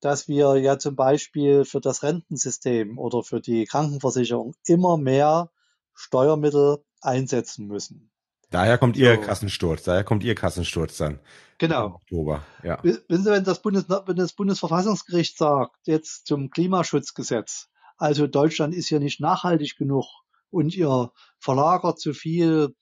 dass 0.00 0.26
wir 0.26 0.56
ja 0.56 0.76
zum 0.76 0.96
Beispiel 0.96 1.64
für 1.64 1.80
das 1.80 2.02
Rentensystem 2.02 2.98
oder 2.98 3.22
für 3.22 3.40
die 3.40 3.64
Krankenversicherung 3.64 4.56
immer 4.66 4.96
mehr 4.96 5.48
Steuermittel 5.94 6.84
einsetzen 7.00 7.66
müssen. 7.66 8.10
Daher 8.50 8.76
kommt 8.76 8.96
Ihr 8.96 9.14
so. 9.14 9.20
Kassensturz, 9.22 9.82
daher 9.82 10.04
kommt 10.04 10.24
Ihr 10.24 10.34
Kassensturz 10.34 10.98
dann. 10.98 11.20
Genau. 11.58 11.94
Oktober, 11.94 12.44
ja. 12.62 12.82
Wissen 12.82 13.24
Sie, 13.24 13.30
wenn 13.30 13.44
das, 13.44 13.62
Bundes, 13.62 13.86
wenn 13.88 14.16
das 14.16 14.34
Bundesverfassungsgericht 14.34 15.38
sagt, 15.38 15.76
jetzt 15.86 16.26
zum 16.26 16.50
Klimaschutzgesetz, 16.50 17.68
also 17.96 18.26
Deutschland 18.26 18.74
ist 18.74 18.88
hier 18.88 19.00
nicht 19.00 19.20
nachhaltig 19.20 19.76
genug 19.76 20.06
und 20.50 20.74
ihr 20.74 21.12
verlagert 21.38 21.98
zu 21.98 22.12
viel 22.12 22.74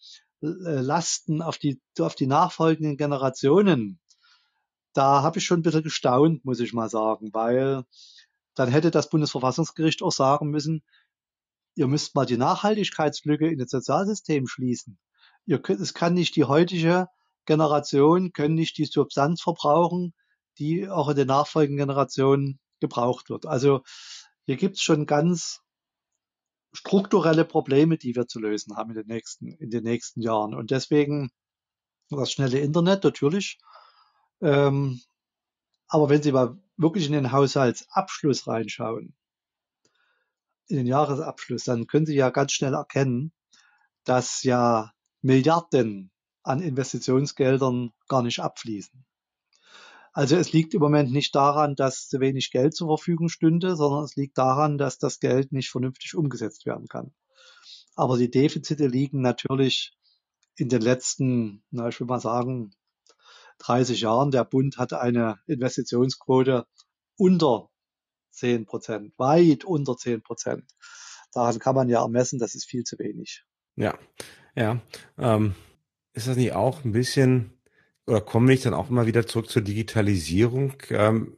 äh, 0.42 0.46
Lasten 0.46 1.40
auf 1.40 1.58
die, 1.58 1.80
auf 1.98 2.14
die 2.14 2.26
nachfolgenden 2.26 2.96
Generationen, 2.96 4.00
da 4.92 5.22
habe 5.22 5.38
ich 5.38 5.44
schon 5.44 5.61
ein 5.61 5.62
bisschen 5.62 5.82
gestaunt, 5.82 6.44
muss 6.44 6.58
ich 6.61 6.72
mal 6.72 6.88
sagen, 6.88 7.30
weil 7.32 7.84
dann 8.54 8.70
hätte 8.70 8.90
das 8.90 9.08
Bundesverfassungsgericht 9.08 10.02
auch 10.02 10.12
sagen 10.12 10.50
müssen, 10.50 10.82
ihr 11.74 11.86
müsst 11.86 12.14
mal 12.14 12.26
die 12.26 12.36
Nachhaltigkeitslücke 12.36 13.48
in 13.48 13.58
das 13.58 13.70
Sozialsystem 13.70 14.46
schließen. 14.46 14.98
Ihr 15.46 15.60
könnt, 15.60 15.80
es 15.80 15.94
kann 15.94 16.14
nicht 16.14 16.36
die 16.36 16.44
heutige 16.44 17.08
Generation, 17.46 18.32
können 18.32 18.54
nicht 18.54 18.78
die 18.78 18.84
Substanz 18.84 19.40
verbrauchen, 19.40 20.14
die 20.58 20.88
auch 20.88 21.08
in 21.08 21.16
den 21.16 21.28
nachfolgenden 21.28 21.86
Generationen 21.86 22.60
gebraucht 22.80 23.30
wird. 23.30 23.46
Also 23.46 23.82
hier 24.46 24.56
gibt 24.56 24.76
es 24.76 24.82
schon 24.82 25.06
ganz 25.06 25.60
strukturelle 26.72 27.44
Probleme, 27.44 27.98
die 27.98 28.14
wir 28.14 28.26
zu 28.26 28.40
lösen 28.40 28.76
haben 28.76 28.90
in 28.90 28.96
den 28.96 29.06
nächsten, 29.06 29.48
in 29.54 29.70
den 29.70 29.84
nächsten 29.84 30.20
Jahren. 30.22 30.54
Und 30.54 30.70
deswegen 30.70 31.30
das 32.10 32.32
schnelle 32.32 32.58
Internet 32.58 33.04
natürlich. 33.04 33.58
Ähm, 34.40 35.00
aber 35.88 36.08
wenn 36.08 36.22
Sie 36.22 36.32
mal 36.32 36.58
wirklich 36.76 37.06
in 37.06 37.12
den 37.12 37.32
Haushaltsabschluss 37.32 38.46
reinschauen, 38.46 39.14
in 40.70 40.76
den 40.76 40.86
Jahresabschluss, 40.86 41.64
dann 41.64 41.86
können 41.86 42.06
Sie 42.06 42.14
ja 42.14 42.30
ganz 42.30 42.52
schnell 42.52 42.74
erkennen, 42.74 43.32
dass 44.04 44.42
ja 44.42 44.92
Milliarden 45.22 46.10
an 46.42 46.60
Investitionsgeldern 46.60 47.92
gar 48.08 48.22
nicht 48.22 48.40
abfließen. 48.40 49.04
Also 50.12 50.36
es 50.36 50.52
liegt 50.52 50.74
im 50.74 50.80
Moment 50.80 51.12
nicht 51.12 51.34
daran, 51.34 51.76
dass 51.76 52.08
zu 52.08 52.18
wenig 52.18 52.50
Geld 52.50 52.74
zur 52.74 52.88
Verfügung 52.88 53.28
stünde, 53.28 53.76
sondern 53.76 54.04
es 54.04 54.16
liegt 54.16 54.38
daran, 54.38 54.76
dass 54.76 54.98
das 54.98 55.20
Geld 55.20 55.52
nicht 55.52 55.70
vernünftig 55.70 56.16
umgesetzt 56.16 56.66
werden 56.66 56.88
kann. 56.88 57.12
Aber 57.94 58.16
die 58.16 58.30
Defizite 58.30 58.86
liegen 58.86 59.20
natürlich 59.20 59.96
in 60.56 60.68
den 60.68 60.82
letzten, 60.82 61.62
na, 61.70 61.88
ich 61.88 62.00
will 62.00 62.06
mal 62.06 62.20
sagen, 62.20 62.72
30 63.58 64.00
Jahren. 64.00 64.30
Der 64.30 64.44
Bund 64.44 64.78
hatte 64.78 65.00
eine 65.00 65.38
Investitionsquote 65.46 66.66
unter 67.16 67.69
10 68.30 68.66
Prozent, 68.66 69.12
weit 69.18 69.64
unter 69.64 69.96
10 69.96 70.22
Prozent. 70.22 70.64
Daran 71.32 71.58
kann 71.58 71.74
man 71.74 71.88
ja 71.88 72.02
ermessen, 72.02 72.38
das 72.38 72.54
ist 72.54 72.64
viel 72.64 72.84
zu 72.84 72.98
wenig. 72.98 73.44
Ja, 73.76 73.98
ja. 74.54 74.80
Ähm, 75.18 75.54
ist 76.12 76.26
das 76.26 76.36
nicht 76.36 76.52
auch 76.52 76.84
ein 76.84 76.92
bisschen, 76.92 77.52
oder 78.06 78.20
kommen 78.20 78.48
wir 78.48 78.54
nicht 78.54 78.66
dann 78.66 78.74
auch 78.74 78.90
immer 78.90 79.06
wieder 79.06 79.26
zurück 79.26 79.48
zur 79.48 79.62
Digitalisierung? 79.62 80.74
Ähm, 80.90 81.36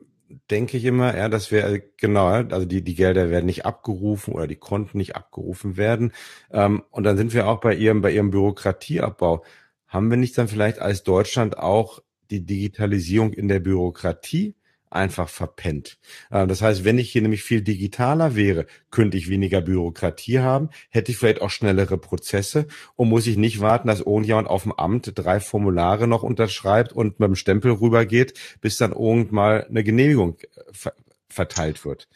denke 0.50 0.76
ich 0.76 0.84
immer, 0.84 1.16
ja, 1.16 1.28
dass 1.28 1.50
wir, 1.50 1.82
genau, 1.98 2.26
also 2.28 2.64
die, 2.64 2.82
die 2.82 2.94
Gelder 2.94 3.30
werden 3.30 3.46
nicht 3.46 3.66
abgerufen 3.66 4.34
oder 4.34 4.46
die 4.46 4.56
Konten 4.56 4.98
nicht 4.98 5.14
abgerufen 5.14 5.76
werden. 5.76 6.12
Ähm, 6.50 6.82
und 6.90 7.04
dann 7.04 7.16
sind 7.16 7.34
wir 7.34 7.46
auch 7.48 7.60
bei 7.60 7.74
ihrem, 7.74 8.00
bei 8.00 8.12
ihrem 8.12 8.30
Bürokratieabbau. 8.30 9.44
Haben 9.86 10.10
wir 10.10 10.16
nicht 10.16 10.38
dann 10.38 10.48
vielleicht 10.48 10.78
als 10.78 11.02
Deutschland 11.02 11.58
auch 11.58 12.00
die 12.30 12.46
Digitalisierung 12.46 13.34
in 13.34 13.48
der 13.48 13.60
Bürokratie 13.60 14.56
einfach 14.94 15.28
verpennt. 15.28 15.98
Äh, 16.30 16.46
das 16.46 16.62
heißt, 16.62 16.84
wenn 16.84 16.98
ich 16.98 17.10
hier 17.10 17.22
nämlich 17.22 17.42
viel 17.42 17.62
digitaler 17.62 18.34
wäre, 18.34 18.66
könnte 18.90 19.16
ich 19.16 19.28
weniger 19.28 19.60
Bürokratie 19.60 20.40
haben, 20.40 20.70
hätte 20.90 21.12
ich 21.12 21.18
vielleicht 21.18 21.42
auch 21.42 21.50
schnellere 21.50 21.98
Prozesse 21.98 22.66
und 22.96 23.08
muss 23.08 23.26
ich 23.26 23.36
nicht 23.36 23.60
warten, 23.60 23.88
dass 23.88 24.00
irgendjemand 24.00 24.48
auf 24.48 24.62
dem 24.64 24.72
Amt 24.72 25.12
drei 25.14 25.40
Formulare 25.40 26.06
noch 26.06 26.22
unterschreibt 26.22 26.92
und 26.92 27.20
mit 27.20 27.28
dem 27.28 27.36
Stempel 27.36 27.72
rübergeht, 27.72 28.34
bis 28.60 28.76
dann 28.76 28.92
irgendwann 28.92 29.34
mal 29.34 29.66
eine 29.68 29.84
Genehmigung 29.84 30.36
äh, 30.38 30.90
verteilt 31.28 31.84
wird. 31.84 32.08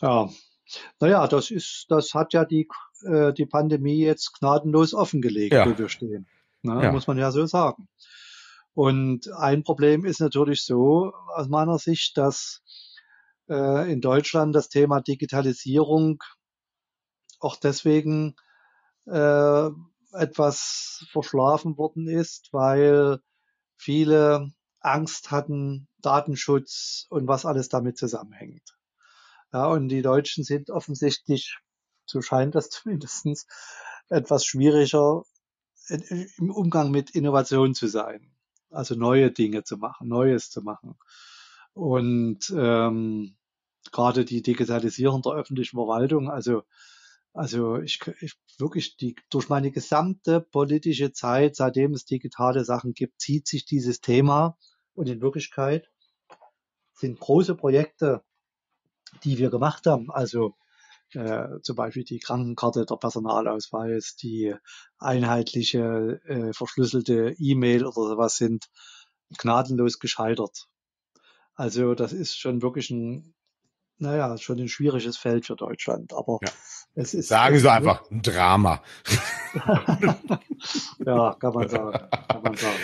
Ja, 0.00 0.28
naja, 1.00 1.26
das 1.26 1.50
ist, 1.50 1.86
das 1.88 2.14
hat 2.14 2.32
ja 2.32 2.44
die, 2.44 2.68
äh, 3.02 3.32
die 3.32 3.46
Pandemie 3.46 4.04
jetzt 4.04 4.38
gnadenlos 4.38 4.94
offengelegt, 4.94 5.54
ja. 5.54 5.66
wo 5.66 5.76
wir 5.76 5.88
stehen. 5.88 6.26
Na, 6.62 6.82
ja. 6.82 6.92
Muss 6.92 7.06
man 7.06 7.18
ja 7.18 7.30
so 7.30 7.46
sagen. 7.46 7.88
Und 8.78 9.32
ein 9.32 9.64
Problem 9.64 10.04
ist 10.04 10.20
natürlich 10.20 10.64
so 10.64 11.12
aus 11.34 11.48
meiner 11.48 11.80
Sicht, 11.80 12.16
dass 12.16 12.62
äh, 13.48 13.92
in 13.92 14.00
Deutschland 14.00 14.54
das 14.54 14.68
Thema 14.68 15.00
Digitalisierung 15.00 16.22
auch 17.40 17.56
deswegen 17.56 18.36
äh, 19.06 19.68
etwas 20.12 21.04
verschlafen 21.10 21.76
worden 21.76 22.06
ist, 22.06 22.50
weil 22.52 23.18
viele 23.76 24.52
Angst 24.78 25.32
hatten, 25.32 25.88
Datenschutz 26.00 27.06
und 27.10 27.26
was 27.26 27.46
alles 27.46 27.68
damit 27.68 27.98
zusammenhängt. 27.98 28.78
Ja, 29.52 29.66
und 29.66 29.88
die 29.88 30.02
Deutschen 30.02 30.44
sind 30.44 30.70
offensichtlich, 30.70 31.58
so 32.06 32.22
scheint 32.22 32.54
das 32.54 32.68
zumindestens 32.70 33.48
etwas 34.08 34.44
schwieriger 34.44 35.24
im 35.88 36.52
Umgang 36.52 36.92
mit 36.92 37.10
Innovation 37.10 37.74
zu 37.74 37.88
sein 37.88 38.37
also 38.70 38.94
neue 38.94 39.30
Dinge 39.30 39.64
zu 39.64 39.76
machen, 39.76 40.08
Neues 40.08 40.50
zu 40.50 40.62
machen. 40.62 40.98
Und 41.72 42.52
ähm, 42.56 43.36
gerade 43.92 44.24
die 44.24 44.42
Digitalisierung 44.42 45.22
der 45.22 45.32
öffentlichen 45.32 45.76
Verwaltung, 45.76 46.30
also 46.30 46.62
also 47.34 47.76
ich, 47.78 48.00
ich 48.20 48.34
wirklich 48.58 48.96
die 48.96 49.14
durch 49.30 49.48
meine 49.48 49.70
gesamte 49.70 50.40
politische 50.40 51.12
Zeit, 51.12 51.54
seitdem 51.54 51.92
es 51.92 52.04
digitale 52.04 52.64
Sachen 52.64 52.94
gibt, 52.94 53.20
zieht 53.20 53.46
sich 53.46 53.64
dieses 53.64 54.00
Thema 54.00 54.58
und 54.94 55.08
in 55.08 55.20
Wirklichkeit 55.20 55.88
sind 56.94 57.20
große 57.20 57.54
Projekte, 57.54 58.24
die 59.22 59.38
wir 59.38 59.50
gemacht 59.50 59.86
haben. 59.86 60.10
Also 60.10 60.56
äh, 61.14 61.60
zum 61.62 61.76
Beispiel 61.76 62.04
die 62.04 62.18
Krankenkarte, 62.18 62.84
der 62.84 62.96
Personalausweis, 62.96 64.16
die 64.16 64.54
einheitliche 64.98 66.20
äh, 66.26 66.52
verschlüsselte 66.52 67.34
E-Mail 67.38 67.86
oder 67.86 68.08
sowas 68.08 68.36
sind 68.36 68.68
gnadenlos 69.38 69.98
gescheitert. 69.98 70.68
Also 71.54 71.94
das 71.94 72.12
ist 72.12 72.38
schon 72.38 72.62
wirklich 72.62 72.90
ein, 72.90 73.34
naja, 73.98 74.36
schon 74.38 74.58
ein 74.60 74.68
schwieriges 74.68 75.16
Feld 75.16 75.46
für 75.46 75.56
Deutschland. 75.56 76.12
Aber 76.12 76.38
ja. 76.42 76.50
es 76.94 77.14
ist. 77.14 77.28
Sagen 77.28 77.58
Sie 77.58 77.70
einfach, 77.70 78.08
ein 78.10 78.22
Drama. 78.22 78.82
ja, 81.04 81.34
kann 81.34 81.52
man 81.52 81.68
sagen. 81.68 82.08
Kann 82.28 82.42
man 82.42 82.56
sagen. 82.56 82.76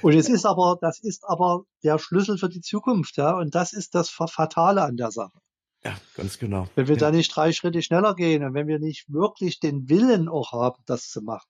Und 0.00 0.14
es 0.14 0.28
ist 0.28 0.46
aber, 0.46 0.78
das 0.80 0.98
ist 1.00 1.24
aber 1.28 1.64
der 1.84 1.98
Schlüssel 1.98 2.38
für 2.38 2.48
die 2.48 2.62
Zukunft, 2.62 3.16
ja. 3.18 3.36
Und 3.36 3.54
das 3.54 3.72
ist 3.72 3.94
das 3.94 4.08
Fatale 4.08 4.82
an 4.82 4.96
der 4.96 5.10
Sache. 5.10 5.38
Ja, 5.84 5.96
ganz 6.16 6.38
genau. 6.38 6.68
Wenn 6.74 6.86
wir 6.86 6.94
ja. 6.94 7.00
da 7.00 7.10
nicht 7.10 7.34
drei 7.34 7.52
Schritte 7.52 7.82
schneller 7.82 8.14
gehen 8.14 8.44
und 8.44 8.54
wenn 8.54 8.68
wir 8.68 8.78
nicht 8.78 9.12
wirklich 9.12 9.58
den 9.58 9.88
Willen 9.88 10.28
auch 10.28 10.52
haben, 10.52 10.80
das 10.86 11.08
zu 11.08 11.22
machen, 11.22 11.48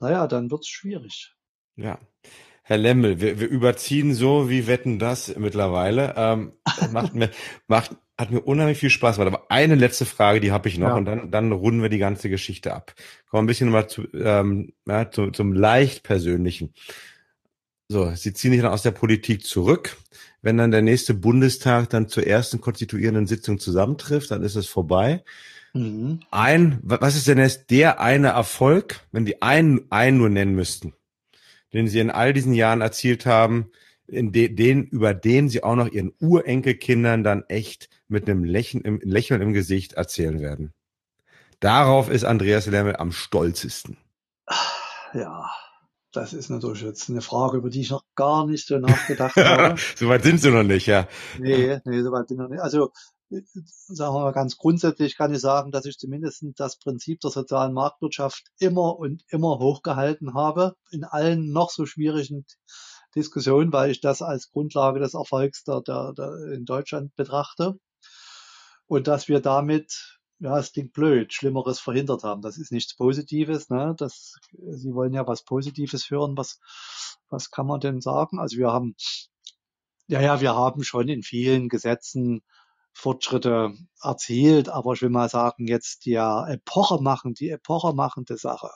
naja, 0.00 0.26
dann 0.26 0.50
wird 0.50 0.62
es 0.62 0.68
schwierig. 0.68 1.32
Ja. 1.76 1.98
Herr 2.62 2.78
Lemmel, 2.78 3.20
wir, 3.20 3.40
wir 3.40 3.48
überziehen 3.48 4.14
so 4.14 4.48
wie 4.48 4.66
Wetten 4.66 4.98
das 4.98 5.36
mittlerweile. 5.36 6.14
Ähm, 6.16 6.52
macht 6.92 7.14
mir, 7.14 7.30
macht, 7.68 7.96
hat 8.16 8.30
mir 8.30 8.40
unheimlich 8.40 8.78
viel 8.78 8.90
Spaß 8.90 9.16
gemacht. 9.16 9.34
Aber 9.34 9.50
eine 9.50 9.74
letzte 9.74 10.06
Frage, 10.06 10.40
die 10.40 10.50
habe 10.50 10.68
ich 10.68 10.78
noch 10.78 10.88
ja. 10.88 10.94
und 10.96 11.04
dann, 11.04 11.30
dann 11.30 11.52
runden 11.52 11.82
wir 11.82 11.90
die 11.90 11.98
ganze 11.98 12.30
Geschichte 12.30 12.74
ab. 12.74 12.94
Kommen 13.28 13.40
wir 13.40 13.44
ein 13.44 13.46
bisschen 13.46 13.70
mal 13.70 13.86
zu, 13.86 14.06
ähm, 14.14 14.72
ja, 14.86 15.10
zu, 15.10 15.30
zum 15.30 15.52
leicht 15.52 16.02
persönlichen. 16.02 16.72
So, 17.88 18.10
Sie 18.14 18.32
ziehen 18.32 18.52
sich 18.52 18.62
dann 18.62 18.72
aus 18.72 18.82
der 18.82 18.92
Politik 18.92 19.44
zurück. 19.44 19.96
Wenn 20.42 20.56
dann 20.56 20.70
der 20.70 20.82
nächste 20.82 21.14
Bundestag 21.14 21.90
dann 21.90 22.08
zur 22.08 22.26
ersten 22.26 22.60
konstituierenden 22.60 23.26
Sitzung 23.26 23.58
zusammentrifft, 23.58 24.30
dann 24.30 24.42
ist 24.42 24.56
es 24.56 24.66
vorbei. 24.66 25.22
Mhm. 25.74 26.20
Ein, 26.30 26.78
was 26.82 27.16
ist 27.16 27.26
denn 27.26 27.38
jetzt 27.38 27.70
der 27.70 28.00
eine 28.00 28.28
Erfolg, 28.28 29.00
wenn 29.12 29.24
die 29.24 29.42
einen, 29.42 29.90
einen 29.90 30.18
nur 30.18 30.28
nennen 30.28 30.54
müssten, 30.54 30.94
den 31.72 31.88
Sie 31.88 31.98
in 31.98 32.10
all 32.10 32.32
diesen 32.32 32.54
Jahren 32.54 32.80
erzielt 32.80 33.26
haben, 33.26 33.70
in 34.06 34.32
de, 34.32 34.48
den, 34.48 34.84
über 34.84 35.14
den 35.14 35.48
Sie 35.48 35.62
auch 35.62 35.76
noch 35.76 35.90
Ihren 35.90 36.12
Urenkelkindern 36.20 37.24
dann 37.24 37.44
echt 37.48 37.88
mit 38.08 38.28
einem 38.28 38.44
Lächeln 38.44 38.82
im, 38.82 39.00
Lächeln 39.02 39.42
im 39.42 39.52
Gesicht 39.52 39.94
erzählen 39.94 40.40
werden? 40.40 40.72
Darauf 41.60 42.10
ist 42.10 42.24
Andreas 42.24 42.66
Lemmel 42.66 42.96
am 42.96 43.12
stolzesten. 43.12 43.96
Ja, 45.14 45.48
das 46.16 46.32
ist 46.32 46.50
natürlich 46.50 46.82
jetzt 46.82 47.10
eine 47.10 47.20
Frage, 47.20 47.58
über 47.58 47.70
die 47.70 47.80
ich 47.80 47.90
noch 47.90 48.04
gar 48.14 48.46
nicht 48.46 48.66
so 48.66 48.78
nachgedacht 48.78 49.36
habe. 49.36 49.78
Soweit 49.96 50.22
sind 50.22 50.40
Sie 50.40 50.50
noch 50.50 50.62
nicht, 50.62 50.86
ja. 50.86 51.08
Nee, 51.38 51.80
nee, 51.84 52.02
soweit 52.02 52.28
sind 52.28 52.38
wir 52.38 52.44
noch 52.44 52.50
nicht. 52.50 52.62
Also, 52.62 52.92
sagen 53.30 54.14
wir 54.14 54.20
mal 54.20 54.32
ganz 54.32 54.56
grundsätzlich 54.56 55.16
kann 55.16 55.34
ich 55.34 55.40
sagen, 55.40 55.72
dass 55.72 55.86
ich 55.86 55.98
zumindest 55.98 56.44
das 56.56 56.78
Prinzip 56.78 57.20
der 57.20 57.30
sozialen 57.30 57.72
Marktwirtschaft 57.72 58.44
immer 58.58 58.98
und 58.98 59.24
immer 59.28 59.58
hochgehalten 59.58 60.34
habe, 60.34 60.74
in 60.90 61.04
allen 61.04 61.50
noch 61.52 61.70
so 61.70 61.86
schwierigen 61.86 62.46
Diskussionen, 63.14 63.72
weil 63.72 63.90
ich 63.90 64.00
das 64.00 64.22
als 64.22 64.50
Grundlage 64.50 65.00
des 65.00 65.14
Erfolgs 65.14 65.64
der, 65.64 65.80
der, 65.80 66.12
der 66.12 66.52
in 66.52 66.64
Deutschland 66.64 67.14
betrachte. 67.16 67.78
Und 68.86 69.08
dass 69.08 69.28
wir 69.28 69.40
damit 69.40 70.13
ja, 70.44 70.58
es 70.58 70.72
klingt 70.72 70.92
blöd, 70.92 71.32
Schlimmeres 71.32 71.80
verhindert 71.80 72.22
haben. 72.22 72.42
Das 72.42 72.58
ist 72.58 72.70
nichts 72.70 72.94
Positives. 72.94 73.70
Ne? 73.70 73.94
Das, 73.96 74.34
Sie 74.52 74.92
wollen 74.92 75.14
ja 75.14 75.26
was 75.26 75.42
Positives 75.42 76.10
hören. 76.10 76.36
Was, 76.36 76.60
was 77.30 77.50
kann 77.50 77.66
man 77.66 77.80
denn 77.80 78.02
sagen? 78.02 78.38
Also 78.38 78.58
wir 78.58 78.70
haben, 78.70 78.94
ja, 80.06 80.20
ja, 80.20 80.42
wir 80.42 80.54
haben 80.54 80.84
schon 80.84 81.08
in 81.08 81.22
vielen 81.22 81.70
Gesetzen 81.70 82.42
Fortschritte 82.92 83.72
erzielt, 84.02 84.68
aber 84.68 84.92
ich 84.92 85.00
will 85.00 85.08
mal 85.08 85.30
sagen, 85.30 85.66
jetzt 85.66 86.04
die 86.04 86.12
Epoche 86.14 87.02
machen, 87.02 87.32
die 87.32 87.48
Epoche 87.48 87.94
machende 87.94 88.36
Sache. 88.36 88.68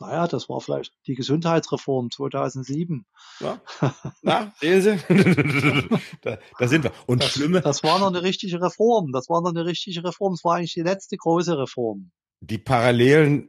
Naja, 0.00 0.28
das 0.28 0.48
war 0.48 0.60
vielleicht 0.60 0.92
die 1.06 1.14
Gesundheitsreform 1.14 2.10
2007. 2.10 3.04
Ja, 3.40 3.60
na, 4.22 4.52
sehen 4.60 4.82
Sie? 4.82 4.98
da, 6.22 6.38
da, 6.58 6.68
sind 6.68 6.84
wir. 6.84 6.92
Und 7.06 7.22
das, 7.22 7.32
schlimme. 7.32 7.60
Das 7.60 7.82
war 7.82 7.98
noch 7.98 8.08
eine 8.08 8.22
richtige 8.22 8.62
Reform. 8.62 9.10
Das 9.12 9.28
war 9.28 9.42
noch 9.42 9.50
eine 9.50 9.64
richtige 9.64 10.04
Reform. 10.04 10.34
Das 10.34 10.44
war 10.44 10.56
eigentlich 10.56 10.74
die 10.74 10.82
letzte 10.82 11.16
große 11.16 11.58
Reform. 11.58 12.12
Die 12.40 12.58
Parallelen 12.58 13.48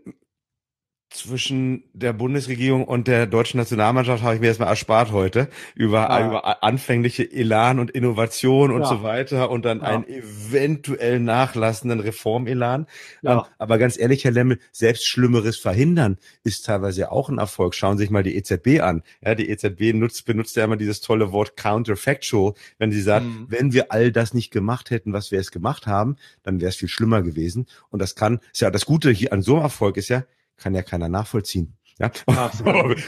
zwischen 1.09 1.83
der 1.93 2.13
Bundesregierung 2.13 2.85
und 2.85 3.07
der 3.07 3.25
deutschen 3.25 3.57
Nationalmannschaft 3.57 4.23
habe 4.23 4.35
ich 4.35 4.41
mir 4.41 4.47
erstmal 4.47 4.69
erspart 4.69 5.11
heute 5.11 5.49
über, 5.73 6.01
ja. 6.01 6.27
über 6.27 6.63
anfängliche 6.63 7.31
Elan 7.31 7.79
und 7.79 7.89
Innovation 7.89 8.71
und 8.71 8.81
ja. 8.81 8.87
so 8.87 9.01
weiter 9.01 9.49
und 9.49 9.65
dann 9.65 9.79
ja. 9.79 9.85
einen 9.85 10.07
eventuell 10.07 11.19
nachlassenden 11.19 11.99
Reformelan. 11.99 12.85
Ja. 13.23 13.39
Ähm, 13.39 13.41
aber 13.57 13.79
ganz 13.79 13.97
ehrlich, 13.97 14.23
Herr 14.23 14.31
Lemmel, 14.31 14.59
selbst 14.71 15.07
Schlimmeres 15.07 15.57
verhindern 15.57 16.17
ist 16.43 16.65
teilweise 16.65 17.11
auch 17.11 17.29
ein 17.29 17.39
Erfolg. 17.39 17.73
Schauen 17.73 17.97
Sie 17.97 18.03
sich 18.03 18.11
mal 18.11 18.23
die 18.23 18.35
EZB 18.35 18.81
an. 18.81 19.01
Ja, 19.25 19.33
die 19.33 19.49
EZB 19.49 19.93
nutzt, 19.93 20.25
benutzt 20.25 20.55
ja 20.55 20.63
immer 20.65 20.77
dieses 20.77 21.01
tolle 21.01 21.31
Wort 21.31 21.57
counterfactual, 21.57 22.53
wenn 22.77 22.91
sie 22.91 23.01
sagt, 23.01 23.25
mhm. 23.25 23.47
wenn 23.49 23.73
wir 23.73 23.91
all 23.91 24.11
das 24.11 24.35
nicht 24.35 24.51
gemacht 24.51 24.91
hätten, 24.91 25.11
was 25.11 25.31
wir 25.31 25.39
es 25.39 25.49
gemacht 25.49 25.87
haben, 25.87 26.17
dann 26.43 26.61
wäre 26.61 26.69
es 26.69 26.75
viel 26.75 26.89
schlimmer 26.89 27.23
gewesen. 27.23 27.65
Und 27.89 27.99
das 27.99 28.13
kann, 28.13 28.39
ist 28.53 28.61
ja 28.61 28.69
das 28.69 28.85
Gute 28.85 29.09
hier 29.09 29.33
an 29.33 29.41
so 29.41 29.55
einem 29.55 29.63
Erfolg 29.63 29.97
ist 29.97 30.09
ja, 30.09 30.23
kann 30.59 30.75
ja 30.75 30.83
keiner 30.83 31.09
nachvollziehen. 31.09 31.75
Ja, 31.97 32.11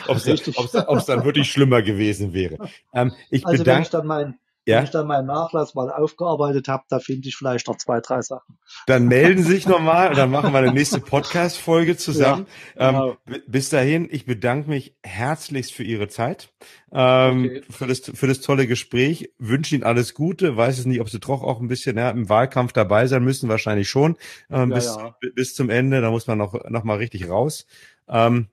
ob 0.07 0.17
es 0.17 1.05
dann 1.05 1.23
wirklich 1.23 1.49
schlimmer 1.49 1.81
gewesen 1.81 2.33
wäre. 2.33 2.57
Ähm, 2.93 3.13
ich 3.29 3.45
also 3.45 3.63
bedanke, 3.63 3.77
wenn 3.77 3.83
ich 3.83 3.89
dann 3.89 4.07
mein, 4.07 4.39
ja? 4.65 4.77
wenn 4.77 4.83
ich 4.83 4.89
dann 4.91 5.07
meinen 5.07 5.27
Nachlass 5.27 5.75
mal 5.75 5.91
aufgearbeitet 5.91 6.67
habe, 6.67 6.83
da 6.89 6.99
finde 6.99 7.27
ich 7.27 7.35
vielleicht 7.35 7.67
noch 7.67 7.77
zwei, 7.77 7.99
drei 7.99 8.21
Sachen. 8.21 8.57
Dann 8.87 9.07
melden 9.07 9.43
Sie 9.43 9.51
sich 9.53 9.67
nochmal 9.67 10.09
und 10.09 10.17
dann 10.17 10.29
machen 10.31 10.53
wir 10.53 10.59
eine 10.59 10.73
nächste 10.73 10.99
Podcast-Folge 10.99 11.97
zusammen. 11.97 12.47
Ja, 12.77 12.91
genau. 12.91 13.17
ähm, 13.27 13.41
bis 13.47 13.69
dahin, 13.69 14.07
ich 14.11 14.25
bedanke 14.25 14.69
mich 14.69 14.95
herzlichst 15.03 15.73
für 15.73 15.83
Ihre 15.83 16.07
Zeit, 16.07 16.53
ähm, 16.91 17.45
okay. 17.45 17.61
für, 17.69 17.87
das, 17.87 18.01
für 18.13 18.27
das 18.27 18.41
tolle 18.41 18.67
Gespräch, 18.67 19.31
wünsche 19.39 19.75
Ihnen 19.75 19.83
alles 19.83 20.13
Gute, 20.13 20.57
weiß 20.57 20.79
es 20.79 20.85
nicht, 20.85 21.01
ob 21.01 21.09
Sie 21.09 21.19
doch 21.19 21.43
auch 21.43 21.59
ein 21.59 21.67
bisschen 21.67 21.97
ja, 21.97 22.09
im 22.09 22.29
Wahlkampf 22.29 22.73
dabei 22.73 23.07
sein 23.07 23.23
müssen, 23.23 23.49
wahrscheinlich 23.49 23.89
schon, 23.89 24.15
ähm, 24.49 24.71
ja, 24.71 25.15
bis, 25.19 25.33
bis 25.33 25.55
zum 25.55 25.69
Ende, 25.69 26.01
da 26.01 26.11
muss 26.11 26.27
man 26.27 26.37
noch, 26.37 26.69
noch 26.69 26.83
mal 26.83 26.97
richtig 26.97 27.29
raus. 27.29 27.65
Ähm, 28.07 28.47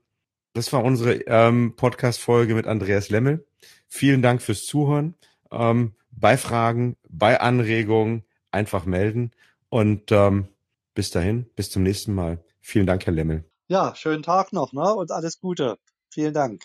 das 0.54 0.72
war 0.72 0.82
unsere 0.82 1.14
ähm, 1.26 1.74
Podcast-Folge 1.76 2.54
mit 2.54 2.66
Andreas 2.66 3.11
Lemmel. 3.11 3.46
Vielen 3.86 4.22
Dank 4.22 4.42
fürs 4.42 4.66
Zuhören. 4.66 5.14
Ähm, 5.52 5.94
bei 6.21 6.37
Fragen, 6.37 6.97
bei 7.09 7.41
Anregungen 7.41 8.25
einfach 8.51 8.85
melden. 8.85 9.33
Und 9.69 10.12
ähm, 10.12 10.49
bis 10.95 11.11
dahin, 11.11 11.49
bis 11.55 11.71
zum 11.71 11.83
nächsten 11.83 12.14
Mal. 12.14 12.43
Vielen 12.61 12.87
Dank, 12.87 13.07
Herr 13.07 13.12
Lemmel. 13.12 13.45
Ja, 13.69 13.95
schönen 13.95 14.23
Tag 14.23 14.53
noch 14.53 14.73
ne? 14.73 14.95
und 14.95 15.12
alles 15.12 15.41
Gute. 15.41 15.79
Vielen 16.11 16.35
Dank. 16.35 16.62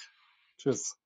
Tschüss. 0.58 0.98